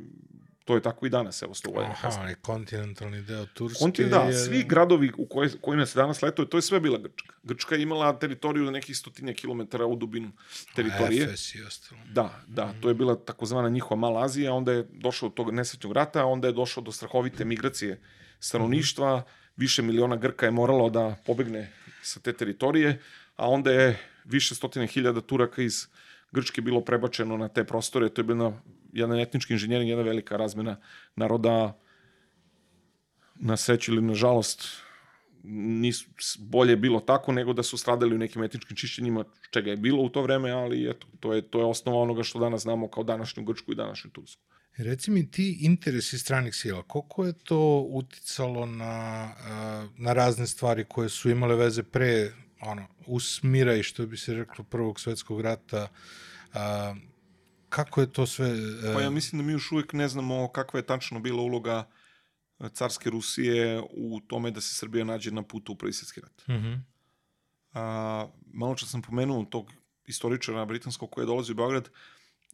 [0.65, 2.27] to je tako i danas, evo, sto godina Aha, kasnije.
[2.27, 6.23] ali kontinentalni deo Turske On ti da, je- svi gradovi u koje, kojima se danas
[6.23, 7.35] letuje, to je sve bila Grčka.
[7.43, 10.33] Grčka je imala teritoriju nekih stotinja kilometara u dubinu
[10.75, 11.25] teritorije.
[11.25, 12.01] Efes i ostalo.
[12.13, 15.93] Da, da, to je bila takozvana njihova Mala Azija, onda je došlo do tog nesretnog
[15.93, 18.01] rata, onda je došlo do strahovite migracije
[18.41, 19.23] stanovništva,
[19.57, 21.73] više miliona Grka je moralo da pobegne
[22.03, 23.01] sa te teritorije,
[23.37, 25.87] a onda je više stotine hiljada Turaka iz
[26.35, 28.53] Grčke bilo prebačeno na te prostore, to je bila
[28.93, 30.77] jedan etnički inženjering, jedna velika razmena
[31.17, 31.79] naroda,
[33.35, 34.67] na sreću ili na žalost,
[35.45, 36.07] nisu,
[36.39, 40.03] bolje je bilo tako nego da su stradali u nekim etničkim čišćenjima, čega je bilo
[40.03, 43.05] u to vreme, ali eto, to je, to je osnova onoga što danas znamo kao
[43.05, 44.43] današnju Grčku i današnju Tursku.
[44.77, 49.31] Reci mi ti interesi stranih sila, koliko je to uticalo na,
[49.97, 52.33] na razne stvari koje su imale veze pre
[52.65, 55.89] ono, usmira i što bi se reklo prvog svetskog rata,
[56.55, 56.95] a,
[57.69, 58.49] kako je to sve...
[58.85, 61.89] e, Pa ja mislim da mi još uvijek ne znamo kakva je tačno bila uloga
[62.61, 66.49] e, carske Rusije u tome da se Srbija nađe na putu u Prvi svjetski rat.
[66.49, 66.75] Mhm.
[67.73, 69.73] A, malo čas sam pomenuo tog
[70.07, 71.89] istoričara britanskog koji je dolazio u Beograd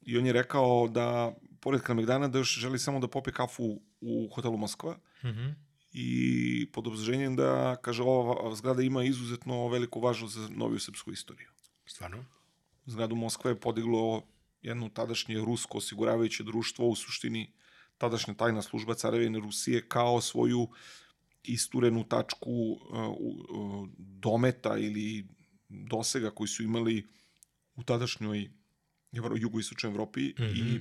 [0.03, 4.29] i on je rekao da, pored Kalemegdana, da još želi samo da popije kafu u
[4.35, 5.49] hotelu Moskva Mhm.
[5.93, 11.49] I pod obzrženjem da, kaže, ova zgrada ima izuzetno veliku važnost za noviju srpsku istoriju.
[11.87, 12.25] Stvarno?
[12.87, 14.23] Zgradu Moskva je podiglo
[14.63, 17.53] jedno tadašnje rusko osiguravajuće društvo, u suštini
[17.99, 20.69] tadašnja tajna služba carevine Rusije kao svoju
[21.43, 25.27] isturenu tačku uh, uh, dometa ili
[25.69, 27.07] dosega koji su imali
[27.75, 28.51] u tadašnjoj
[29.37, 30.55] jugoistočnoj Evropi Mhm.
[30.57, 30.81] i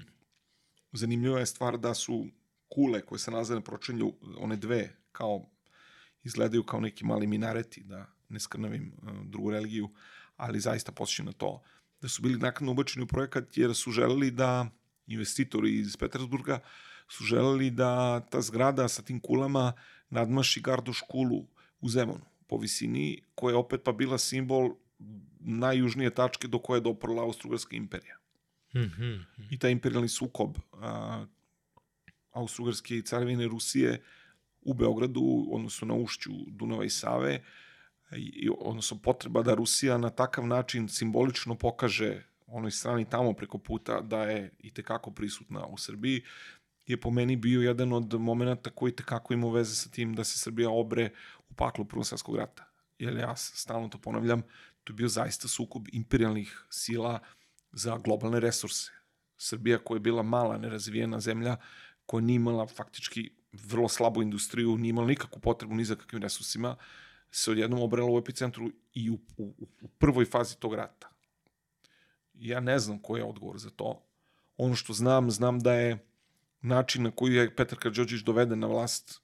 [0.91, 2.27] zanimljiva je stvar da su
[2.69, 5.45] kule koje se nalaze na pročelju, one dve, kao
[6.23, 9.89] izgledaju kao neki mali minareti, da ne skrnavim uh, drugu religiju,
[10.37, 11.61] ali zaista posjećam na to
[12.01, 14.69] da su bili nakon ubačeni u projekat jer su želeli da
[15.07, 16.59] investitori iz Petersburga
[17.07, 19.73] su želeli da ta zgrada sa tim kulama
[20.09, 21.45] nadmaši gardu školu
[21.81, 24.75] u Zemunu po visini, koja je opet pa bila simbol
[25.39, 28.17] najjužnije tačke do koje je doprla Austro-Ugarska imperija.
[28.75, 29.25] Mm -hmm.
[29.49, 31.25] I taj imperialni sukob a,
[32.31, 34.01] Austro-Ugarske i carevine Rusije
[34.69, 37.43] u Beogradu, odnosno na ušću Dunava i Save,
[38.17, 44.01] i, odnosno potreba da Rusija na takav način simbolično pokaže onoj strani tamo preko puta
[44.01, 46.21] da je i tekako prisutna u Srbiji,
[46.85, 50.39] je po meni bio jedan od momenta koji tekako ima veze sa tim da se
[50.39, 51.09] Srbija obre
[51.49, 52.05] u paklu Prvog
[52.37, 52.65] rata.
[52.99, 54.41] Jer ja stalno to ponavljam,
[54.83, 57.19] to je bio zaista sukob imperialnih sila
[57.71, 58.91] za globalne resurse.
[59.37, 61.57] Srbija koja je bila mala, nerazvijena zemlja,
[62.09, 66.75] koja nije imala faktički vrlo slabu industriju, nije imala nikakvu potrebu ni za kakvim resursima,
[67.31, 71.09] se odjednom obrela u epicentru i u, u, u prvoj fazi tog rata.
[72.33, 74.01] Ja ne znam koji je odgovor za to.
[74.57, 75.99] Ono što znam, znam da je
[76.61, 79.21] način na koji je Petar Karđođić doveden na vlast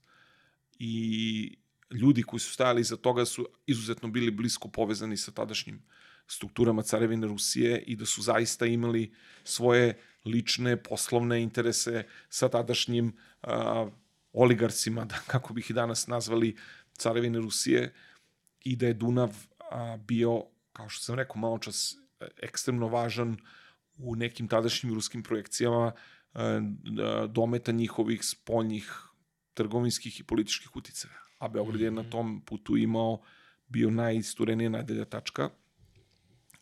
[0.79, 1.57] i
[1.91, 5.81] ljudi koji su stajali iza toga su izuzetno bili blisko povezani sa tadašnjim
[6.27, 13.49] strukturama Carevine Rusije i da su zaista imali svoje lične poslovne interese sa tadašnjim uh,
[14.33, 16.55] oligarcima, da, kako bih i danas nazvali,
[16.97, 17.93] Carevine Rusije
[18.63, 20.43] i da je Dunav a, bio,
[20.73, 21.95] kao što sam rekao malo čas,
[22.41, 23.37] ekstremno važan
[23.97, 25.91] u nekim tadašnjim ruskim projekcijama
[26.33, 26.61] a,
[27.29, 28.91] dometa njihovih spoljnih
[29.53, 31.19] trgovinskih i političkih uticaja.
[31.39, 32.11] A Beograd je na mhm.
[32.11, 33.21] tom putu imao
[33.67, 35.49] bio najisturenija najdelja tačka.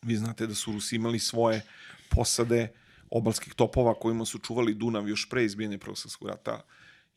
[0.04, 1.62] Vi znate da su Rusi imali svoje
[2.10, 2.68] posade
[3.10, 6.62] obalskih topova kojima su čuvali Dunav još pre izbijanja Prvog svjetskog rata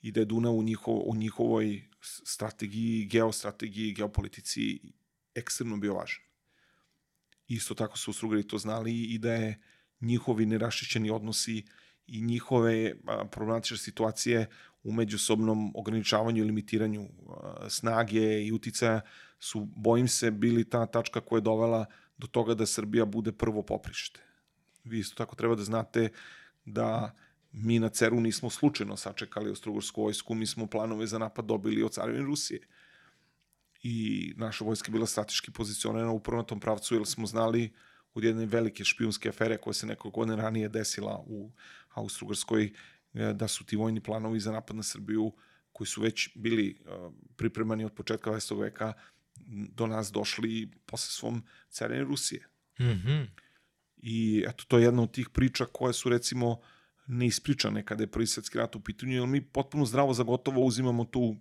[0.02, 4.80] i da je Dunav u, njihovo, u njihovoj strategiji, geostrategiji, geopolitici
[5.36, 6.24] ekstremno bio važan.
[7.48, 9.62] Isto tako su Strugari to znali i da je
[10.02, 11.66] njihovi nerašićeni odnosi
[12.08, 12.96] i njihove
[13.32, 14.48] problematične situacije
[14.84, 17.10] u međusobnom ograničavanju i limitiranju
[17.70, 19.02] snage i uticaja
[19.40, 21.86] su, bojim se, bili ta tačka koja je dovela
[22.18, 24.20] do toga da Srbija bude prvo poprište.
[24.84, 26.10] Vi isto tako treba da znate
[26.66, 27.16] da
[27.52, 31.92] mi na Ceru nismo slučajno sačekali Ostrogorsku vojsku, mi smo planove za napad dobili od
[31.92, 32.68] carevine Rusije.
[33.84, 37.74] I naša vojska bila strateški pozicionirana upravo na tom pravcu, jer smo znali
[38.14, 41.52] od jedne velike špijunske afere koja se nekog godine ranije desila u
[41.94, 42.74] Austro-Ugrskoj,
[43.14, 45.32] e, da su ti vojni planovi za napad na Srbiju,
[45.72, 46.90] koji su već bili e,
[47.36, 48.60] pripremani od početka 20.
[48.60, 48.94] veka,
[49.76, 52.48] do nas došli posle svom carine Rusije.
[52.80, 53.28] Mm -hmm.
[53.98, 56.60] I eto, to je jedna od tih priča koje su recimo
[57.08, 61.06] neispričane kada je prvi svetski rat u pitanju, jer mi potpuno zdravo za gotovo uzimamo
[61.06, 61.36] tu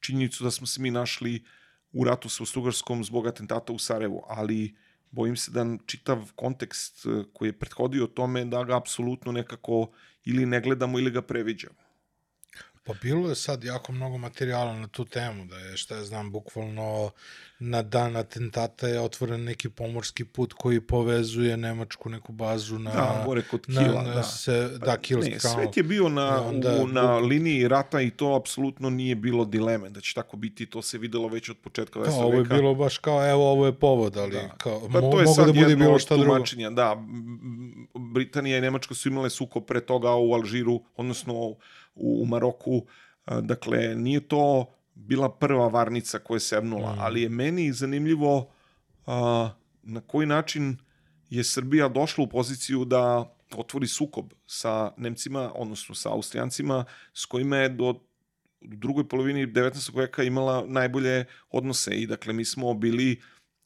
[0.00, 1.44] činjenicu da smo se mi našli
[1.92, 4.76] u ratu sa Ostrugarskom zbog atentata u Sarajevu, ali
[5.10, 9.90] bojim se da čitav kontekst eh, koji je prethodio tome da ga apsolutno nekako
[10.24, 11.79] ili ne gledamo ili ga previđamo.
[12.82, 16.32] Pa bilo je sad jako mnogo materijala na tu temu, da je, šta ja znam,
[16.32, 17.10] bukvalno
[17.58, 22.90] na dan atentata je otvoren neki pomorski put koji povezuje Nemačku neku bazu na...
[22.90, 24.22] Da, gore kod Kila, na, da.
[24.22, 28.34] Se, da, Kilski ne, Svet je bio na, onda, u, na liniji rata i to
[28.34, 32.04] apsolutno nije bilo dileme da će tako biti, to se videlo već od početka 20.
[32.04, 32.16] veka.
[32.16, 34.48] Ovo je bilo baš kao, evo, ovo je povod, ali da.
[34.58, 36.44] kao, pa, mo, to je mogu da bude bilo šta drugo.
[36.70, 36.96] Da,
[37.94, 41.56] Britanija i Nemačka su imale suko pre toga u Alžiru, odnosno
[41.94, 42.86] u, Maroku.
[43.26, 46.98] Dakle, nije to bila prva varnica koja je sebnula, mm.
[46.98, 48.50] ali je meni zanimljivo
[49.06, 49.50] a,
[49.82, 50.76] na koji način
[51.30, 56.84] je Srbija došla u poziciju da otvori sukob sa Nemcima, odnosno sa Austrijancima,
[57.14, 57.94] s kojima je do
[58.60, 59.96] u drugoj polovini 19.
[59.96, 63.20] veka imala najbolje odnose i dakle mi smo bili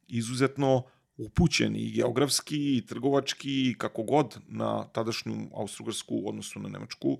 [0.09, 0.82] izuzetno
[1.16, 7.18] upućeni i geografski i trgovački i kako god na tadašnju Austrougarsku odnosno na Nemačku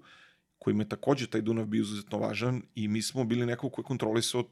[0.65, 4.45] kojim je takođe taj Dunav bio izuzetno važan i mi smo bili neko koji kontrolisao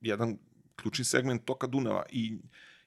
[0.00, 0.38] jedan
[0.76, 2.38] ključni segment toka Dunava i,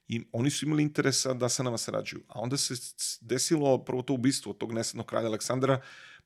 [0.08, 2.22] i oni su imali interesa da sa nama sarađuju.
[2.28, 2.74] A onda se
[3.20, 5.80] desilo prvo to ubistvo tog nesadnog kralja Aleksandra,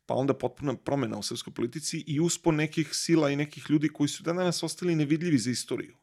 [0.07, 4.09] pa onda potpuna promena u srpskoj politici i uspon nekih sila i nekih ljudi koji
[4.09, 5.97] su danas ostali nevidljivi za istoriju.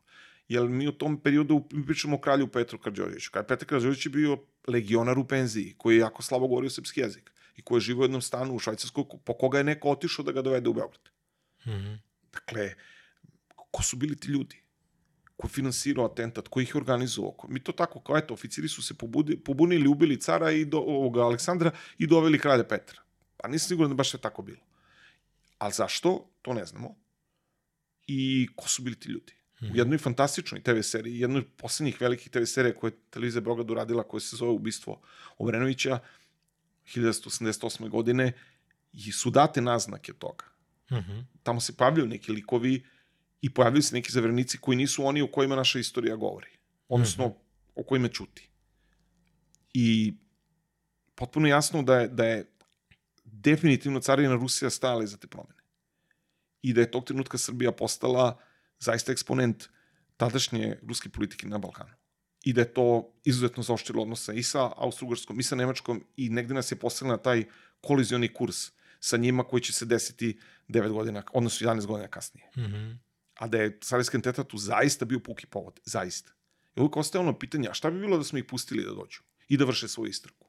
[0.48, 3.32] Jer mi u tom periodu pričamo o kralju Petru Karđorđeviću.
[3.32, 4.38] Kad Petar Karđorđević je bio
[4.68, 8.21] legionar u penziji, koji je jako slabo govorio srpski jezik i koji živi u jednom
[8.21, 11.09] stanu u Švajcarskoj, po koga je neko otišao da ga dovede u Beograd.
[11.65, 11.97] Mm -hmm.
[12.34, 12.73] Dakle,
[13.71, 14.63] ko su bili ti ljudi?
[15.38, 16.47] Ko je finansirao atentat?
[16.47, 17.35] Ko ih je organizovao?
[17.49, 21.21] Mi to tako, kao eto, oficiri su se pobudi, pobunili, ubili cara i do, ovoga
[21.21, 23.01] Aleksandra i doveli kralja Petra.
[23.38, 24.61] Pa nisam siguran da baš sve tako bilo.
[25.57, 26.29] Ali zašto?
[26.41, 26.95] To ne znamo.
[28.07, 29.34] I ko su bili ti ljudi?
[29.61, 33.71] U jednoj fantastičnoj TV seriji, jednoj od poslednjih velikih TV serija koje je televizija Beograd
[33.71, 35.01] uradila, koja se zove Ubistvo
[35.38, 35.99] Obrenovića,
[36.95, 37.89] 1988.
[37.89, 38.34] godine,
[38.93, 40.45] i su date naznake toga.
[40.91, 41.19] Mhm.
[41.43, 42.85] Tamo se pojavljaju neki likovi
[43.41, 46.49] i pojavljaju se neki zavrnici koji nisu oni o kojima naša istorija govori.
[46.89, 47.35] Odnosno,
[47.76, 48.49] o kojima čuti.
[49.73, 50.14] I
[51.15, 52.51] potpuno jasno da je, da je
[53.26, 55.61] definitivno carina Rusija stajala iza te promene.
[56.61, 58.39] I da je tog trenutka Srbija postala
[58.80, 59.68] zaista eksponent
[60.18, 61.93] tadašnje ruske politike na Balkanu.
[62.48, 66.53] I da je to izuzetno zaoštrilo odnose i sa Austro-Ugarskom i sa Nemačkom i negde
[66.53, 67.44] nas je postavila na taj
[67.82, 72.52] kolizioni kurs sa njima koji će se desiti 9 godina, odnosno 11 godina kasnije.
[72.57, 72.91] Mhm.
[73.36, 76.32] A da je Carijski enteta tu zaista bio puki povod, zaista.
[76.76, 79.22] I uvijek ostaje ono pitanje, a šta bi bilo da smo ih pustili da dođu
[79.48, 80.45] i da vrše svoju istragu?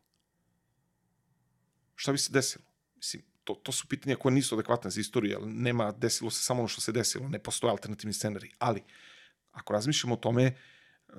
[1.94, 2.64] Šta bi se desilo?
[2.96, 6.60] Mislim, to, to su pitanja koje nisu adekvatne za istoriju, jer nema, desilo se samo
[6.60, 8.50] ono što se desilo, ne postoje alternativni scenarij.
[8.58, 8.82] Ali,
[9.52, 10.54] ako razmišljamo o tome,
[11.08, 11.14] uh,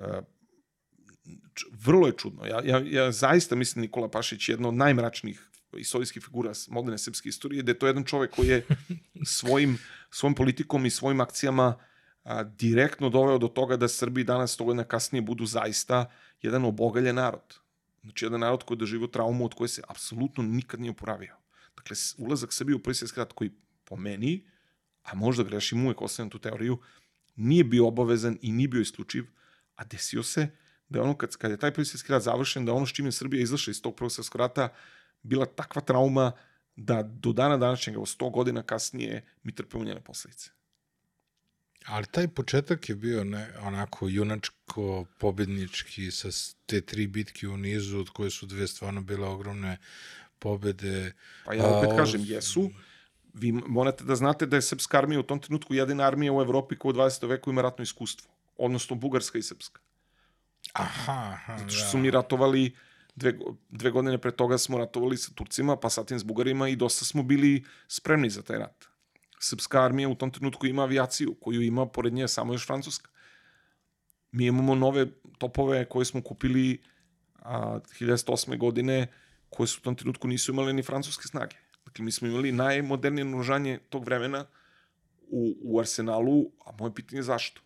[1.72, 2.46] vrlo je čudno.
[2.46, 7.28] Ja, ja, ja zaista mislim Nikola Pašić je jedna od najmračnijih istorijskih figura moderne srpske
[7.28, 8.66] istorije, da je to jedan čovek koji je
[9.38, 9.78] svojim,
[10.10, 11.74] svojim politikom i svojim akcijama
[12.24, 16.10] a, direktno doveo do toga da Srbi danas, sto godina kasnije, budu zaista
[16.42, 17.58] jedan obogaljen narod.
[18.02, 21.36] Znači, jedan narod koji je doživio traumu od koje se apsolutno nikad nije oporavio.
[21.76, 23.50] Dakle, ulazak Srbije u prvi svjetski rat koji
[23.84, 24.46] po meni,
[25.02, 26.78] a možda grešim uvek ostavljam tu teoriju,
[27.36, 29.24] nije bio obavezan i nije bio isključiv,
[29.76, 30.48] a desio se
[30.90, 33.08] da je ono kad, kad je taj prvi svjetski rat završen, da ono s čime
[33.08, 34.68] je Srbija izašla iz tog prvog svjetskog rata
[35.22, 36.32] bila takva trauma
[36.76, 40.50] da do dana današnjeg, evo 100 godina kasnije, mi trpimo njene posledice.
[41.86, 46.28] Ali taj početak je bio ne, onako junačko, pobednički, sa
[46.66, 49.78] te tri bitke u nizu, od koje su dve stvarno bile ogromne
[50.38, 51.12] pobede.
[51.44, 52.70] Pa ja opet A, kažem, jesu.
[53.34, 56.76] Vi morate da znate da je srpska armija u tom trenutku jedina armija u Evropi
[56.76, 57.28] koja u 20.
[57.28, 58.30] veku ima ratno iskustvo.
[58.56, 59.80] Odnosno bugarska i srpska.
[60.72, 61.90] Aha, aha, Zato što da.
[61.90, 62.76] su mi ratovali
[63.16, 63.38] dve,
[63.68, 67.22] dve godine pre toga smo ratovali sa Turcima, pa satim s Bugarima i dosta smo
[67.22, 68.84] bili spremni za taj rat.
[69.38, 73.10] Srpska armija u tom trenutku ima avijaciju, koju ima pored nje samo još Francuska.
[74.32, 75.06] Mi imamo nove
[75.38, 76.82] topove koje smo kupili
[77.42, 78.58] a, 1108.
[78.58, 79.06] godine,
[79.50, 81.56] koje su u tom trenutku nisu imale ni francuske snage.
[81.84, 84.46] Dakle, mi smo imali najmodernije naoružanje tog vremena
[85.30, 87.60] u, u arsenalu, a moje pitanje je zašto?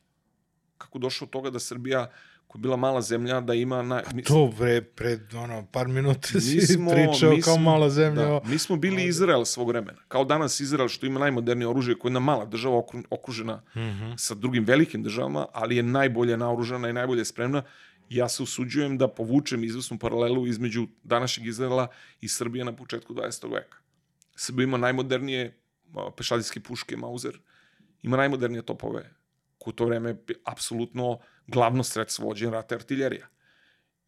[0.79, 2.11] Kako došlo od toga da Srbija,
[2.47, 3.83] koja je bila mala zemlja, da ima...
[3.83, 7.63] Na, mi- To pre, pred ono, par minuta mi si smo- pričao mi kao smo-
[7.63, 8.23] mala zemlja.
[8.25, 9.99] Da, mi smo bili Izrael svog vremena.
[10.09, 14.13] Kao danas Izrael što ima najmodernije oružje, koja je jedna mala država okru- okružena Mhm.
[14.17, 17.63] sa drugim velikim državama, ali je najbolje naoružana i najbolje spremna.
[18.11, 21.87] Ja se usuđujem da povučem izvesnu paralelu između današnjeg Izraela
[22.21, 23.49] i Srbije na početku 20.
[23.49, 23.79] veka.
[24.37, 25.59] Srbija ima najmodernije
[26.17, 27.39] pešadijske puške Mauser,
[28.03, 29.11] ima najmodernije topove,
[29.67, 33.29] u to vreme apsolutno glavno sredstvo vođenja rata je artiljerija.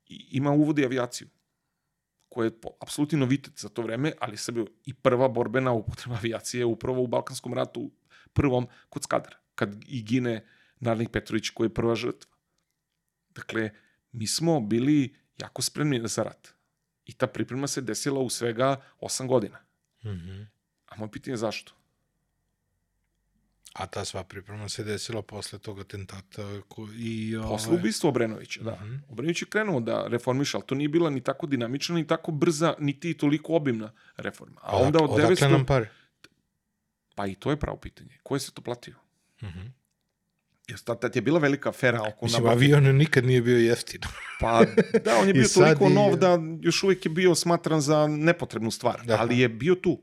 [0.06, 1.28] I ima uvodi avijaciju
[2.28, 6.60] koja je po- apsolutni novitet za to vreme, ali Srbija i prva borbena upotreba avijacije
[6.60, 7.90] je upravo u Balkanskom ratu
[8.32, 10.46] prvom kod Skadara, kad i gine
[10.80, 12.36] Narnik Petrović koji je prva žrtva.
[13.30, 13.70] Dakle,
[14.12, 16.54] mi smo bili jako spremni za rat.
[17.04, 19.58] I ta priprema se desila u svega 8 godina.
[20.04, 20.42] Mhm.
[20.86, 21.72] A moje pitanje je zašto?
[23.76, 26.42] A ta sva priprema se desila posle tog atentata
[26.94, 27.36] i...
[27.42, 28.74] Posle ovaj, ubistva Obrenovića, da.
[28.74, 28.94] Mhm.
[29.08, 32.74] Obrenović je krenuo da reformiše, ali to nije bila ni tako dinamična, ni tako brza,
[32.78, 34.60] niti toliko obimna reforma.
[34.62, 35.50] A onda od odakle 900...
[35.50, 35.90] nam pare?
[37.14, 38.18] Pa i to je pravo pitanje.
[38.22, 38.94] Ko je se to platio?
[39.42, 39.60] Mhm.
[40.68, 44.00] Jer tad, tad je bila velika afera oko Mislim, nabavke- avion nikad nije bio jeftin.
[44.40, 44.64] Pa
[45.04, 46.28] da, on je bio toliko i- nov da
[46.60, 49.02] još uvijek je bio smatran za nepotrebnu stvar.
[49.04, 49.16] Da.
[49.20, 50.00] Ali je bio tu.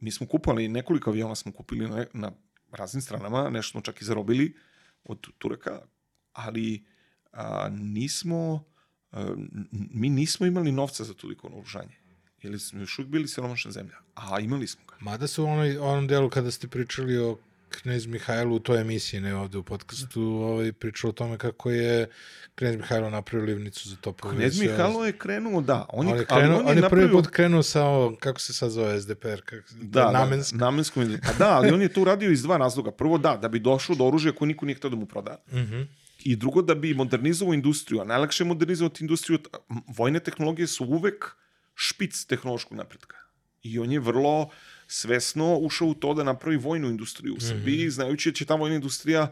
[0.00, 2.32] Mi smo kupali, nekoliko aviona smo kupili na, na
[2.76, 4.56] raznim stranama, nešto smo čak i zarobili
[5.04, 5.80] od Turaka,
[6.32, 6.84] ali
[7.32, 8.64] a, nismo,
[9.12, 9.34] a,
[9.70, 11.96] mi nismo imali novca za toliko naoružanje.
[12.42, 13.96] Jer smo još uvijek bili siromašna zemlja.
[14.14, 14.96] A imali smo ga.
[15.00, 17.38] Mada se u onoj, onom delu kada ste pričali o
[17.70, 22.08] knez Mihajlu u toj emisiji, ne ovde u podcastu, ovaj, pričao o tome kako je
[22.54, 24.34] knez Mihajlo napravio livnicu za topove.
[24.36, 24.60] Knez.
[24.60, 25.86] Mihajlo je krenuo, da.
[25.88, 28.16] On je, On je, ali krenuo, on on je, prvi napravio- put krenuo sa ovo,
[28.16, 30.56] kako se sad zove SDPR, kako, Da, namensko.
[30.56, 31.00] Da, namensko.
[31.26, 32.90] Pa da, ali on je to uradio iz dva razloga.
[32.90, 35.36] Prvo da, da bi došlo do oružja koje niko nije htio da mu proda.
[35.52, 35.82] Mhm.
[36.18, 38.00] I drugo, da bi modernizovao industriju.
[38.00, 39.38] A najlakše je modernizovati industriju.
[39.88, 41.24] Vojne tehnologije su uvek
[41.74, 43.16] špic tehnološkog napretka.
[43.62, 44.48] I on je vrlo
[44.88, 48.76] svesno ušao u to da napravi vojnu industriju u Srbiji, znajući da će ta vojna
[48.76, 49.30] industrija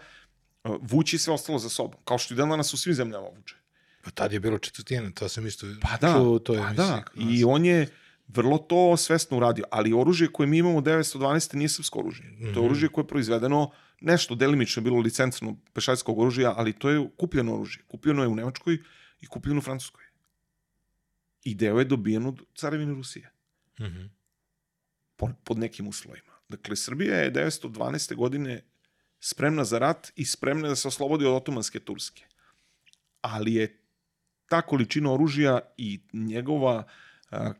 [0.64, 2.00] uh, vući sve ostalo za sobom.
[2.04, 3.56] Kao što i dan danas u svim zemljama vuče.
[4.02, 6.76] Pa tad je bilo četvrtina, to sam isto Pa da, čuo u toj pa emisiji.
[6.78, 6.96] da.
[6.96, 7.04] nas.
[7.30, 7.88] I on je
[8.28, 11.54] vrlo to svesno uradio, ali oružje koje mi imamo 912.
[11.54, 12.24] nije srpsko oružje.
[12.54, 13.70] To je oružje koje je proizvedeno
[14.00, 17.82] nešto delimično je bilo licencno pešadijskog oružja, ali to je kupljeno oružje.
[17.84, 18.78] Kupljeno je u Nemačkoj
[19.20, 20.04] i kupljeno u Francuskoj.
[21.44, 23.30] I deo je dobijen od carevine Rusije
[23.80, 24.02] Mhm.
[24.04, 24.13] po-
[25.16, 26.32] pod nekim uslovima.
[26.48, 28.14] Dakle, Srbija je 912.
[28.14, 28.62] godine
[29.20, 32.24] spremna za rat i spremna da se oslobodi od otomanske Turske.
[33.20, 33.80] Ali je
[34.48, 36.86] ta količina oružja i njegova
[37.30, 37.52] a,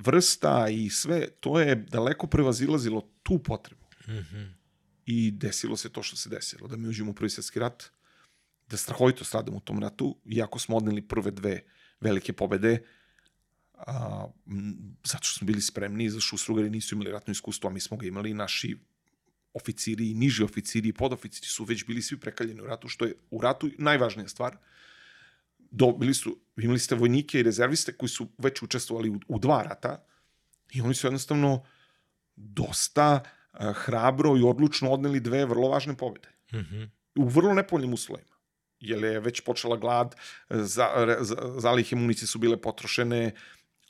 [0.00, 3.86] vrsta i sve, to je daleko prevazilazilo tu potrebu.
[4.08, 4.42] Mhm.
[5.06, 7.84] I desilo se to što se desilo, da mi uđemo u prvi svjetski rat,
[8.68, 11.60] da strahovito stradamo u tom ratu, iako smo odneli prve dve
[12.00, 12.82] velike pobede,
[13.86, 17.72] a, m, zato što smo bili spremni, zato što Ustrugari nisu imali ratno iskustvo, a
[17.72, 18.76] mi smo ga imali, naši
[19.54, 23.14] oficiri i niži oficiri i podoficiri su već bili svi prekaljeni u ratu, što je
[23.30, 24.56] u ratu najvažnija stvar.
[25.58, 30.04] Dobili su, imali ste vojnike i rezerviste koji su već učestvovali u, u dva rata
[30.72, 31.64] i oni su jednostavno
[32.36, 33.20] dosta
[33.52, 36.82] a, hrabro i odlučno odneli dve vrlo važne pobede Mhm.
[37.16, 38.28] u vrlo nepovoljnim uslovima.
[38.80, 40.14] Jer je već počela glad,
[40.50, 43.34] za, re- za, zalihe municije su bile potrošene,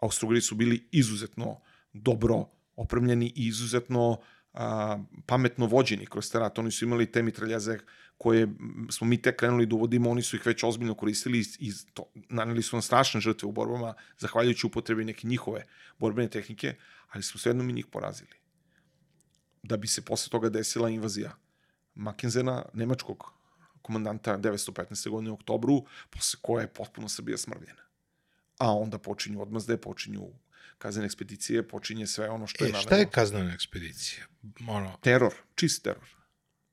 [0.00, 1.60] Austrogari su bili izuzetno
[1.92, 2.46] dobro
[2.76, 4.20] opremljeni i izuzetno
[4.54, 6.58] a, pametno vođeni kroz te rat.
[6.58, 7.78] Oni su imali te mitraljaze
[8.18, 8.48] koje
[8.90, 12.62] smo mi tek krenuli da uvodimo, oni su ih već ozbiljno koristili i, to, naneli
[12.62, 15.64] su nam strašne žrtve u borbama, zahvaljujući upotrebi neke njihove
[15.98, 16.74] borbene tehnike,
[17.08, 18.34] ali smo svejedno mi njih porazili.
[19.62, 21.36] Da bi se posle toga desila invazija
[21.94, 23.32] Makenzena, nemačkog
[23.82, 25.10] komandanta 915.
[25.10, 27.87] godine u oktobru, posle koje je potpuno Srbija smrvljena.
[28.58, 30.22] A onda počinju odmazde, počinju
[30.78, 34.24] kaznene ekspedicije, počinje sve ono što je E, šta je kaznena ekspedicija?
[34.68, 36.04] Ono, Teror, čist teror.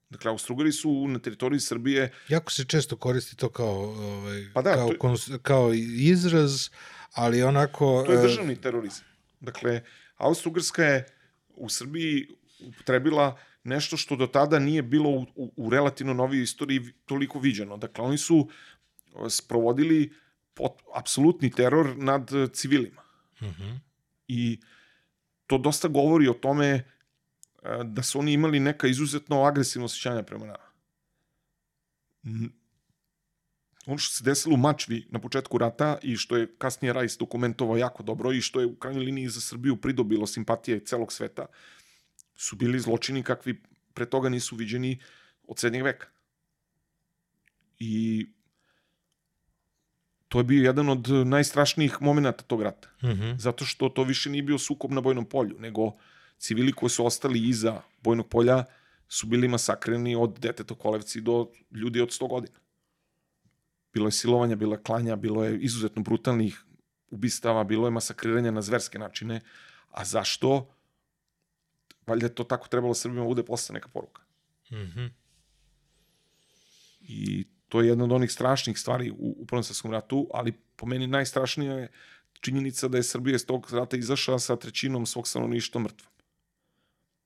[0.10, 4.74] Dakle, Austrugari su na teritoriji Srbije jako se često koristi to kao, ovaj, Pa da,
[4.74, 6.70] kao, to je- kao izraz,
[7.14, 8.04] ali onako...
[8.06, 9.04] To je e, državni terorizam.
[9.40, 9.82] Dakle,
[10.18, 11.06] Austro-Ugrska je
[11.50, 12.28] u Srbiji
[12.60, 17.78] upotrebila nešto što do tada nije bilo u, u, u relativno novijoj istoriji toliko viđeno.
[17.78, 18.50] Dakle, oni su
[19.26, 20.14] e, sprovodili
[20.56, 23.02] pot, apsolutni teror nad e, civilima.
[23.42, 23.76] mhm.
[24.28, 24.60] I
[25.48, 26.84] to dosta govori o tome e,
[27.84, 30.66] da su oni imali neka izuzetno agresivna osjećanja prema nama.
[33.86, 37.78] Ono što se desilo u Mačvi na početku rata i što je kasnije Rajs dokumentovao
[37.78, 41.46] jako dobro i što je u krajnjoj liniji za Srbiju pridobilo simpatije celog sveta,
[42.36, 43.62] su bili zločini kakvi
[43.94, 45.02] pre toga nisu viđeni
[45.44, 46.08] od srednjeg veka.
[47.80, 48.26] I
[50.28, 53.32] to je bio jedan od najstrašnijih momenta tog rata Mhm.
[53.38, 55.92] zato što to više nije bio sukob na bojnom polju, nego
[56.38, 58.64] civili koji su ostali iza bojnog polja
[59.08, 62.58] su bili masakreni od deteta kolevci do ljudi od 100 godina.
[63.94, 66.64] Bilo je silovanja, bilo je klanja, bilo je izuzetno brutalnih
[67.10, 69.42] ubistava, bilo je masakriranja na zverske načine.
[69.92, 70.70] A zašto?
[72.08, 74.22] Valjda je to tako trebalo Srbima da bude posle neka poruka.
[74.72, 75.06] Mhm.
[77.02, 80.86] I to je jedna od onih strašnih stvari u, u Prvom svetskom ratu, ali po
[80.86, 81.92] meni najstrašnija je
[82.42, 86.12] činjenica da je Srbija iz tog rata izašla sa trećinom svog stanovništva mrtvom.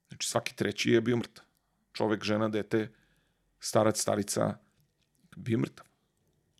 [0.07, 1.45] Znači svaki treći je bio mrtav.
[1.93, 2.91] Čovek, žena, dete,
[3.59, 4.57] starac, starica,
[5.35, 5.85] bio mrtav.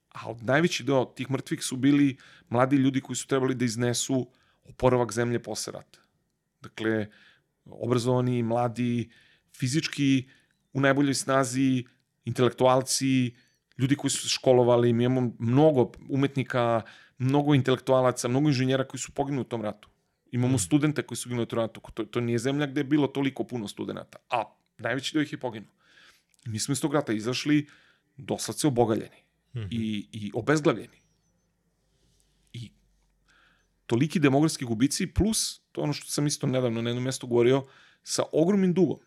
[0.10, 2.18] A od najveći deo tih mrtvih su bili
[2.50, 4.28] mladi ljudi koji su trebali da iznesu
[4.64, 6.00] oporavak zemlje posle rata.
[6.62, 7.08] Dakle,
[7.66, 9.10] obrazovani, mladi,
[9.56, 10.30] fizički
[10.74, 11.86] u najboljoj snazi,
[12.26, 13.36] intelektualci,
[13.80, 16.82] ljudi koji su se školovali, mi imamo mnogo umetnika,
[17.18, 19.90] mnogo intelektualaca, mnogo inženjera koji su poginuli u tom ratu.
[20.32, 20.60] Imamo Mm.
[20.60, 21.82] studente koji su ginuli u tom ratu.
[21.94, 24.44] To, to nije zemlja gde je bilo toliko puno studenta, a
[24.78, 25.70] najveći deo ih je poginuo.
[26.46, 27.68] Mi smo iz tog rata izašli
[28.18, 29.18] doslovce obogaljeni
[29.56, 29.66] Mhm.
[29.72, 30.98] i, i obezglavljeni.
[32.54, 32.72] I
[33.86, 37.66] toliki demografski gubici plus, to ono što sam isto nedavno na jednom mjestu govorio,
[38.04, 39.00] sa ogromnim dugom.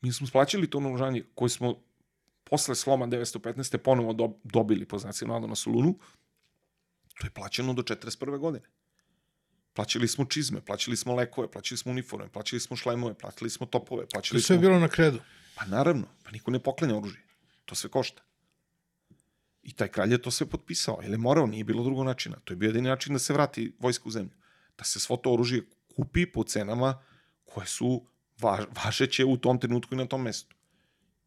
[0.00, 1.82] Mi smo splaćali to naoružanje koje smo
[2.44, 3.76] posle sloma 915.
[3.78, 5.98] ponovo do, dobili po znacima navoda na Solunu,
[7.20, 8.38] to je plaćeno do 41.
[8.38, 8.64] godine.
[9.72, 14.02] Plaćali smo čizme, plaćali smo lekove, plaćali smo uniforme, plaćali smo šlajmove, plaćali smo topove,
[14.02, 14.60] To plaćali je sve smo...
[14.60, 15.20] bilo na kredu.
[15.54, 17.22] Pa naravno, pa niko ne poklanja oružje.
[17.64, 18.22] To sve košta.
[19.62, 22.36] I taj kralj je to sve potpisao, jer je morao, nije bilo drugog načina.
[22.44, 24.32] To je bio jedini način da se vrati vojska u zemlju.
[24.78, 27.02] Da se svo to oružje kupi po cenama
[27.44, 28.06] koje su
[28.40, 30.56] važ, važeće u tom trenutku i na tom mestu.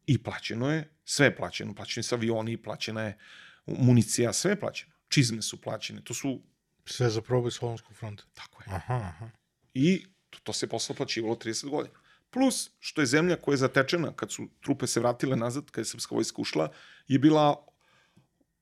[0.06, 1.74] I plaćeno je, sve je plaćeno.
[1.74, 3.18] Plaćeni su avioni, plaćena je
[3.66, 4.92] municija, sve je plaćeno.
[5.08, 6.40] Čizme su plaćene, to su,
[6.86, 8.24] Sve za proboj Solonskog fronta.
[8.34, 8.74] tako je.
[8.76, 9.30] Aha, aha.
[9.74, 11.94] I to, to se posle plaćivalo 30 godina.
[12.30, 15.88] Plus, što je zemlja koja je zatečena, kad su trupe se vratile nazad, kad je
[15.88, 16.68] srpska vojska ušla,
[17.08, 17.66] je bila,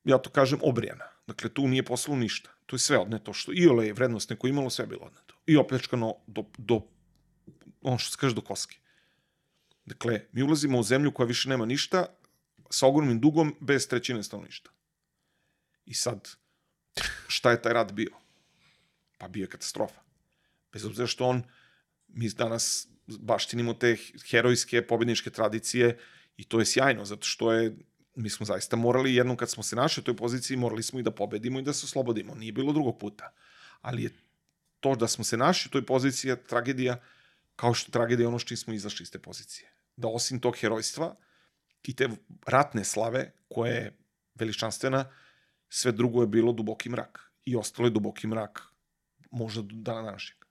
[0.05, 1.05] ja to kažem, obrijana.
[1.27, 2.51] Dakle, tu nije poslalo ništa.
[2.67, 5.35] To je sve odneto što i ole je vrednost neko imalo, sve je bilo odneto.
[5.47, 6.81] I opljačkano do, do
[7.81, 8.77] ono što se kaže do koske.
[9.85, 12.07] Dakle, mi ulazimo u zemlju koja više nema ništa,
[12.73, 14.73] sa ogromnim dugom, bez trećine stanovništva.
[15.85, 16.29] I sad,
[17.29, 18.11] šta je taj rat bio?
[19.19, 20.01] Pa bio je katastrofa.
[20.73, 21.43] Bez obzira što on,
[22.09, 23.97] mi danas baštinimo te
[24.31, 25.99] herojske pobedničke tradicije
[26.37, 27.77] i to je sjajno, zato što je
[28.15, 31.03] mi smo zaista morali, jednom kad smo se našli u toj poziciji, morali smo i
[31.03, 32.35] da pobedimo i da se oslobodimo.
[32.35, 33.33] Nije bilo drugog puta.
[33.81, 34.11] Ali je
[34.81, 37.01] to da smo se našli u toj poziciji je tragedija,
[37.57, 39.73] kao što je tragedija ono što smo izašli iz te pozicije.
[39.97, 41.17] Da osim tog herojstva
[41.85, 42.09] i te
[42.47, 43.97] ratne slave, koja je
[44.35, 45.05] veličanstvena,
[45.69, 47.33] sve drugo je bilo duboki mrak.
[47.45, 48.63] I ostalo je duboki mrak
[49.31, 50.45] možda do dana današnjeg.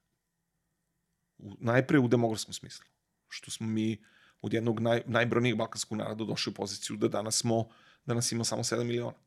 [1.37, 2.85] U, najpre u demografskom smislu.
[3.29, 4.03] Što smo mi
[4.41, 7.67] od jednog naj, najbrojnijeg balkanskog naroda došli u poziciju da danas smo,
[8.05, 9.17] danas ima samo 7 miliona.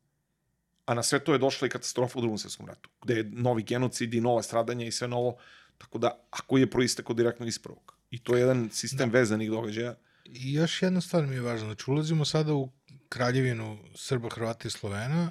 [0.86, 3.62] A na sve to je došla i katastrofa u drugom svjetskom ratu, gde je novi
[3.62, 5.36] genocid i nova stradanja i sve novo,
[5.78, 7.94] tako da, ako je proistekao direktno iz prvog.
[8.10, 9.18] I to je jedan sistem da.
[9.18, 9.94] vezanih događaja.
[10.24, 11.66] I još jedna stvar mi je važna.
[11.66, 12.72] Znači, ulazimo sada u
[13.08, 15.30] kraljevinu Srba, Hrvata i Slovena,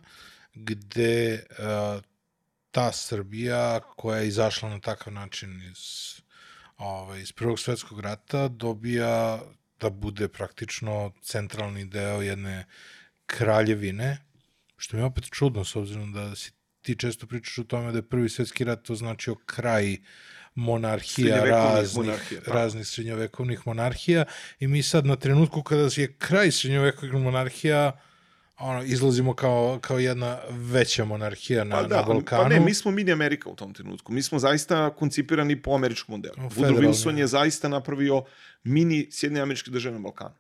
[0.54, 2.04] gde uh,
[2.72, 6.14] ta Srbija koja je izašla na takav način iz,
[6.78, 9.42] ovaj, iz Prvog svetskog rata dobija
[9.80, 12.66] da bude praktično centralni deo jedne
[13.26, 14.18] kraljevine,
[14.78, 16.52] što mi je opet čudno s obzirom da si
[16.82, 19.98] ti često pričaš o tome da je prvi svetski rat označio kraj
[20.56, 24.26] monarhija raznih, monarhija, raznih srednjovekovnih monarhija
[24.60, 27.92] i mi sad na trenutku kada je kraj srednjovekovnih monarhija
[28.58, 32.44] ono, izlazimo kao, kao jedna veća monarhija na, pa da, na Balkanu.
[32.44, 34.12] Pa ne, mi smo mini Amerika u tom trenutku.
[34.12, 36.36] Mi smo zaista koncipirani po američkom modelu.
[36.36, 38.24] Woodrow Wilson je zaista napravio
[38.64, 40.36] mini Sjedinje američke države na Balkanu.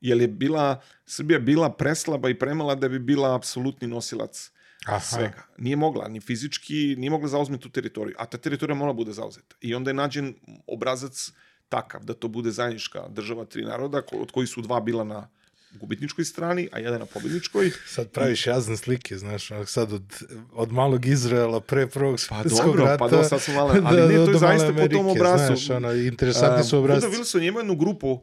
[0.00, 4.50] Jer je bila, Srbija bila preslaba i premala da bi bila apsolutni nosilac
[4.86, 5.00] Aha.
[5.00, 5.42] svega.
[5.58, 8.16] Nije mogla, ni fizički, nije mogla zauzmeti tu teritoriju.
[8.18, 9.56] A ta teritorija mora bude zauzeta.
[9.60, 10.34] I onda je nađen
[10.66, 11.32] obrazac
[11.68, 15.28] takav da to bude zajednička država tri naroda, od koji su dva bila na
[15.72, 17.70] gubitničkoj strani, a jedan na pobedničkoj.
[17.86, 22.98] Sad praviš jazne slike, znaš, sad od, od malog Izraela pre prvog pa dobro, rata.
[22.98, 25.08] Pa dobro, pa sad su male, ali da, ne, to je zaista Amerike, po tom
[25.08, 25.44] obrazu.
[25.46, 27.06] Znaš, ono, interesantni su obrazci.
[27.06, 28.22] Buda Wilson ima jednu grupu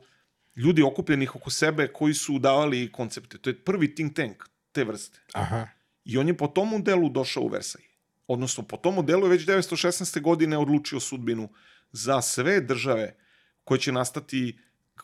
[0.55, 3.37] ljudi okupljenih oko sebe koji su davali koncepte.
[3.37, 5.19] To je prvi think tank te vrste.
[5.33, 5.67] Aha.
[6.07, 7.81] I on je po tom modelu došao u Versaj.
[8.27, 10.21] Odnosno, po tom modelu je već 1916.
[10.21, 11.49] godine odlučio sudbinu
[11.91, 13.15] za sve države
[13.63, 14.57] koje će nastati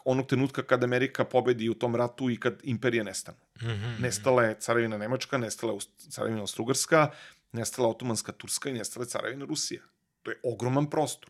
[0.05, 3.37] onog trenutka kad Amerika pobedi u tom ratu i kad imperije nestanu.
[3.61, 3.99] Mm -hmm.
[3.99, 7.11] Nestala je carevina Nemačka, nestala je carevina Austrugarska,
[7.51, 9.81] nestala Otomanska Turska i nestala je carevina Rusija.
[10.21, 11.29] To je ogroman prostor.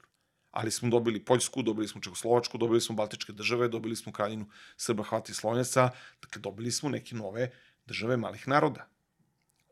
[0.51, 5.03] Ali smo dobili Poljsku, dobili smo Čekoslovačku, dobili smo Baltičke države, dobili smo Kraljinu Srba,
[5.03, 5.89] Hvati i Slovenaca,
[6.21, 7.51] dakle dobili smo neke nove
[7.85, 8.92] države malih naroda,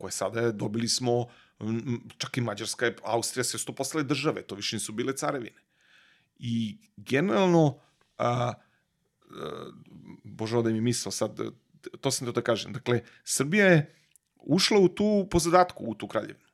[0.01, 1.27] koje sada dobili smo,
[2.17, 5.61] čak i Mađarska, Austrija, sve su to postale države, to više nisu bile carevine.
[6.39, 7.79] I generalno,
[8.17, 8.53] a,
[10.23, 11.39] bože da mi misao sad,
[12.01, 12.73] to sam da kažem.
[12.73, 13.95] Dakle, Srbija je
[14.35, 16.49] ušla u tu, po zadatku, u tu kraljevinu.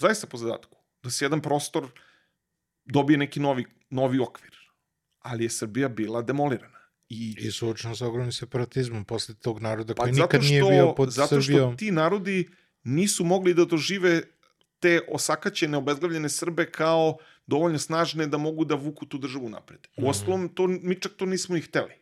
[0.00, 0.78] Zaista po zadatku.
[1.02, 1.90] Da se jedan prostor
[2.84, 4.58] dobije neki novi, novi okvir.
[5.18, 6.78] Ali je Srbija bila demolirana.
[7.14, 10.94] I, I suočena sa ogromnim separatizmom posle tog naroda pa koji nikad što, nije bio
[10.96, 11.60] pod zato Srbijom.
[11.60, 12.50] Zato što ti narodi
[12.84, 14.22] nisu mogli da dožive
[14.80, 17.16] te osakaćene, obezglavljene Srbe kao
[17.46, 19.86] dovoljno snažne da mogu da vuku tu državu napred.
[19.96, 20.10] U mhm.
[20.10, 21.94] ostalom, to, mi čak to nismo i hteli.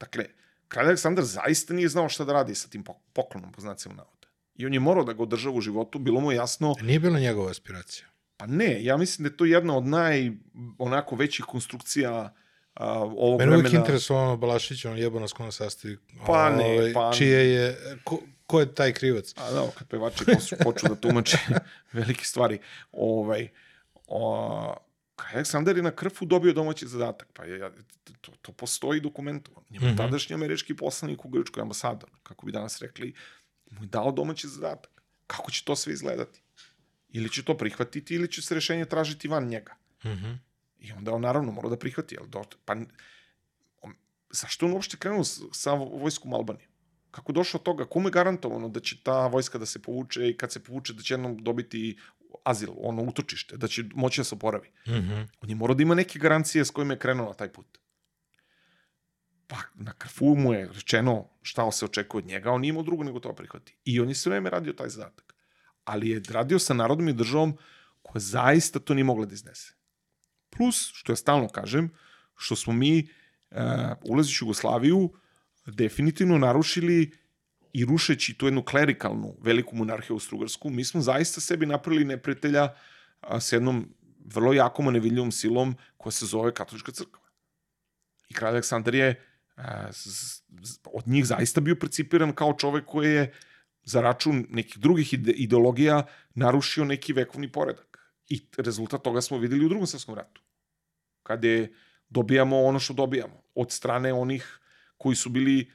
[0.00, 0.24] Dakle,
[0.68, 4.28] kralj Aleksandar zaista nije znao šta da radi sa tim poklonom, po znacima navoda.
[4.54, 6.74] I on je morao da ga održava u životu, bilo mu jasno...
[6.82, 8.06] Nije bila njegova aspiracija.
[8.36, 10.30] Pa ne, ja mislim da je to jedna od naj,
[10.78, 12.34] onako, većih konstrukcija
[12.76, 13.56] a, ovog Mene vremena...
[13.56, 15.98] Mene uvijek interesovano Balašić, on jebo nas kona sastavi.
[16.26, 17.12] Pa ne, ovaj, pa...
[17.14, 19.34] Čije je, ko, ko je taj krivac?
[19.36, 20.24] A da, kad pevači
[20.64, 21.38] počnu da tumače
[21.92, 22.58] velike stvari.
[22.92, 23.48] Ovaj,
[24.06, 24.74] o,
[25.16, 27.28] Aleksandar je na krfu dobio domaći zadatak.
[27.32, 27.72] Pa je,
[28.20, 29.48] to, to postoji dokument.
[29.70, 29.96] Njemu mm -hmm.
[29.96, 33.14] tadašnji američki poslanik u Grčkoj ambasador, kako bi danas rekli,
[33.70, 35.02] mu je dao domaći zadatak.
[35.26, 36.42] Kako će to sve izgledati?
[37.08, 39.74] Ili će to prihvatiti, ili će se rešenje tražiti van njega.
[40.04, 40.38] Mm -hmm.
[40.78, 42.14] I onda on naravno mora da prihvati.
[42.14, 42.76] Jel, do, pa,
[43.82, 43.94] on,
[44.30, 46.68] zašto on uopšte krenuo sa vojskom Albanije?
[47.10, 47.84] Kako došlo od toga?
[47.84, 51.02] Kome je garantovano da će ta vojska da se povuče i kad se povuče da
[51.02, 51.96] će jednom dobiti
[52.44, 54.68] azil, ono utočište, da će moći da se oporavi.
[54.86, 55.26] Mm -hmm.
[55.40, 57.78] On je morao da ima neke garancije s kojima je krenuo na taj put.
[59.46, 63.04] Pa na krfu mu je rečeno šta se očekuje od njega, on nije imao drugo
[63.04, 63.76] nego to prihvati.
[63.84, 65.34] I on je sve vreme radio taj zadatak.
[65.84, 67.58] Ali je radio sa narodom i državom
[68.02, 69.74] koja zaista to nije mogla da iznese.
[70.56, 71.90] Plus, što ja stalno kažem,
[72.36, 73.08] što smo mi,
[73.50, 73.58] uh,
[74.04, 75.12] ulazići u Jugoslaviju,
[75.66, 77.12] definitivno narušili
[77.72, 82.74] i rušeći tu jednu klerikalnu veliku monarhiju austrougarsku, mi smo zaista sebi napravili neprijatelja
[83.20, 83.88] a, s jednom
[84.24, 87.22] vrlo jakom, nevidljivom silom koja se zove katolička crkva.
[88.28, 89.24] I kralj Aleksandar je
[89.90, 90.42] z-
[90.84, 93.32] od njih zaista bio precipiran kao čovek koji je
[93.82, 97.98] za račun nekih drugih ide ideologija narušio neki vekovni poredak.
[98.28, 100.42] I rezultat toga smo videli u drugom svetskom ratu.
[101.26, 101.72] Kada je
[102.08, 104.58] dobijamo ono što dobijamo od strane onih
[104.96, 105.72] koji su bili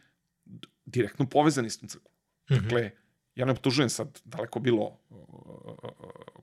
[0.85, 2.13] direktno povezani s tom crkvom.
[2.51, 2.63] Mhm.
[2.63, 2.91] Dakle,
[3.35, 4.99] ja ne optužujem sad daleko bilo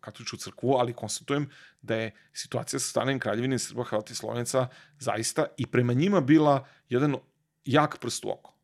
[0.01, 1.49] katoličku crkvu, ali konstatujem
[1.83, 4.69] da je situacija sa stanjem kraljevine Srba, Hrvata i Slovenaca
[4.99, 7.17] zaista i prema njima bila jedan
[7.65, 8.55] jak prst u oko.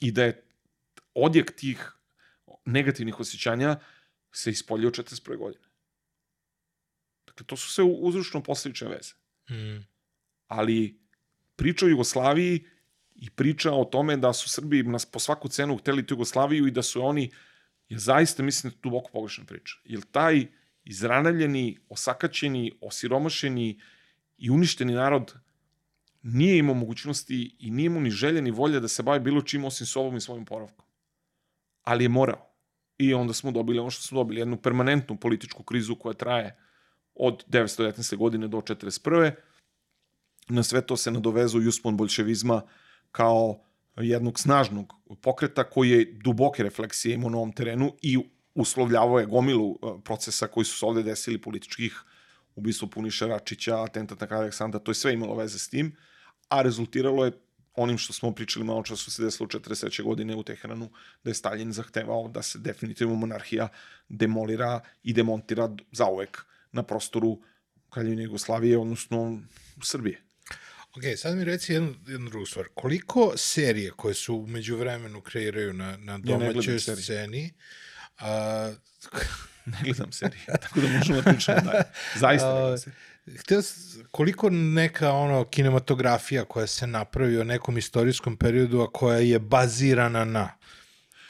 [0.00, 0.42] I da je
[1.14, 1.92] odjek tih
[2.64, 3.76] negativnih osjećanja
[4.32, 5.38] se ispoljio 41.
[5.38, 5.64] godine.
[7.26, 9.19] Dakle, to su sve uzročno posledične veze.
[9.50, 9.78] Mhm.
[10.46, 11.00] Ali
[11.56, 12.64] priča o Jugoslaviji
[13.14, 16.70] i priča o tome da su Srbi nas po svaku cenu hteli tu Jugoslaviju i
[16.70, 17.30] da su oni,
[17.88, 19.76] je zaista, mislim, da je duboko pogrešna priča.
[19.84, 20.46] Jer taj
[20.84, 23.80] izranavljeni, osakaćeni, osiromašeni
[24.38, 25.34] i uništeni narod
[26.22, 29.64] nije imao mogućnosti i nije imao ni želje ni volje da se bavi bilo čim
[29.64, 30.86] osim sobom i svojim poravkom.
[31.82, 32.46] Ali je morao.
[32.98, 36.56] I onda smo dobili ono što smo dobili, jednu permanentnu političku krizu koja traje
[37.20, 38.16] od 919.
[38.16, 39.32] godine do 41.
[40.48, 42.62] Na sve to se nadovezuje uspon bolševizma
[43.12, 43.60] kao
[43.96, 48.18] jednog snažnog pokreta koji je duboke refleksije imao na ovom terenu i
[48.54, 52.00] uslovljavao je gomilu e, procesa koji su se ovde desili političkih
[52.54, 55.96] ubistvo Puniša Račića, atentat na kralja Aleksandra, to je sve imalo veze s tim,
[56.48, 57.32] a rezultiralo je
[57.74, 60.02] onim što smo pričali malo čas što se desilo 43.
[60.02, 60.90] godine u Teheranu,
[61.24, 63.68] da je Stalin zahtevao da se definitivno monarhija
[64.08, 67.40] demolira i demontira zauvek na prostoru
[67.90, 69.42] Kraljevine Jugoslavije, odnosno
[69.82, 70.22] Srbije.
[70.96, 72.66] Ok, sad mi reci jednu, jednu drugu stvar.
[72.74, 77.02] Koliko serije koje su umeđu vremenu kreiraju na, na domaćoj serije.
[77.02, 77.52] sceni,
[78.18, 78.72] a,
[79.66, 81.82] Ne gledam serije, tako da možemo da pričamo dalje.
[82.16, 82.98] Zaista ne gledam serije.
[83.38, 83.62] htio,
[84.10, 90.24] koliko neka ono kinematografija koja se napravi o nekom istorijskom periodu, a koja je bazirana
[90.24, 90.50] na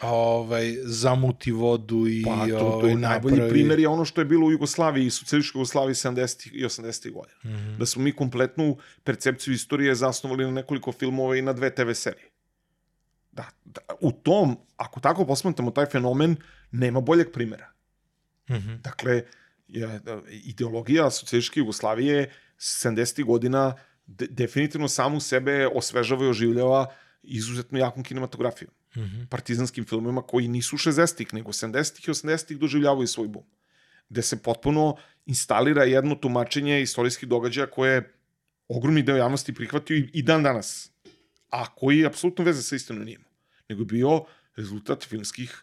[0.02, 3.50] ovaj, zamuti vodu i Pa, to, to ovaj, je najbolji napravi...
[3.50, 6.50] primjer je ono što je bilo u Jugoslaviji i socijalističkoj Jugoslaviji 70.
[6.52, 7.12] i 80.
[7.12, 7.38] godina.
[7.44, 7.48] Mm.
[7.48, 7.78] -hmm.
[7.78, 12.30] Da smo mi kompletnu percepciju istorije zasnovali na nekoliko filmova i na dve TV serije.
[13.32, 16.36] Da, da, u tom, ako tako posmatramo taj fenomen,
[16.70, 17.72] nema boljeg primjera.
[18.50, 18.74] Mhm.
[18.82, 19.22] Dakle,
[19.68, 20.00] je,
[20.30, 23.24] ideologija socijalističke Jugoslavije 70.
[23.24, 23.74] godina
[24.06, 26.86] de, definitivno samu sebe osvežava i oživljava
[27.22, 28.72] izuzetno jakom kinematografijom.
[28.96, 29.24] Mhm.
[29.30, 33.42] Partizanskim filmima koji nisu 60-ih, nego 70-ih i 80-ih doživljavaju svoj bum.
[34.08, 34.96] Gde se potpuno
[35.26, 38.12] instalira jedno tumačenje istorijskih događaja koje je
[38.68, 40.90] ogromni deo javnosti prihvatio i, i dan danas.
[41.50, 43.18] A koji apsolutno veze sa istinom nije.
[43.68, 44.24] Nego je bio
[44.56, 45.62] rezultat filmskih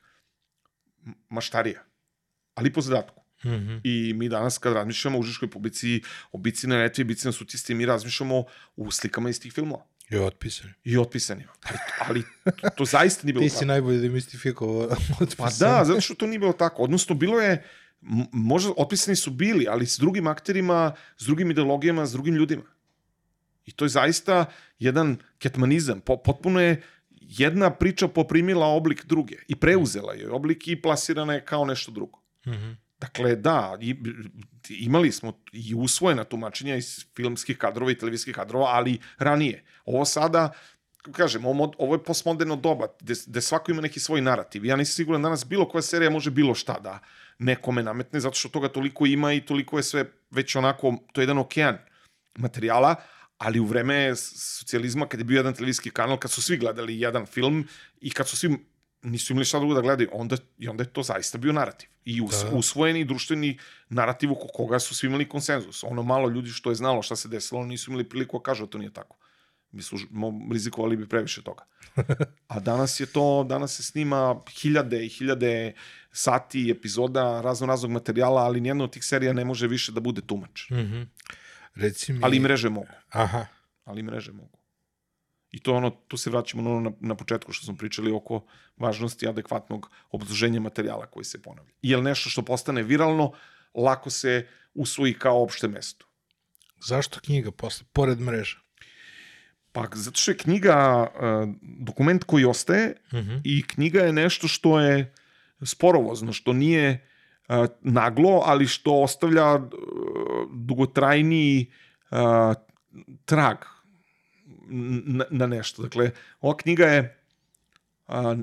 [1.30, 1.84] maštarija.
[2.56, 3.24] Ali po zadatku.
[3.46, 3.78] Mhm.
[3.84, 6.02] I mi danas kad razmišljamo o užiškoj publici,
[6.32, 8.44] o bici na netvi, bici na sutisti, mi razmišljamo
[8.76, 9.86] u slikama iz tih filmova.
[10.10, 10.74] I otpisan.
[10.84, 11.52] I otpisanima.
[11.64, 12.24] Ali, ali
[12.62, 13.60] to, to zaista nije bilo Ti tako.
[13.60, 14.78] si najbolje demistifikovao
[15.22, 15.38] otpisan.
[15.38, 16.84] Pa da, zato što to nije bilo tako.
[16.84, 17.64] Odnosno, bilo je,
[18.32, 22.64] možda otpisani su bili, ali s drugim akterima, s drugim ideologijama, s drugim ljudima.
[23.66, 24.46] I to je zaista
[24.80, 26.00] jedan ketmanizam.
[26.02, 26.82] Po, potpuno je
[27.22, 32.20] jedna priča poprimila oblik druge i preuzela je oblik i plasirana je kao nešto drugo.
[32.48, 32.72] Mhm.
[33.00, 33.78] Dakle, da,
[34.70, 39.64] imali smo i usvojena tumačenja iz filmskih kadrova i televizijskih kadrova, ali ranije.
[39.86, 40.52] Ovo sada,
[41.12, 44.66] kažem, ovo, je postmoderno doba, gde, gde svako ima neki svoj narativ.
[44.66, 47.00] Ja nisam siguran danas bilo koja serija može bilo šta da
[47.40, 51.24] nekome nametne, zato što toga toliko ima i toliko je sve već onako, to je
[51.24, 51.78] jedan okean
[52.38, 52.96] materijala,
[53.38, 57.26] ali u vreme socijalizma, kad je bio jedan televizijski kanal, kad su svi gledali jedan
[57.26, 57.68] film
[58.02, 58.58] i kad su svi
[59.02, 61.90] nisu imali šta drugo da gledaju, onda, i onda je to zaista bio narativ.
[62.06, 62.50] I us, Da.
[62.50, 63.60] usvojeni društveni
[63.90, 65.84] narativ oko koga su svi imali konsenzus.
[65.84, 68.70] Ono malo ljudi što je znalo šta se desilo, nisu imali priliku da kažu da
[68.70, 69.18] to nije tako.
[69.72, 69.98] Mi su
[70.52, 71.64] rizikovali bi previše toga.
[72.48, 75.74] A danas je to, danas se snima hiljade i hiljade
[76.12, 80.22] sati, epizoda, razno raznog materijala, ali nijedna od tih serija ne može više da bude
[80.22, 80.70] tumač.
[80.70, 81.02] Mhm.
[81.76, 82.20] Reci mi...
[82.24, 82.88] Ali mreže mogu.
[83.10, 83.46] Aha.
[83.86, 84.57] ali mreže mogu.
[85.52, 88.46] I to ono, tu se vraćamo na, ono na, početku što smo pričali oko
[88.78, 91.74] važnosti adekvatnog obzloženja materijala koji se ponavlja.
[91.82, 93.32] Jer nešto što postane viralno,
[93.74, 96.06] lako se usvoji kao opšte mesto.
[96.86, 98.58] Zašto knjiga posle, pored mreža?
[99.72, 103.36] Pa zato što je knjiga uh, dokument koji ostaje Mhm.
[103.44, 105.14] i knjiga je nešto što je
[105.62, 107.08] sporovozno, što nije
[107.50, 109.62] uh, naglo, ali što ostavlja uh,
[110.54, 111.72] dugotrajniji
[112.12, 112.18] uh,
[113.26, 113.58] trag
[114.70, 115.82] na, na nešto.
[115.82, 116.12] Dakle,
[116.42, 117.18] ova knjiga je
[118.08, 118.36] a,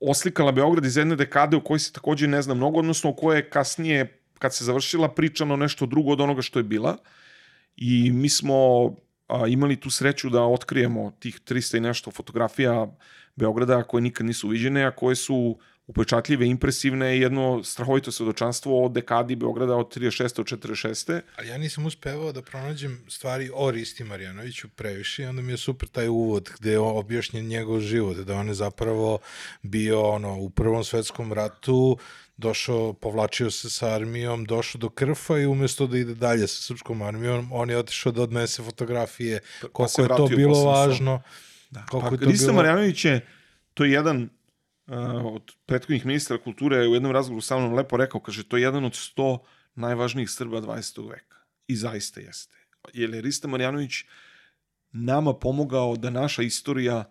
[0.00, 3.38] oslikala Beograd iz jedne dekade u kojoj se takođe ne zna mnogo, odnosno u kojoj
[3.38, 6.96] je kasnije, kad se završila, pričano nešto drugo od onoga što je bila.
[7.76, 8.56] I mi smo
[9.28, 12.86] a, imali tu sreću da otkrijemo tih 300 i nešto fotografija
[13.36, 19.36] Beograda koje nikad nisu viđene, a koje su upečatljive, impresivne jedno strahovito svedočanstvo o dekadi
[19.36, 20.40] Beograda od 36.
[20.40, 21.20] od 46.
[21.38, 25.56] Ali ja nisam uspevao da pronađem stvari o Risti Marjanoviću previše i onda mi je
[25.56, 29.18] super taj uvod gde je objašnjen njegov život, da on je zapravo
[29.62, 31.98] bio ono, u Prvom svetskom ratu,
[32.36, 37.02] došao, povlačio se sa armijom, došao do Krfa i umesto da ide dalje sa srpskom
[37.02, 41.22] armijom, on je otišao da odnese fotografije, Pa koliko se je to bilo važno.
[41.70, 41.86] Da.
[41.86, 43.26] Koliko pa je to Rista bilo- Marjanović je,
[43.74, 44.28] to je jedan
[45.24, 48.84] od prethodnih ministra kulture u jednom razgovoru sa mnom lepo rekao, kaže, to je jedan
[48.84, 49.38] od 100
[49.74, 51.10] najvažnijih Srba 20.
[51.10, 51.36] veka.
[51.68, 52.56] I zaista jeste.
[52.92, 54.04] Jer je Rista Marjanović
[54.92, 57.04] nama pomogao da naša istorija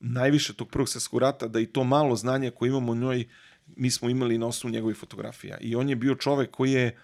[0.00, 3.28] najviše tog prvog svjetskog rata, da i to malo znanja koje imamo o njoj,
[3.66, 5.58] mi smo imali na osnovu njegovih fotografija.
[5.60, 6.98] I on je bio čovek koji je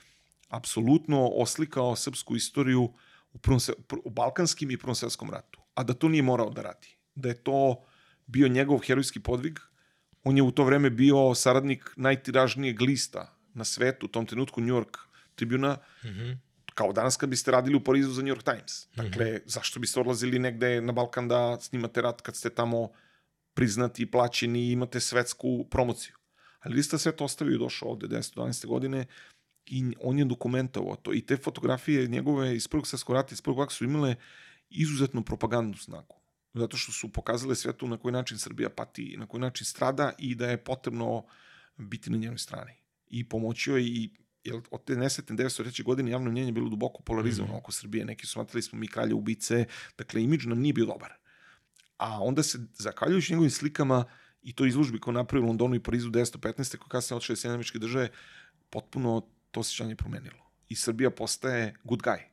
[0.49, 2.93] apsolutno oslikao srpsku istoriju
[3.33, 3.61] u, prvom,
[4.05, 5.61] u Balkanskim i Prvom svetskom ratu.
[5.75, 6.97] A da to nije morao da radi.
[7.15, 7.85] Da je to
[8.27, 9.59] bio njegov herojski podvig.
[10.25, 14.75] On je u to vreme bio saradnik najtiražnijeg lista na svetu, u tom trenutku New
[14.75, 14.99] York
[15.35, 16.31] Tribuna, Mhm.
[16.75, 18.87] kao danas kad biste radili u Parizu za New York Times.
[18.97, 22.89] Dakle, zašto biste odlazili negde na Balkan da snimate rat kad ste tamo
[23.55, 26.15] priznati, plaćeni i imate svetsku promociju.
[26.61, 28.67] Ali Lista sve to ostavio i došao ovde 10-12.
[28.67, 29.07] godine
[29.67, 31.13] i on je dokumentovao to.
[31.15, 34.15] I te fotografije njegove iz prvog svjetskog rata, iz prvog vaka su imale
[34.71, 36.22] izuzetnu propagandnu snagu.
[36.55, 40.35] Zato što su pokazale svetu na koji način Srbija pati, na koji način strada i
[40.35, 41.25] da je potrebno
[41.77, 42.73] biti na njenoj strani.
[43.07, 44.11] I pomoći joj i
[44.45, 45.83] jer od te nesetne 903.
[45.83, 47.57] godine javno mnjenje je bilo duboko polarizovano mm.
[47.57, 48.05] oko Srbije.
[48.05, 49.65] Neki su smatrali smo mi kralje ubice,
[49.99, 51.13] dakle imidž nam nije bio dobar.
[51.97, 54.05] A onda se, zakaljujući njegovim slikama
[54.43, 56.77] i to izložbi koje napravio u Londonu i Parizu 1915.
[56.77, 58.09] koje kasnije otišao iz Sjedinjene američke države,
[58.71, 60.51] potpuno to osjećanje promenilo.
[60.69, 62.32] I Srbija postaje good guy.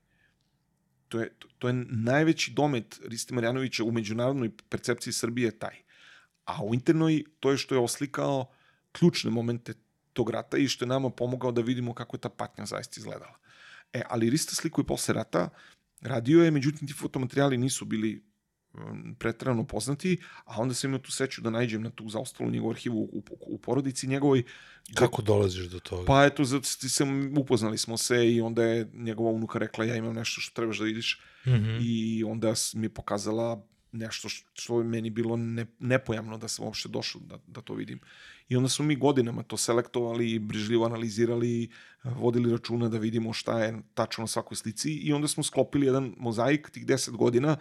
[1.10, 1.30] To je,
[1.60, 5.76] to, je najveći domet Risti Marjanovića u međunarodnoj percepciji Srbije taj.
[6.46, 8.52] A u internoj to je što je oslikao
[8.92, 9.74] ključne momente
[10.14, 13.38] tog rata i što je nama pomogao da vidimo kako je ta patnja zaista izgledala.
[13.94, 15.50] E, ali Rista sliku i posle rata
[16.02, 18.24] radio je, međutim ti fotomaterijali nisu bili
[19.20, 23.00] pretrano poznati, a onda sam imao tu sreću da najđem na tu zaostalu njegovu arhivu
[23.02, 24.44] u, u, u porodici njegovoj.
[24.96, 26.06] Kako dolaziš do toga?
[26.06, 30.16] Pa eto, zato sam, upoznali smo se i onda je njegova unuka rekla ja imam
[30.16, 31.78] nešto što trebaš da vidiš Mhm.
[31.82, 36.90] i onda mi je pokazala nešto što je meni bilo ne, nepojamno da sam uopšte
[36.90, 38.00] došao da, da to vidim.
[38.50, 41.70] I onda smo mi godinama to selektovali, brižljivo analizirali,
[42.04, 46.16] vodili računa da vidimo šta je tačno na svakoj slici i onda smo sklopili jedan
[46.18, 47.58] mozaik tih 10 godina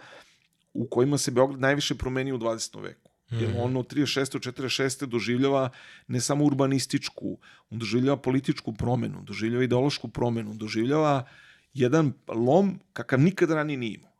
[0.73, 2.81] u kojima se Beograd najviše promenio u 20.
[2.81, 3.11] veku.
[3.31, 4.31] Jer on od 36.
[4.31, 5.05] do 46.
[5.05, 5.69] doživljava
[6.07, 7.37] ne samo urbanističku,
[7.69, 11.27] on doživljava političku promenu, doživljava ideološku promenu, doživljava
[11.73, 14.11] jedan lom kakav nikad ranije nije imao.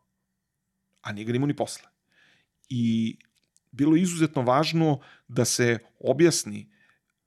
[1.02, 1.88] A nije ga imao ni posle.
[2.68, 3.16] I
[3.72, 6.70] bilo je izuzetno važno da se objasni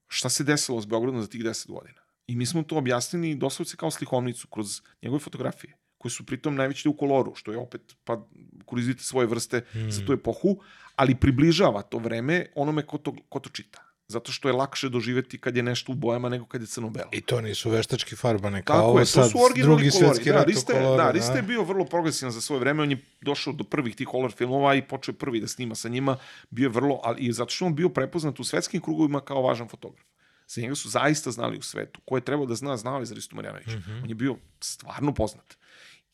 [0.07, 2.01] šta se desilo s Beogradom za tih 10 godina.
[2.27, 6.89] I mi smo to objasnili doslovce kao slikovnicu kroz njegove fotografije, koje su pritom najveći
[6.89, 8.19] u koloru, što je opet, pa
[8.65, 9.89] koristite svoje vrste mm.
[9.89, 10.57] za tu epohu,
[10.95, 13.79] ali približava to vreme onome ko to, ko to čita.
[14.07, 17.09] Zato što je lakše doživeti kad je nešto u bojama nego kad je crno-belo.
[17.11, 19.91] I to nisu veštački farbane, kao Tako ovo je, sad drugi kolori.
[19.91, 20.97] svetski Da, rat u Riste, koloru.
[20.97, 24.07] da, Riste je bio vrlo progresivan za svoje vreme, on je došao do prvih tih
[24.07, 26.17] kolor filmova i počeo prvi da snima sa njima,
[26.49, 29.67] bio je vrlo, ali i zato što on bio prepoznat u svetskim krugovima kao važan
[29.67, 30.05] fotograf.
[30.47, 32.01] Za njega su zaista znali u svetu.
[32.05, 33.77] Ko je trebao da zna, znao je za Ristu Marjanovića.
[33.77, 34.03] Mm -hmm.
[34.03, 35.55] On je bio stvarno poznat.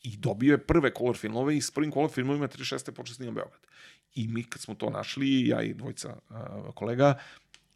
[0.02, 2.92] I dobio je prve kolor filmove i s prvim kolor filmovima 36.
[2.92, 3.60] počeo snima Beograd.
[4.14, 7.18] I mi kad smo to našli, ja i dvojica uh, kolega,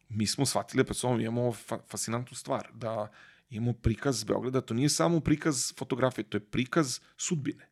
[0.09, 3.11] mi smo shvatili da pred sobom imamo fa fascinantnu stvar, da
[3.49, 7.69] imamo prikaz Beograda, to nije samo prikaz fotografije, to je prikaz sudbine.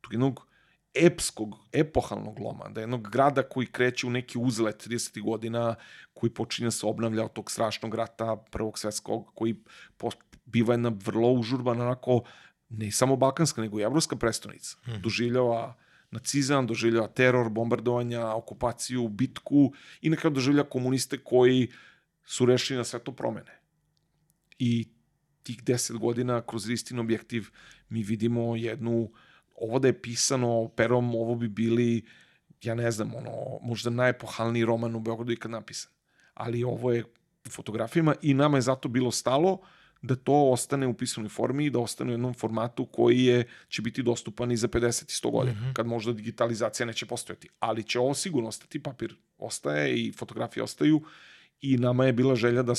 [0.00, 0.46] Tog jednog
[0.94, 5.22] epskog, epohalnog loma, da je jednog grada koji kreće u neki uzlet 30.
[5.22, 5.74] godina,
[6.12, 9.56] koji počinje da se obnavlja od tog strašnog rata prvog svetskog, koji
[10.44, 12.22] biva jedna vrlo užurban, onako,
[12.70, 14.76] ne samo balkanska, nego i evropska prestonica.
[14.82, 15.02] Hmm.
[15.02, 15.76] Doživljava
[16.10, 21.68] nacizam, doživljava teror, bombardovanja, okupaciju, bitku i nekada doživljava komuniste koji
[22.24, 23.60] su rešili na sve to promene.
[24.58, 24.88] I
[25.42, 27.48] tih deset godina kroz istin objektiv
[27.88, 29.10] mi vidimo jednu,
[29.54, 32.04] ovo da je pisano perom, ovo bi bili,
[32.62, 35.92] ja ne znam, ono, možda najepohalniji roman u Beogradu ikad napisan.
[36.34, 37.04] Ali ovo je
[37.46, 39.60] u fotografijama i nama je zato bilo stalo
[40.02, 43.82] da to ostane u pisanoj formi i da ostane u jednom formatu koji je, će
[43.82, 45.72] biti dostupan i za 50 i 100 godina, mm -hmm.
[45.72, 47.48] kad možda digitalizacija neće postojati.
[47.58, 51.02] Ali će ovo sigurno ostati, papir ostaje i fotografije ostaju
[51.60, 52.72] i nama je bila želja da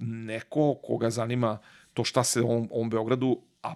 [0.00, 1.58] neko koga zanima
[1.92, 3.74] to šta se u ovom, ovom Beogradu, a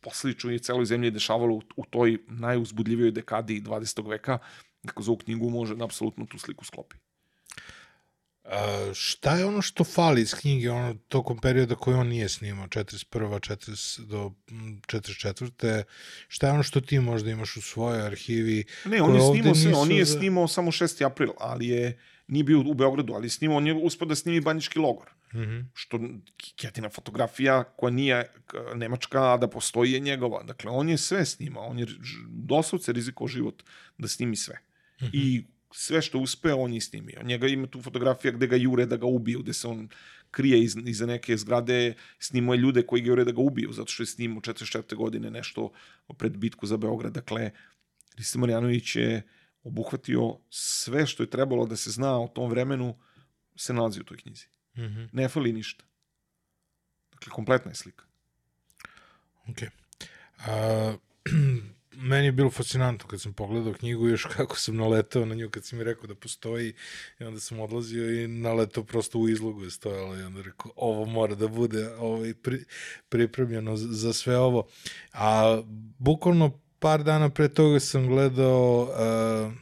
[0.00, 4.08] posledično i celoj zemlji dešavalo u, u toj najuzbudljivijoj dekadi 20.
[4.08, 4.38] veka,
[4.82, 6.96] dakle za ovu knjigu može da apsolutno tu sliku sklopi.
[8.44, 12.66] A, šta je ono što fali iz knjige ono, tokom perioda koji on nije snimao,
[12.66, 13.06] 41.
[13.10, 15.82] 40, do mm, 44.
[16.28, 18.64] Šta je ono što ti možda imaš u svojoj arhivi?
[18.84, 21.06] Ne, on je snimao sve, on nije za- snimao samo 6.
[21.06, 24.40] april, ali je nije bio u Beogradu, ali je snimao, on je uspio da snimi
[24.40, 25.10] banjički logor.
[25.34, 25.60] Mhm.
[25.74, 26.00] Što
[26.56, 28.32] Ketina fotografija koja nije
[28.74, 30.42] nemačka, a da postoji je njegova.
[30.42, 31.86] Dakle, on je sve snimao, on je
[32.28, 33.62] doslovce rizikovao život
[33.98, 34.58] da snimi sve.
[35.12, 37.22] I sve što uspeo, on je snimio.
[37.22, 39.88] Njega ima tu fotografija gde ga jure da ga ubiju, gde se on
[40.30, 44.02] krije iz, iza neke zgrade, snimuje ljude koji ga jure da ga ubiju, zato što
[44.02, 44.94] je snimao 44.
[44.94, 45.72] godine nešto
[46.18, 47.12] pred bitku za Beograd.
[47.12, 47.50] Dakle,
[48.16, 49.22] Risto Marjanović je
[49.62, 52.98] obuhvatio sve što je trebalo da se zna o tom vremenu,
[53.56, 54.46] se nalazi u toj knjizi.
[54.76, 55.04] Mhm.
[55.12, 55.84] Ne fali ništa.
[57.12, 58.04] Dakle, kompletna je slika.
[59.48, 59.62] Ok.
[60.38, 60.94] A,
[61.94, 65.64] meni je bilo fascinantno kad sam pogledao knjigu još kako sam naletao na nju kad
[65.64, 66.74] si mi rekao da postoji
[67.20, 71.04] i onda sam odlazio i naletao prosto u izlogu je stojalo i onda rekao ovo
[71.04, 72.64] mora da bude ovaj, pri,
[73.08, 74.66] pripremljeno za, za sve ovo.
[75.12, 75.62] A
[75.98, 79.52] bukvalno par dana pre toga sam gledao uh,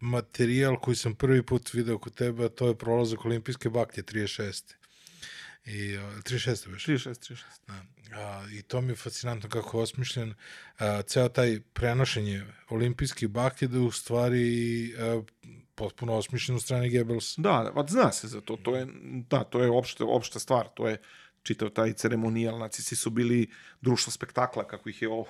[0.00, 4.79] materijal koji sam prvi put video kod tebe, to je prolazak olimpijske baklje 36.
[5.64, 6.72] I, uh, 36.
[6.72, 6.86] već?
[6.86, 7.36] 36, 36.
[7.66, 7.82] Da.
[8.20, 10.34] A, I to mi je fascinantno kako je osmišljen
[10.78, 15.22] a, ceo taj prenošenje olimpijskih baklje da je u stvari a,
[15.74, 17.34] potpuno osmišljen od strane Goebbels.
[17.38, 18.56] Da, pa zna se za to.
[18.56, 18.86] To je,
[19.30, 20.68] da, to je opšta, opšta stvar.
[20.74, 21.00] To je
[21.42, 22.58] čitav taj ceremonijal.
[22.58, 23.50] Nacisti su bili
[23.80, 25.26] društvo spektakla, kako ih je ovo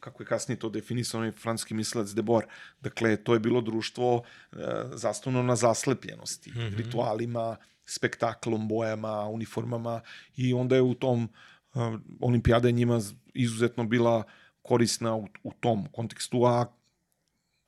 [0.00, 2.46] kako je kasnije to definisano i francuski mislilac Debor.
[2.80, 4.56] Dakle, to je bilo društvo e,
[4.92, 6.76] zasnovano na zaslepljenosti, mm -hmm.
[6.76, 7.56] ritualima,
[7.86, 10.00] spektaklom, bojama, uniformama
[10.36, 11.78] i onda je u tom e,
[12.20, 13.00] olimpijada je njima
[13.34, 14.22] izuzetno bila
[14.62, 16.66] korisna u, u tom kontekstu, a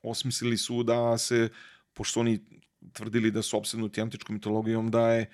[0.02, 1.48] osmislili su da se,
[1.92, 2.40] pošto oni
[2.92, 5.28] tvrdili da su obsednuti antičkom mitologijom, da je e,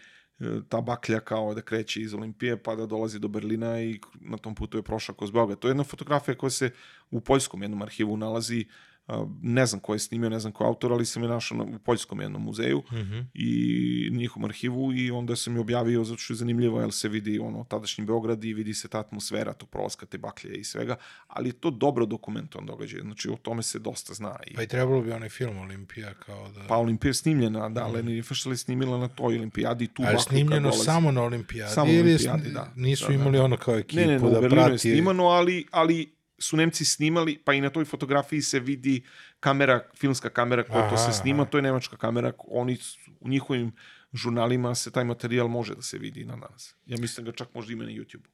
[0.68, 4.54] ta baklja kao da kreće iz Olimpije pa da dolazi do Berlina i na tom
[4.54, 5.58] putu je prošla kroz Beograd.
[5.58, 6.70] To je jedna fotografija koja se
[7.10, 8.93] u poljskom jednom arhivu nalazi, a,
[9.42, 11.64] ne znam ko je snimio, ne znam ko je autor, ali sam je našao na-
[11.64, 13.24] u poljskom jednom muzeju Mm -hmm.
[13.34, 17.38] i njihovom arhivu i onda sam je objavio zato što je zanimljivo jer se vidi
[17.38, 21.48] ono tadašnji Beograd i vidi se ta atmosfera tog prolaska te baklje i svega, ali
[21.48, 25.02] je to dobro dokumentovan događaj, znači o tome se dosta zna i Pa i trebalo
[25.02, 26.60] bi onaj film Olimpija kao da...
[26.68, 30.12] Pa Olimpija je snimljena, da, Leni Riefenstahl je snimila na toj olimpijadi tu A je
[30.12, 31.72] baklju kad snimljeno samo na olimpijadi?
[31.72, 32.72] Samo na ili olimpijadi, da.
[32.76, 33.44] Nisu Da, da, imali da.
[33.44, 34.78] ono kao ekipu Ne, ne, ne, da u Berlinu je prati...
[34.78, 39.02] snimano, ali, ali su Nemci snimali, pa i na toj fotografiji se vidi
[39.40, 41.50] kamera, filmska kamera koja to Aha, se snima, aha.
[41.50, 43.72] to je nemačka kamera, oni su- u njihovim
[44.12, 46.74] žurnalima se taj materijal može da se vidi na danas.
[46.86, 48.24] Ja mislim da ga čak možda ima na YouTube.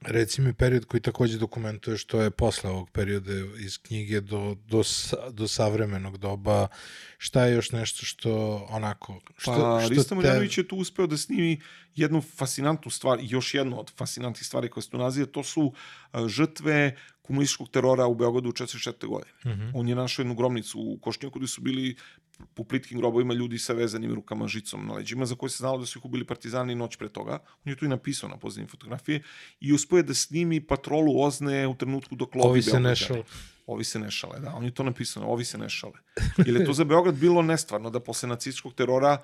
[0.00, 4.82] Reci mi period koji takođe dokumentuje što je posle ovog perioda iz knjige do, do,
[5.30, 6.68] do savremenog doba.
[7.18, 9.20] Šta je još nešto što onako...
[9.36, 11.60] Što, Pa, što Risto Marjanović je tu uspeo da snimi
[11.94, 15.72] jednu fascinantnu stvar, još jednu od fascinantnih stvari koje se tu naziva, to su
[16.26, 16.96] žrtve
[17.26, 19.06] komunističkog terora u Beogradu u 44.
[19.06, 19.32] godine.
[19.46, 19.70] Mhm.
[19.74, 21.96] On je našao jednu grobnicu u Košnjaku gde su bili
[22.54, 25.86] po plitkim grobovima ljudi sa vezanim rukama žicom na leđima, za koje se znalo da
[25.86, 27.38] su ih ubili partizani noć pre toga.
[27.64, 29.22] On je tu i napisao na pozadini fotografije
[29.60, 32.96] i uspio je da snimi patrolu Ozne u trenutku dok lovi Ovi se ne Beograđane.
[32.96, 33.22] šale.
[33.66, 34.54] Ovi se ne šale, da.
[34.54, 35.98] On je to napisano, ovi se ne šale.
[36.46, 39.18] Jer je to za Beograd bilo nestvarno da posle nacističkog terora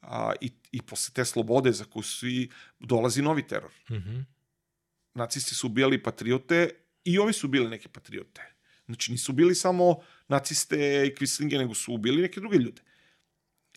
[0.00, 2.50] a, i, i posle te slobode za koju svi
[2.80, 3.70] dolazi novi teror.
[3.90, 4.20] Mhm.
[5.14, 6.70] Nacisti su ubijali patriote
[7.06, 8.42] i ovi su bili neke patriote.
[8.86, 9.96] Znači nisu bili samo
[10.28, 12.82] naciste i kvislinge, nego su ubili neke druge ljude.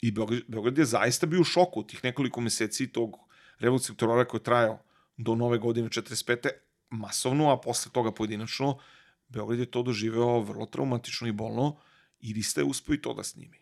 [0.02, 0.12] I
[0.48, 3.16] Beograd, je zaista bio u šoku tih nekoliko meseci tog
[3.60, 4.84] revolucijnog terora koji je trajao
[5.18, 6.50] do nove godine 45.
[6.90, 8.78] masovno, a posle toga pojedinačno,
[9.28, 11.78] Beograd je to doživeo vrlo traumatično i bolno
[12.20, 13.58] i Rista je uspio i to da snimi.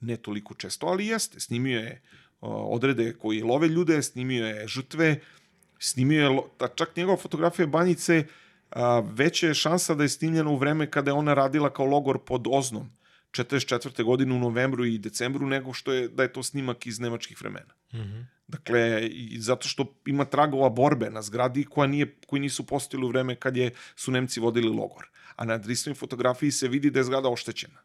[0.00, 1.40] Ne toliko često, ali jeste.
[1.40, 2.02] Snimio je
[2.40, 5.20] uh, odrede koji love ljude, snimio je žrtve,
[5.78, 8.26] snimio je, ta, čak njegova fotografija banjice,
[8.70, 12.18] a, veća je šansa da je snimljena u vreme kada je ona radila kao logor
[12.18, 12.90] pod Oznom,
[13.30, 14.04] 44.
[14.04, 17.74] godine u novembru i decembru, nego što je da je to snimak iz nemačkih vremena.
[17.94, 18.20] Mhm.
[18.48, 23.08] Dakle, i zato što ima tragova borbe na zgradi koja nije, koji nisu postojili u
[23.08, 25.08] vreme kad je, su Nemci vodili logor.
[25.36, 27.78] A na Dristovoj fotografiji se vidi da je zgrada oštećena.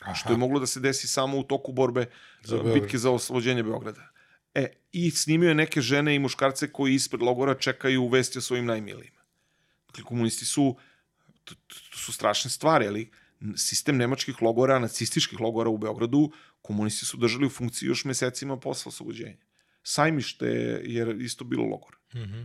[0.00, 2.06] A što je moglo da se desi samo u toku borbe
[2.42, 2.82] Za za Beograd.
[2.82, 4.08] bitke za oslobođenje Beograda.
[4.54, 8.66] E, i snimio je neke žene i muškarce koji ispred logora čekaju vesti o svojim
[8.66, 9.17] najmilijima.
[9.98, 10.76] Dakle, komunisti su,
[11.44, 13.10] to, to su strašne stvari, ali
[13.56, 16.30] sistem nemačkih logora, nacističkih logora u Beogradu,
[16.62, 19.36] komunisti su držali u funkciji još mesecima posle oslobođenja.
[19.82, 20.46] Sajmište
[20.84, 21.96] je isto bilo logor.
[22.14, 22.42] Mhm.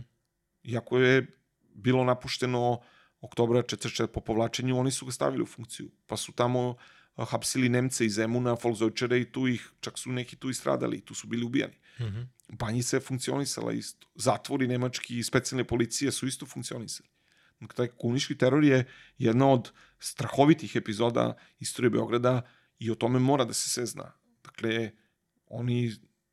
[0.64, 1.26] Iako je
[1.74, 2.80] bilo napušteno
[3.20, 5.90] oktobra 44 po povlačenju, oni su ga stavili u funkciju.
[6.06, 6.76] Pa su tamo
[7.14, 11.00] a, hapsili Nemce iz Zemuna, Folzojčere i tu ih, čak su neki tu i stradali,
[11.00, 11.74] tu su bili ubijani.
[12.00, 12.20] Mhm.
[12.48, 14.06] Banjica je funkcionisala isto.
[14.14, 17.13] Zatvori nemački i specijalne policije su isto funkcionisali.
[17.68, 18.84] Taj komunistički teror je
[19.18, 22.42] jedna od strahovitih epizoda istorije Beograda
[22.78, 24.12] i o tome mora da se sve zna.
[24.44, 24.90] Dakle,
[25.46, 25.92] oni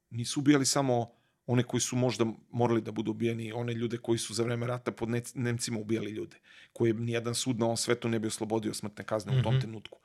[0.10, 1.12] nisu ubijali samo
[1.46, 4.92] one koji su možda morali da budu ubijeni, one ljude koji su za vreme rata
[4.92, 6.38] pod Nemcima ubijali ljude,
[6.74, 9.62] koje nijedan sud na ovom svetu ne bi oslobodio smrtne kazne u tom Mhm.
[9.62, 10.00] trenutku.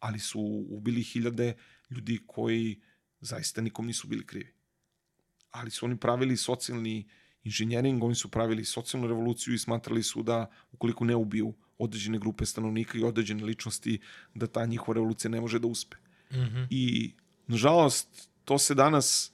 [0.00, 1.54] Ali su ubili hiljade
[1.90, 2.80] ljudi koji
[3.20, 4.54] zaista nikom nisu bili krivi.
[5.50, 7.08] Ali su oni pravili socijalni
[7.46, 12.46] inženjering, oni su pravili socijalnu revoluciju i smatrali su da ukoliko ne ubiju određene grupe
[12.46, 13.98] stanovnika i određene ličnosti,
[14.34, 15.96] da ta njihova revolucija ne može da uspe.
[16.32, 16.64] Mhm.
[16.70, 17.12] I,
[17.46, 19.32] nažalost, to se danas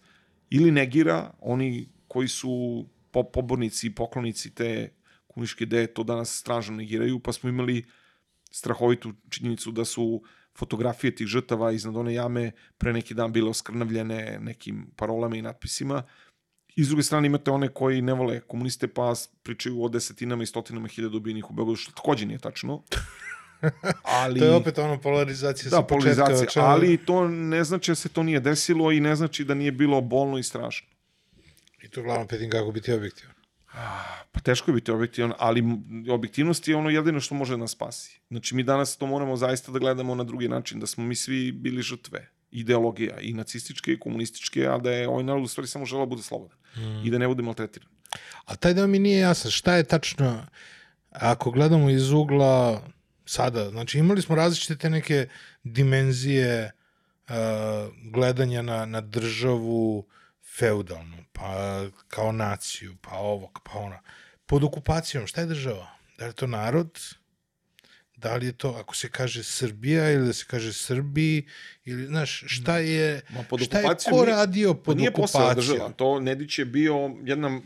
[0.51, 4.93] ili negira, oni koji su po, pobornici i poklonici te
[5.27, 7.85] komunističke ideje to danas stražno negiraju, pa smo imali
[8.51, 10.23] strahovitu činjenicu da su
[10.59, 16.03] fotografije tih žrtava iznad one jame pre neki dan bile oskrnavljene nekim parolama i natpisima.
[16.77, 20.47] I s druge strane imate one koji ne vole komuniste pa pričaju o desetinama i
[20.47, 22.83] stotinama hiljada ubijenih u Beogradu, što takođe nije tačno.
[24.23, 24.41] Ali...
[24.41, 26.25] To je opet ono polarizacija sa Da, početka.
[26.25, 29.73] polarizacija, ali to ne znači da se to nije desilo i ne znači da nije
[29.73, 30.89] bilo bolno i strašno.
[31.83, 33.35] I to glavno petim kako biti objektivan.
[34.33, 35.65] Pa teško je biti objektivan, ali
[36.11, 38.21] objektivnost je ono jedino što može da nas spasi.
[38.29, 41.53] Znači mi danas to moramo zaista da gledamo na drugi način, da smo mi svi
[41.53, 45.85] bili žrtve ideologija i nacističke i komunističke, a da je ovaj narod u stvari samo
[45.85, 47.07] želeo da bude slobodan Mm.
[47.07, 47.89] i da ne bude maltretiran.
[48.45, 49.51] A taj deo mi nije jasan.
[49.51, 50.47] Šta je tačno,
[51.11, 52.83] ako gledamo iz ugla
[53.27, 55.29] sada, znači imali smo različite te neke
[55.63, 56.73] dimenzije
[57.29, 57.35] uh,
[58.13, 60.07] gledanja na, na državu
[60.59, 63.99] feudalnu, pa kao naciju, pa ovo, pa ono.
[64.47, 65.87] Pod okupacijom, šta je država?
[66.19, 66.99] Da li je to narod?
[68.23, 71.47] Da li je to, ako se kaže Srbija ili da se kaže Srbiji,
[71.85, 75.55] ili, znaš, šta je, Ma, pod šta je ko nije- radio pod nije okupacijom?
[75.55, 75.93] država.
[75.93, 76.95] To Nedić je bio
[77.25, 77.61] jedna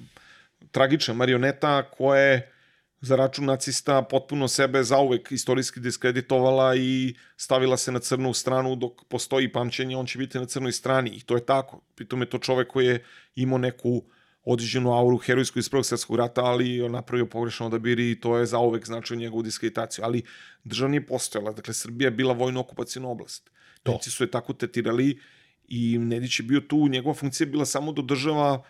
[0.70, 2.52] tragična marioneta koja je
[3.00, 9.04] za račun nacista potpuno sebe zauvek istorijski diskreditovala i stavila se na crnu stranu dok
[9.04, 11.80] postoji pamćenje, on će biti na crnoj strani i to je tako.
[11.94, 13.04] Pritom je to čovek koji je
[13.34, 14.04] imao neku
[14.46, 18.46] određenu auru herojsku iz Prvog svjetskog rata, ali je napravio pogrešan odabir i to je
[18.46, 20.04] zauvek značio njegovu diskreditaciju.
[20.04, 20.22] Ali
[20.64, 21.52] država nije postojala.
[21.52, 23.50] Dakle, Srbija je bila vojno okupacijna oblast.
[23.82, 23.92] To.
[23.92, 25.20] Nemci su je tako tetirali
[25.68, 28.62] i Nedić je bio tu, njegova funkcija je bila samo da održava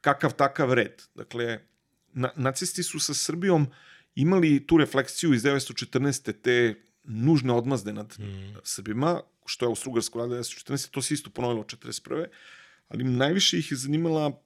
[0.00, 1.02] kakav takav red.
[1.14, 1.58] Dakle,
[2.12, 3.66] na, nacisti su sa Srbijom
[4.14, 6.32] imali tu refleksiju iz 1914.
[6.42, 6.74] te
[7.04, 8.56] nužne odmazde nad Mm.
[8.62, 10.90] Srbima, što je Austro-Ugarsko radila 1914.
[10.90, 12.26] To se isto ponovilo 1941.
[12.88, 14.42] Ali najviše ih je zanimala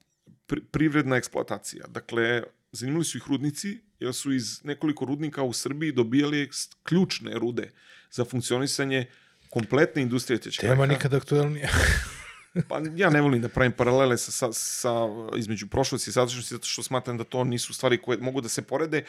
[0.71, 1.87] privredna eksploatacija.
[1.89, 2.43] Dakle,
[2.73, 6.51] zanimali su ih rudnici, jer su iz nekoliko rudnika u Srbiji dobijali
[6.83, 7.71] ključne rude
[8.11, 9.07] za funkcionisanje
[9.51, 10.67] kompletne industrije tečka.
[10.67, 11.69] Tema nikad aktuelnija.
[12.69, 14.91] Pa ja ne volim da pravim paralele sa, sa, sa
[15.37, 18.63] između prošlosti i sadašnjosti, zato što smatram da to nisu stvari koje mogu da se
[18.63, 19.05] porede,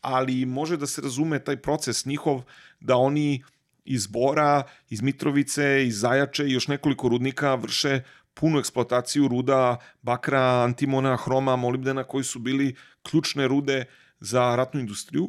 [0.00, 2.42] ali može da se razume taj proces njihov
[2.80, 3.42] da oni
[3.84, 8.02] iz Bora, iz Mitrovice, iz Zajače i još nekoliko rudnika vrše
[8.34, 13.84] punu eksploataciju ruda, bakra, antimona, hroma, molibdena, koji su bili ključne rude
[14.20, 15.28] za ratnu industriju.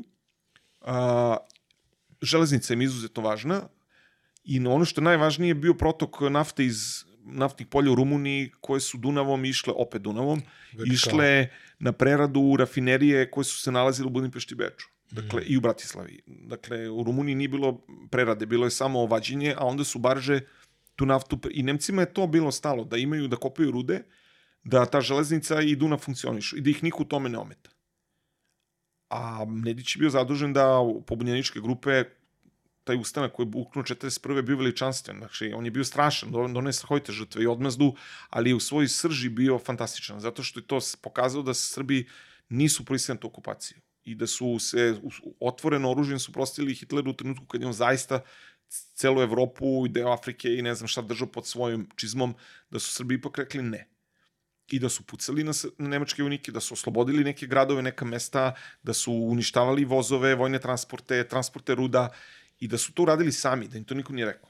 [0.81, 1.37] A,
[2.21, 3.61] železnica im je izuzetno važna
[4.43, 8.81] i ono što je najvažnije je bio protok nafte iz naftnih polja u Rumuniji koje
[8.81, 10.41] su Dunavom išle, opet Dunavom,
[10.73, 10.93] Vertikala.
[10.93, 11.47] išle
[11.79, 14.87] na preradu u rafinerije koje su se nalazile u Budimpešti i Beču.
[15.11, 16.19] Dakle, i u Bratislavi.
[16.27, 20.39] Dakle, u Rumuniji nije bilo prerade, bilo je samo vađenje, a onda su barže
[20.95, 21.39] tu naftu...
[21.51, 24.03] I Nemcima je to bilo stalo, da imaju, da kopaju rude,
[24.63, 27.69] da ta železnica i Dunav funkcionišu i da ih niko u tome ne ometa.
[29.09, 32.03] A Nedić je bio zadužen da pobunjeničke grupe
[32.83, 34.41] taj ustanak koji je buknuo 41.
[34.41, 35.17] bio veličanstven.
[35.17, 37.95] Znači, on je bio strašan, don- doneo je strahovite žrtve i odmazdu,
[38.29, 42.07] ali je u svojoj srži bio fantastičan, zato što je to pokazao da Srbi
[42.49, 42.85] nisu
[43.19, 44.99] tu okupaciju i da su se
[45.39, 48.21] otvoreno oružjem suprostili Hitleru u trenutku kad je on zaista
[48.71, 52.35] celu Evropu i deo Afrike i ne znam šta držao pod svojim čizmom,
[52.69, 53.87] da su Srbi ipak rekli ne
[54.71, 58.53] i da su pucali na, na nemačke vojnike, da su oslobodili neke gradove, neka mesta,
[58.83, 62.09] da su uništavali vozove, vojne transporte, transporte ruda
[62.59, 64.49] i da su to uradili sami, da im to niko nije rekao.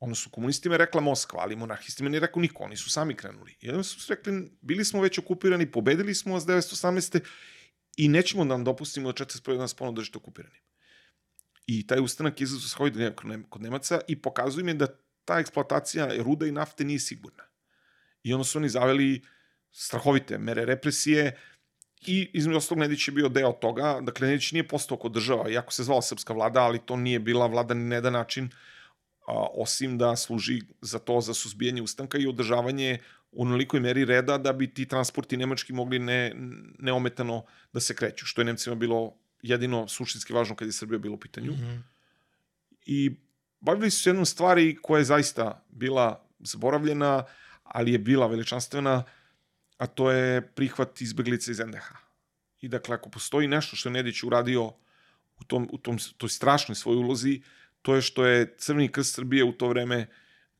[0.00, 3.56] Ono su komunistima rekla Moskva, ali monarhistima nije rekao niko, oni su sami krenuli.
[3.60, 7.20] I onda su rekli, bili smo već okupirani, pobedili smo vas 1918.
[7.96, 9.58] i nećemo da vam dopustimo da 41.
[9.58, 10.60] nas ponovno držite okupiranim.
[11.70, 13.14] I taj ustanak je izazvao svoj
[13.48, 14.86] kod Nemaca i pokazuje mi da
[15.24, 17.44] ta eksploatacija ruda i nafte nije sigurna.
[18.22, 19.22] I onda su oni zaveli
[19.70, 21.36] strahovite mere represije
[22.06, 24.00] i između ostalog Nedić je bio deo toga.
[24.02, 27.46] Dakle, Nedić nije postao kod država, iako se zvala srpska vlada, ali to nije bila
[27.46, 28.50] vlada ni na jedan način,
[29.26, 32.98] a, osim da služi za to, za suzbijanje ustanka i održavanje
[33.32, 36.32] u onolikoj meri reda da bi ti transporti nemački mogli ne,
[36.78, 41.14] neometano da se kreću, što je Nemcima bilo jedino suštinski važno kad je Srbija bilo
[41.14, 41.52] u pitanju.
[41.52, 41.82] Mm -hmm.
[42.86, 43.16] I
[43.60, 47.24] bavili su se jednom stvari koja je zaista bila zaboravljena,
[47.62, 49.04] ali je bila veličanstvena,
[49.76, 51.86] a to je prihvat izbeglice iz NDH.
[52.60, 54.64] I dakle, ako postoji nešto što je Nedić uradio
[55.40, 57.42] u, tom, u tom, toj strašnoj svojoj ulozi,
[57.82, 60.06] to je što je Crveni krst Srbije u to vreme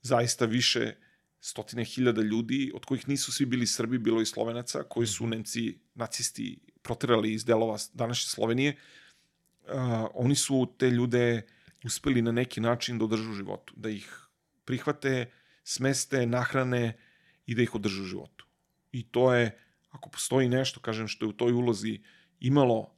[0.02, 0.94] zaista više
[1.40, 5.78] stotine hiljada ljudi, od kojih nisu svi bili Srbi, bilo i Slovenaca, koji su Nemci,
[5.94, 9.72] nacisti, proterali iz delova današnje Slovenije, uh,
[10.14, 11.46] oni su te ljude
[11.84, 14.26] uspeli na neki način da održu u životu, da ih
[14.64, 15.30] prihvate,
[15.64, 16.98] smeste, nahrane
[17.46, 18.46] i da ih održe u životu.
[18.92, 19.58] I to je,
[19.90, 22.00] ako postoji nešto, kažem, što je u toj ulozi
[22.40, 22.94] imalo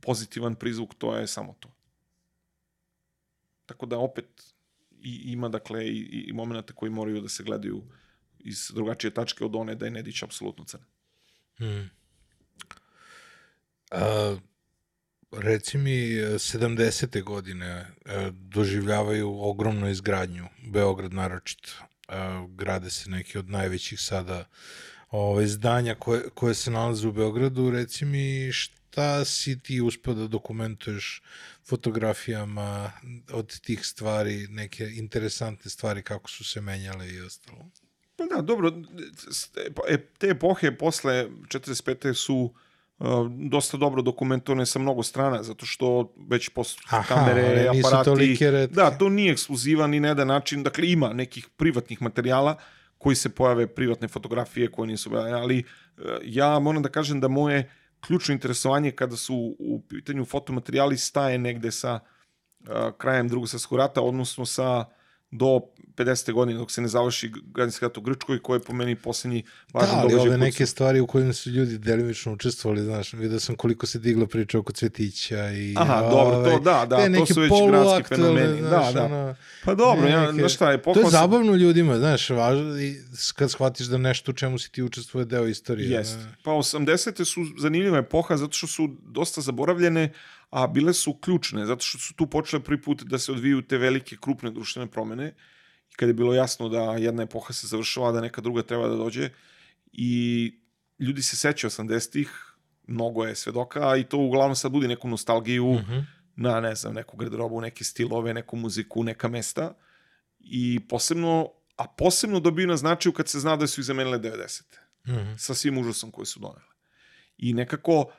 [0.00, 1.70] pozitivan prizvuk, to je samo to.
[3.66, 4.54] Tako da opet
[5.00, 7.82] i, ima dakle i, i momenta koji moraju da se gledaju
[8.38, 10.82] iz drugačije tačke od one da je Nedić apsolutno crn.
[11.56, 11.90] Hmm.
[13.92, 14.36] A,
[15.32, 15.90] reci mi,
[16.38, 17.22] 70.
[17.22, 21.70] godine a, doživljavaju ogromnu izgradnju, Beograd naročito.
[22.08, 24.44] A, grade se neki od najvećih sada
[25.10, 27.70] ove, zdanja koje, koje se nalaze u Beogradu.
[27.70, 31.22] Reci mi šta si ti uspeo da dokumentuješ
[31.64, 32.92] fotografijama
[33.32, 37.70] od tih stvari, neke interesantne stvari kako su se menjale i ostalo?
[38.16, 38.72] Pa da, dobro,
[39.88, 42.14] e, te epohe posle 45.
[42.14, 42.52] su uh,
[43.50, 48.36] dosta dobro dokumentovane sa mnogo strana, zato što već posle kamere, aparati...
[48.66, 50.62] Da, to nije ekskluzivan ni na jedan način.
[50.62, 52.56] Dakle, ima nekih privatnih materijala
[52.98, 55.10] koji se pojave, privatne fotografije koje nisu...
[55.14, 55.58] Ali
[55.96, 57.70] uh, ja moram da kažem da moje
[58.00, 64.00] ključno interesovanje kada su u pitanju fotomaterijali staje negde sa uh, krajem drugog svjetskog rata,
[64.00, 64.84] odnosno sa
[65.32, 65.60] do
[65.96, 66.32] 50.
[66.32, 69.96] godine dok se ne završi građanski rat u Grčkoj, koji je po meni poslednji važan
[69.96, 70.16] događaj.
[70.16, 73.86] Da, ali ove neke stvari u kojima su ljudi delimično učestvovali, znaš, vidio sam koliko
[73.86, 75.74] se digla priča oko Cvetića i...
[75.76, 78.60] Aha, ove, dobro, to da, da, to su već gradski fenomeni.
[78.60, 79.04] Da, znaš, da, da.
[79.04, 79.34] Ono,
[79.64, 81.10] pa dobro, ja, neke, znaš šta je, pohvala...
[81.10, 82.96] To je zabavno ljudima, znaš, važno, i
[83.36, 85.90] kad shvatiš da nešto u čemu si ti učestvuje deo istorije.
[85.90, 86.18] Jest.
[86.42, 87.24] Pa 80.
[87.24, 90.12] su zanimljiva epoha zato što su dosta zaboravljene,
[90.52, 93.78] a bile su ključne, zato što su tu počele prvi put da se odviju te
[93.78, 95.34] velike, krupne društvene promene,
[95.90, 98.96] i kada je bilo jasno da jedna epoha se završava, da neka druga treba da
[98.96, 99.30] dođe,
[99.92, 100.52] i
[100.98, 102.30] ljudi se sećaju 80-ih,
[102.86, 106.04] mnogo je svedoka, i to uglavnom sad budi neku nostalgiju mm -hmm.
[106.36, 109.74] na, ne znam, neku garderobu, neke stilove, neku muziku, neka mesta,
[110.38, 114.62] i posebno, a posebno dobiju na značaju kad se zna da su ih zamenile 90.
[115.06, 115.38] Mm -hmm.
[115.38, 116.72] sa svim užasom koje su donele.
[117.38, 118.12] I nekako,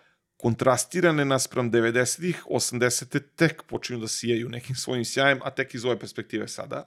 [0.43, 3.19] kontrastirane naspram 90-ih, 80.
[3.35, 6.83] tek počinju da sijaju nekim svojim sjajem, a tek iz ove perspektive sada.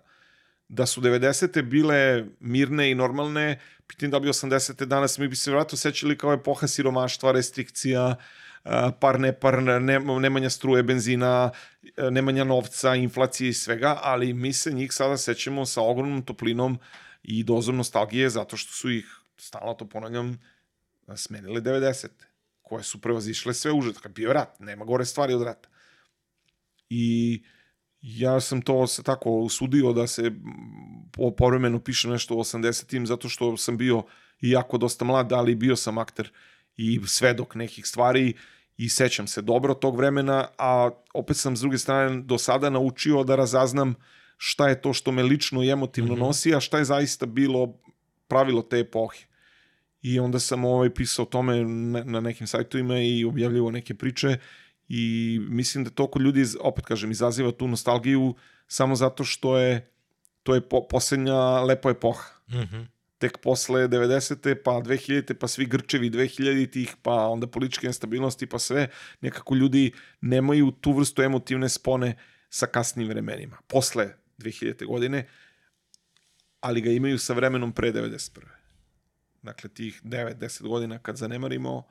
[0.68, 1.62] Da su 90.
[1.62, 4.84] bile mirne i normalne, pitam da bi 80.
[4.84, 8.16] danas mi bi se vratno sećali kao epoha siromaštva, restrikcija,
[9.00, 11.50] par nepar, ne, nemanja struje, benzina,
[12.10, 16.78] nemanja novca, inflacije i svega, ali mi se njih sada sećamo sa ogromnom toplinom
[17.22, 20.38] i dozom nostalgije zato što su ih, stalno to ponavljam,
[21.16, 22.25] smenile 90
[22.66, 23.98] koje su prevazišle sve užas.
[23.98, 25.68] Kad bio rat, nema gore stvari od rata.
[26.90, 27.42] I
[28.00, 30.32] ja sam to se tako usudio da se
[31.12, 34.02] po povremenu piše nešto u 80-im, zato što sam bio
[34.40, 36.30] i jako dosta mlad, ali bio sam akter
[36.76, 38.34] i svedok nekih stvari
[38.76, 43.24] i sećam se dobro tog vremena, a opet sam s druge strane do sada naučio
[43.24, 43.94] da razaznam
[44.36, 46.26] šta je to što me lično i emotivno mm -hmm.
[46.26, 47.78] nosi, a šta je zaista bilo
[48.28, 49.26] pravilo te epohe
[50.02, 54.38] i onda sam ovaj pisao o tome na, na nekim sajtovima i objavljivao neke priče
[54.88, 58.34] i mislim da to kod ljudi, opet kažem, izaziva tu nostalgiju
[58.66, 59.92] samo zato što je
[60.46, 62.24] to je po, poslednja lepa epoha.
[62.48, 62.86] Mm -hmm.
[63.18, 64.54] Tek posle 90.
[64.64, 65.34] pa 2000.
[65.34, 68.88] pa svi grčevi 2000-ih, pa onda političke nestabilnosti, pa sve,
[69.20, 72.14] nekako ljudi nemaju tu vrstu emotivne spone
[72.48, 73.56] sa kasnim vremenima.
[73.66, 74.86] Posle 2000.
[74.86, 75.28] godine,
[76.60, 78.55] ali ga imaju sa vremenom pre 91
[79.42, 81.82] dakle tih 9-10 godina kad zanemarimo,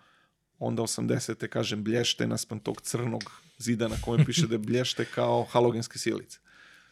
[0.59, 1.47] onda 80.
[1.47, 3.23] kažem blješte naspram tog crnog
[3.57, 6.39] zida na kojem piše da je blješte kao halogenske silice.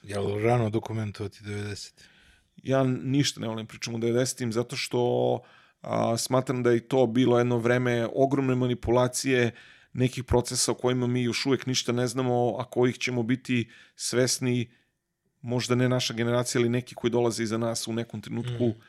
[0.03, 1.91] Je li rano dokumentovati 90.
[2.63, 4.51] Ja ništa ne volim pričam o 90.
[4.51, 5.41] zato što
[5.81, 9.51] a, smatram da je to bilo jedno vreme ogromne manipulacije
[9.93, 14.71] nekih procesa o kojima mi još uvek ništa ne znamo, a kojih ćemo biti svesni
[15.41, 18.81] možda ne naša generacija, ali neki koji dolaze iza nas u nekom trenutku mm.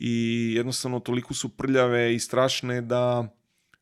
[0.00, 3.34] I jednostavno toliko su prljave i strašne da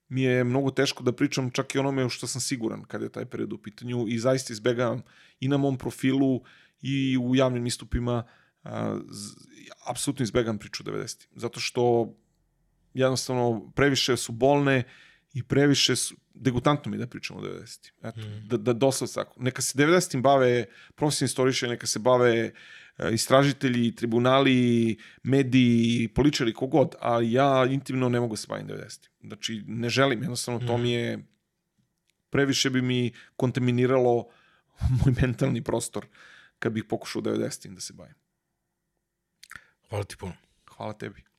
[0.08, 3.24] mi je mnogo teško da pričam čak i onome što sam siguran kada je taj
[3.24, 5.02] period u pitanju i zaista izbegavam
[5.40, 6.42] i na mom profilu
[6.82, 8.24] i u javnim istupima
[8.62, 9.34] a, z,
[9.86, 11.26] apsolutno izbegam priču 90.
[11.34, 12.14] Zato što
[12.94, 14.84] jednostavno previše su bolne
[15.32, 17.90] i previše su, degutantno mi da pričamo o 90.
[18.02, 18.48] Eto, mm.
[18.48, 19.42] da, da doslovno tako.
[19.42, 20.20] Neka se 90.
[20.20, 28.08] bave profesionalni istoriše, neka se bave uh, istražitelji, tribunali, mediji, poličari, kogod, a ja intimno
[28.08, 29.08] ne mogu se baviti 90.
[29.20, 31.24] Znači, ne želim, jednostavno to mi je
[32.30, 34.28] previše bi mi kontaminiralo
[35.04, 36.06] moj mentalni prostor
[36.58, 37.74] kad bih pokušao 90.
[37.74, 38.14] da se bavim.
[39.88, 40.32] Hvala ti puno.
[40.76, 41.35] Hvala tebi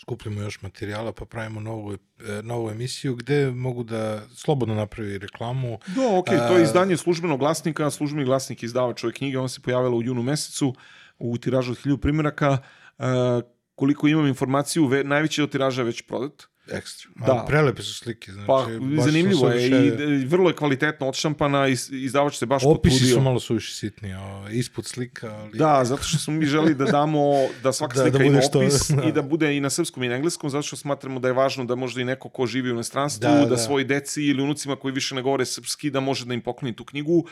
[0.00, 1.98] skupljamo još materijala pa pravimo novu, e,
[2.42, 5.78] novu emisiju gde mogu da slobodno napravi reklamu.
[5.86, 9.96] Da, ok, to je izdanje službenog glasnika, službeni glasnik izdavač ove knjige, on se pojavila
[9.96, 10.74] u junu mesecu
[11.18, 12.58] u tiražu od 1000 primjeraka.
[13.74, 17.10] Koliko imam informaciju, ve, najveći od tiraža je već prodat ekstra.
[17.16, 17.44] Da.
[17.48, 18.32] prelepe su slike.
[18.32, 18.66] Znači, pa,
[19.02, 19.86] zanimljivo je
[20.22, 23.14] i vrlo je kvalitetno odštampana i izdavač se baš Opisi potrudio.
[23.14, 25.34] su malo suviše sitni, o, ispod slika.
[25.34, 25.58] Ali...
[25.58, 27.20] Da, zato što smo mi želi da damo,
[27.62, 29.08] da svaka da, slika da ima opis što, da.
[29.08, 31.64] i da bude i na srpskom i na engleskom, zato što smatramo da je važno
[31.64, 34.76] da možda i neko ko živi u inostranstvu, da, da, da svoji deci ili unucima
[34.76, 37.26] koji više ne govore srpski, da može da im pokloni tu knjigu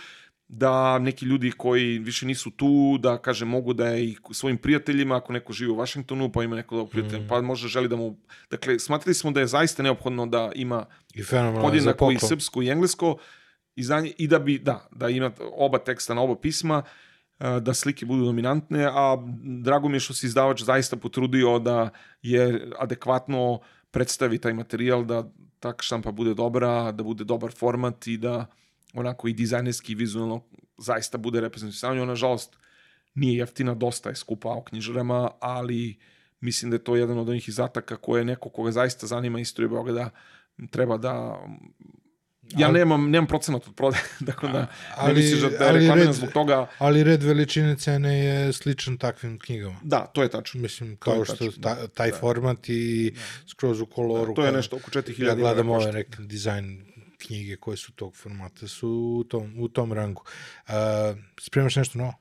[0.49, 5.16] da neki ljudi koji više nisu tu, da kaže mogu da je i svojim prijateljima,
[5.16, 7.29] ako neko živi u Vašingtonu, pa ima neko da prijatelj, mm.
[7.29, 8.16] pa možda želi da mu...
[8.51, 11.23] Dakle, smatrali smo da je zaista neophodno da ima I
[11.61, 13.16] podjednako i srpsko i englesko
[13.77, 16.83] izdanje i da bi, da, da ima oba teksta na oba pisma,
[17.39, 19.16] da slike budu dominantne, a
[19.62, 21.91] drago mi je što se izdavač zaista potrudio da
[22.23, 23.61] je adekvatno
[23.91, 25.31] predstavi taj materijal, da
[25.61, 28.47] ta štampa bude dobra, da bude dobar format i da
[28.94, 30.44] onako i dizajnerski i vizualno
[30.78, 32.05] zaista bude reprezentativno.
[32.05, 32.56] Nažalost,
[33.15, 35.98] nije jeftina, dosta je skupa o knjižarama, ali
[36.40, 40.10] mislim da je to jedan od onih izataka koje neko koga zaista zanima istoriju Beograda
[40.70, 41.44] treba da
[42.56, 44.66] Ja ali, nemam, nemam procenat od prodaje, tako da
[44.97, 46.66] ali, ne misliš da, da je reklamiran zbog toga.
[46.78, 49.77] Ali red veličine cene je sličan takvim knjigama.
[49.82, 50.60] Da, to je tačno.
[50.60, 52.16] Mislim, kao što tačno, ta, taj da.
[52.16, 53.20] format i da.
[53.47, 54.32] skroz u koloru.
[54.32, 56.88] Da, to je nešto oko 4000 Ja gledam ove neke dizajn
[57.19, 58.89] knjige koje su tog formata su
[59.20, 60.23] u tom, u tom rangu.
[60.69, 60.74] Uh,
[61.40, 62.15] spremaš nešto novo?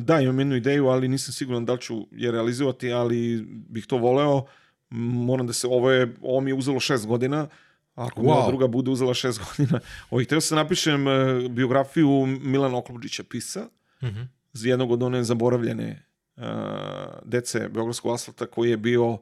[0.00, 3.96] Da, imam jednu ideju, ali nisam siguran da li ću je realizovati, ali bih to
[3.96, 4.44] voleo.
[4.90, 7.48] Moram da se, ovo, je, ovo mi je uzelo šest godina,
[7.94, 8.24] ako wow.
[8.24, 9.80] moja druga bude uzela šest godina.
[10.10, 13.68] Ovo, htio sam da napišem e, biografiju Milana Oklopđića, pisa,
[14.00, 14.08] uh.
[14.08, 14.26] -huh.
[14.52, 16.06] za jednog od one zaboravljene
[16.36, 16.42] uh,
[17.24, 19.18] dece Beogradskog asfalta koji je bio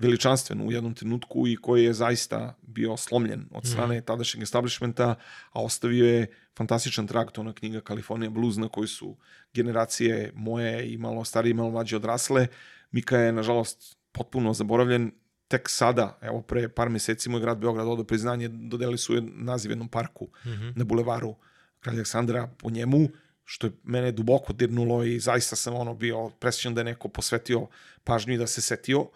[0.00, 3.72] veličanstven u jednom trenutku i koji je zaista bio slomljen od mhm.
[3.72, 4.02] strane mm.
[4.02, 5.14] tadašnjeg establishmenta,
[5.52, 9.16] a ostavio je fantastičan trag, to na knjiga California Blues, na koji su
[9.54, 12.46] generacije moje i malo starije i malo mlađe odrasle.
[12.90, 15.12] Mika je, nažalost, potpuno zaboravljen.
[15.48, 19.70] Tek sada, evo pre par meseci, moj grad Beograd odao priznanje, dodeli su je naziv
[19.70, 20.72] jednom parku mm -hmm.
[20.76, 21.34] na bulevaru
[21.80, 23.08] Kralja Aleksandra po njemu,
[23.44, 27.66] što je mene duboko dirnulo i zaista sam ono bio presjećan da je neko posvetio
[28.04, 29.08] pažnju i da se setio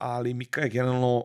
[0.00, 1.24] ali Mika je generalno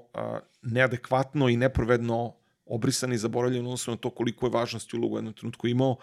[0.61, 2.35] neadekvatno i neprovedno
[2.65, 5.97] obrisan i zaboravljen odnosno na to koliko je važnosti ulogu u jednom trenutku imao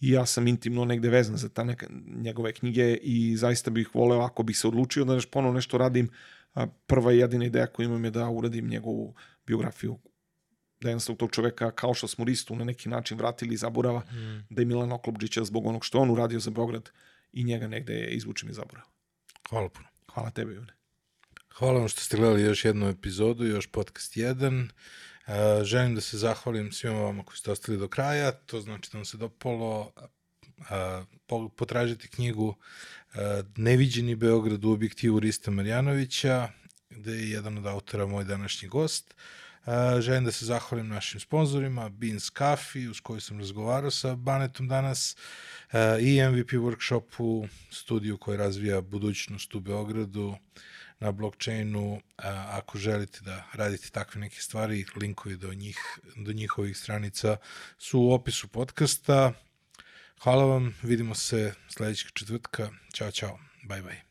[0.00, 1.86] i ja sam intimno negde vezan za ta neka,
[2.16, 6.10] njegove knjige i zaista bih voleo ako bih se odlučio da nešto ponovo nešto radim,
[6.86, 9.14] prva i jedina ideja koju imam je da uradim njegovu
[9.46, 9.98] biografiju
[10.80, 14.46] da jednostavno tog čoveka kao što smo Ristu na neki način vratili iz zaborava, mm.
[14.50, 16.90] da je Milan Oklopđića zbog onog što on uradio za Beograd
[17.32, 18.88] i njega negde izvučem iz zaborava.
[19.48, 19.88] Hvala puno.
[20.12, 20.75] Hvala tebi, June.
[21.58, 24.68] Hvala vam što ste gledali još jednu epizodu, još podcast 1.
[25.26, 25.34] Uh,
[25.64, 29.04] želim da se zahvalim svima vama koji ste ostali do kraja, to znači da vam
[29.04, 29.92] se dopalo
[30.58, 33.20] uh, potražiti knjigu uh,
[33.56, 36.48] Neviđeni Beograd u objektivu Rista Marjanovića,
[36.90, 39.14] gde je jedan od autora moj današnji gost.
[40.00, 45.16] Želim da se zahvalim našim sponsorima, Beans Coffee, uz koju sam razgovarao sa Banetom danas,
[46.00, 50.36] i MVP Workshopu, studiju koji razvija budućnost u Beogradu,
[51.00, 52.00] na blockchainu,
[52.50, 57.36] ako želite da radite takve neke stvari, linkovi do, njih, do njihovih stranica
[57.78, 59.32] su u opisu podcasta.
[60.22, 62.70] Hvala vam, vidimo se sledećeg četvrtka.
[62.94, 64.05] Ćao, čao, bye bye.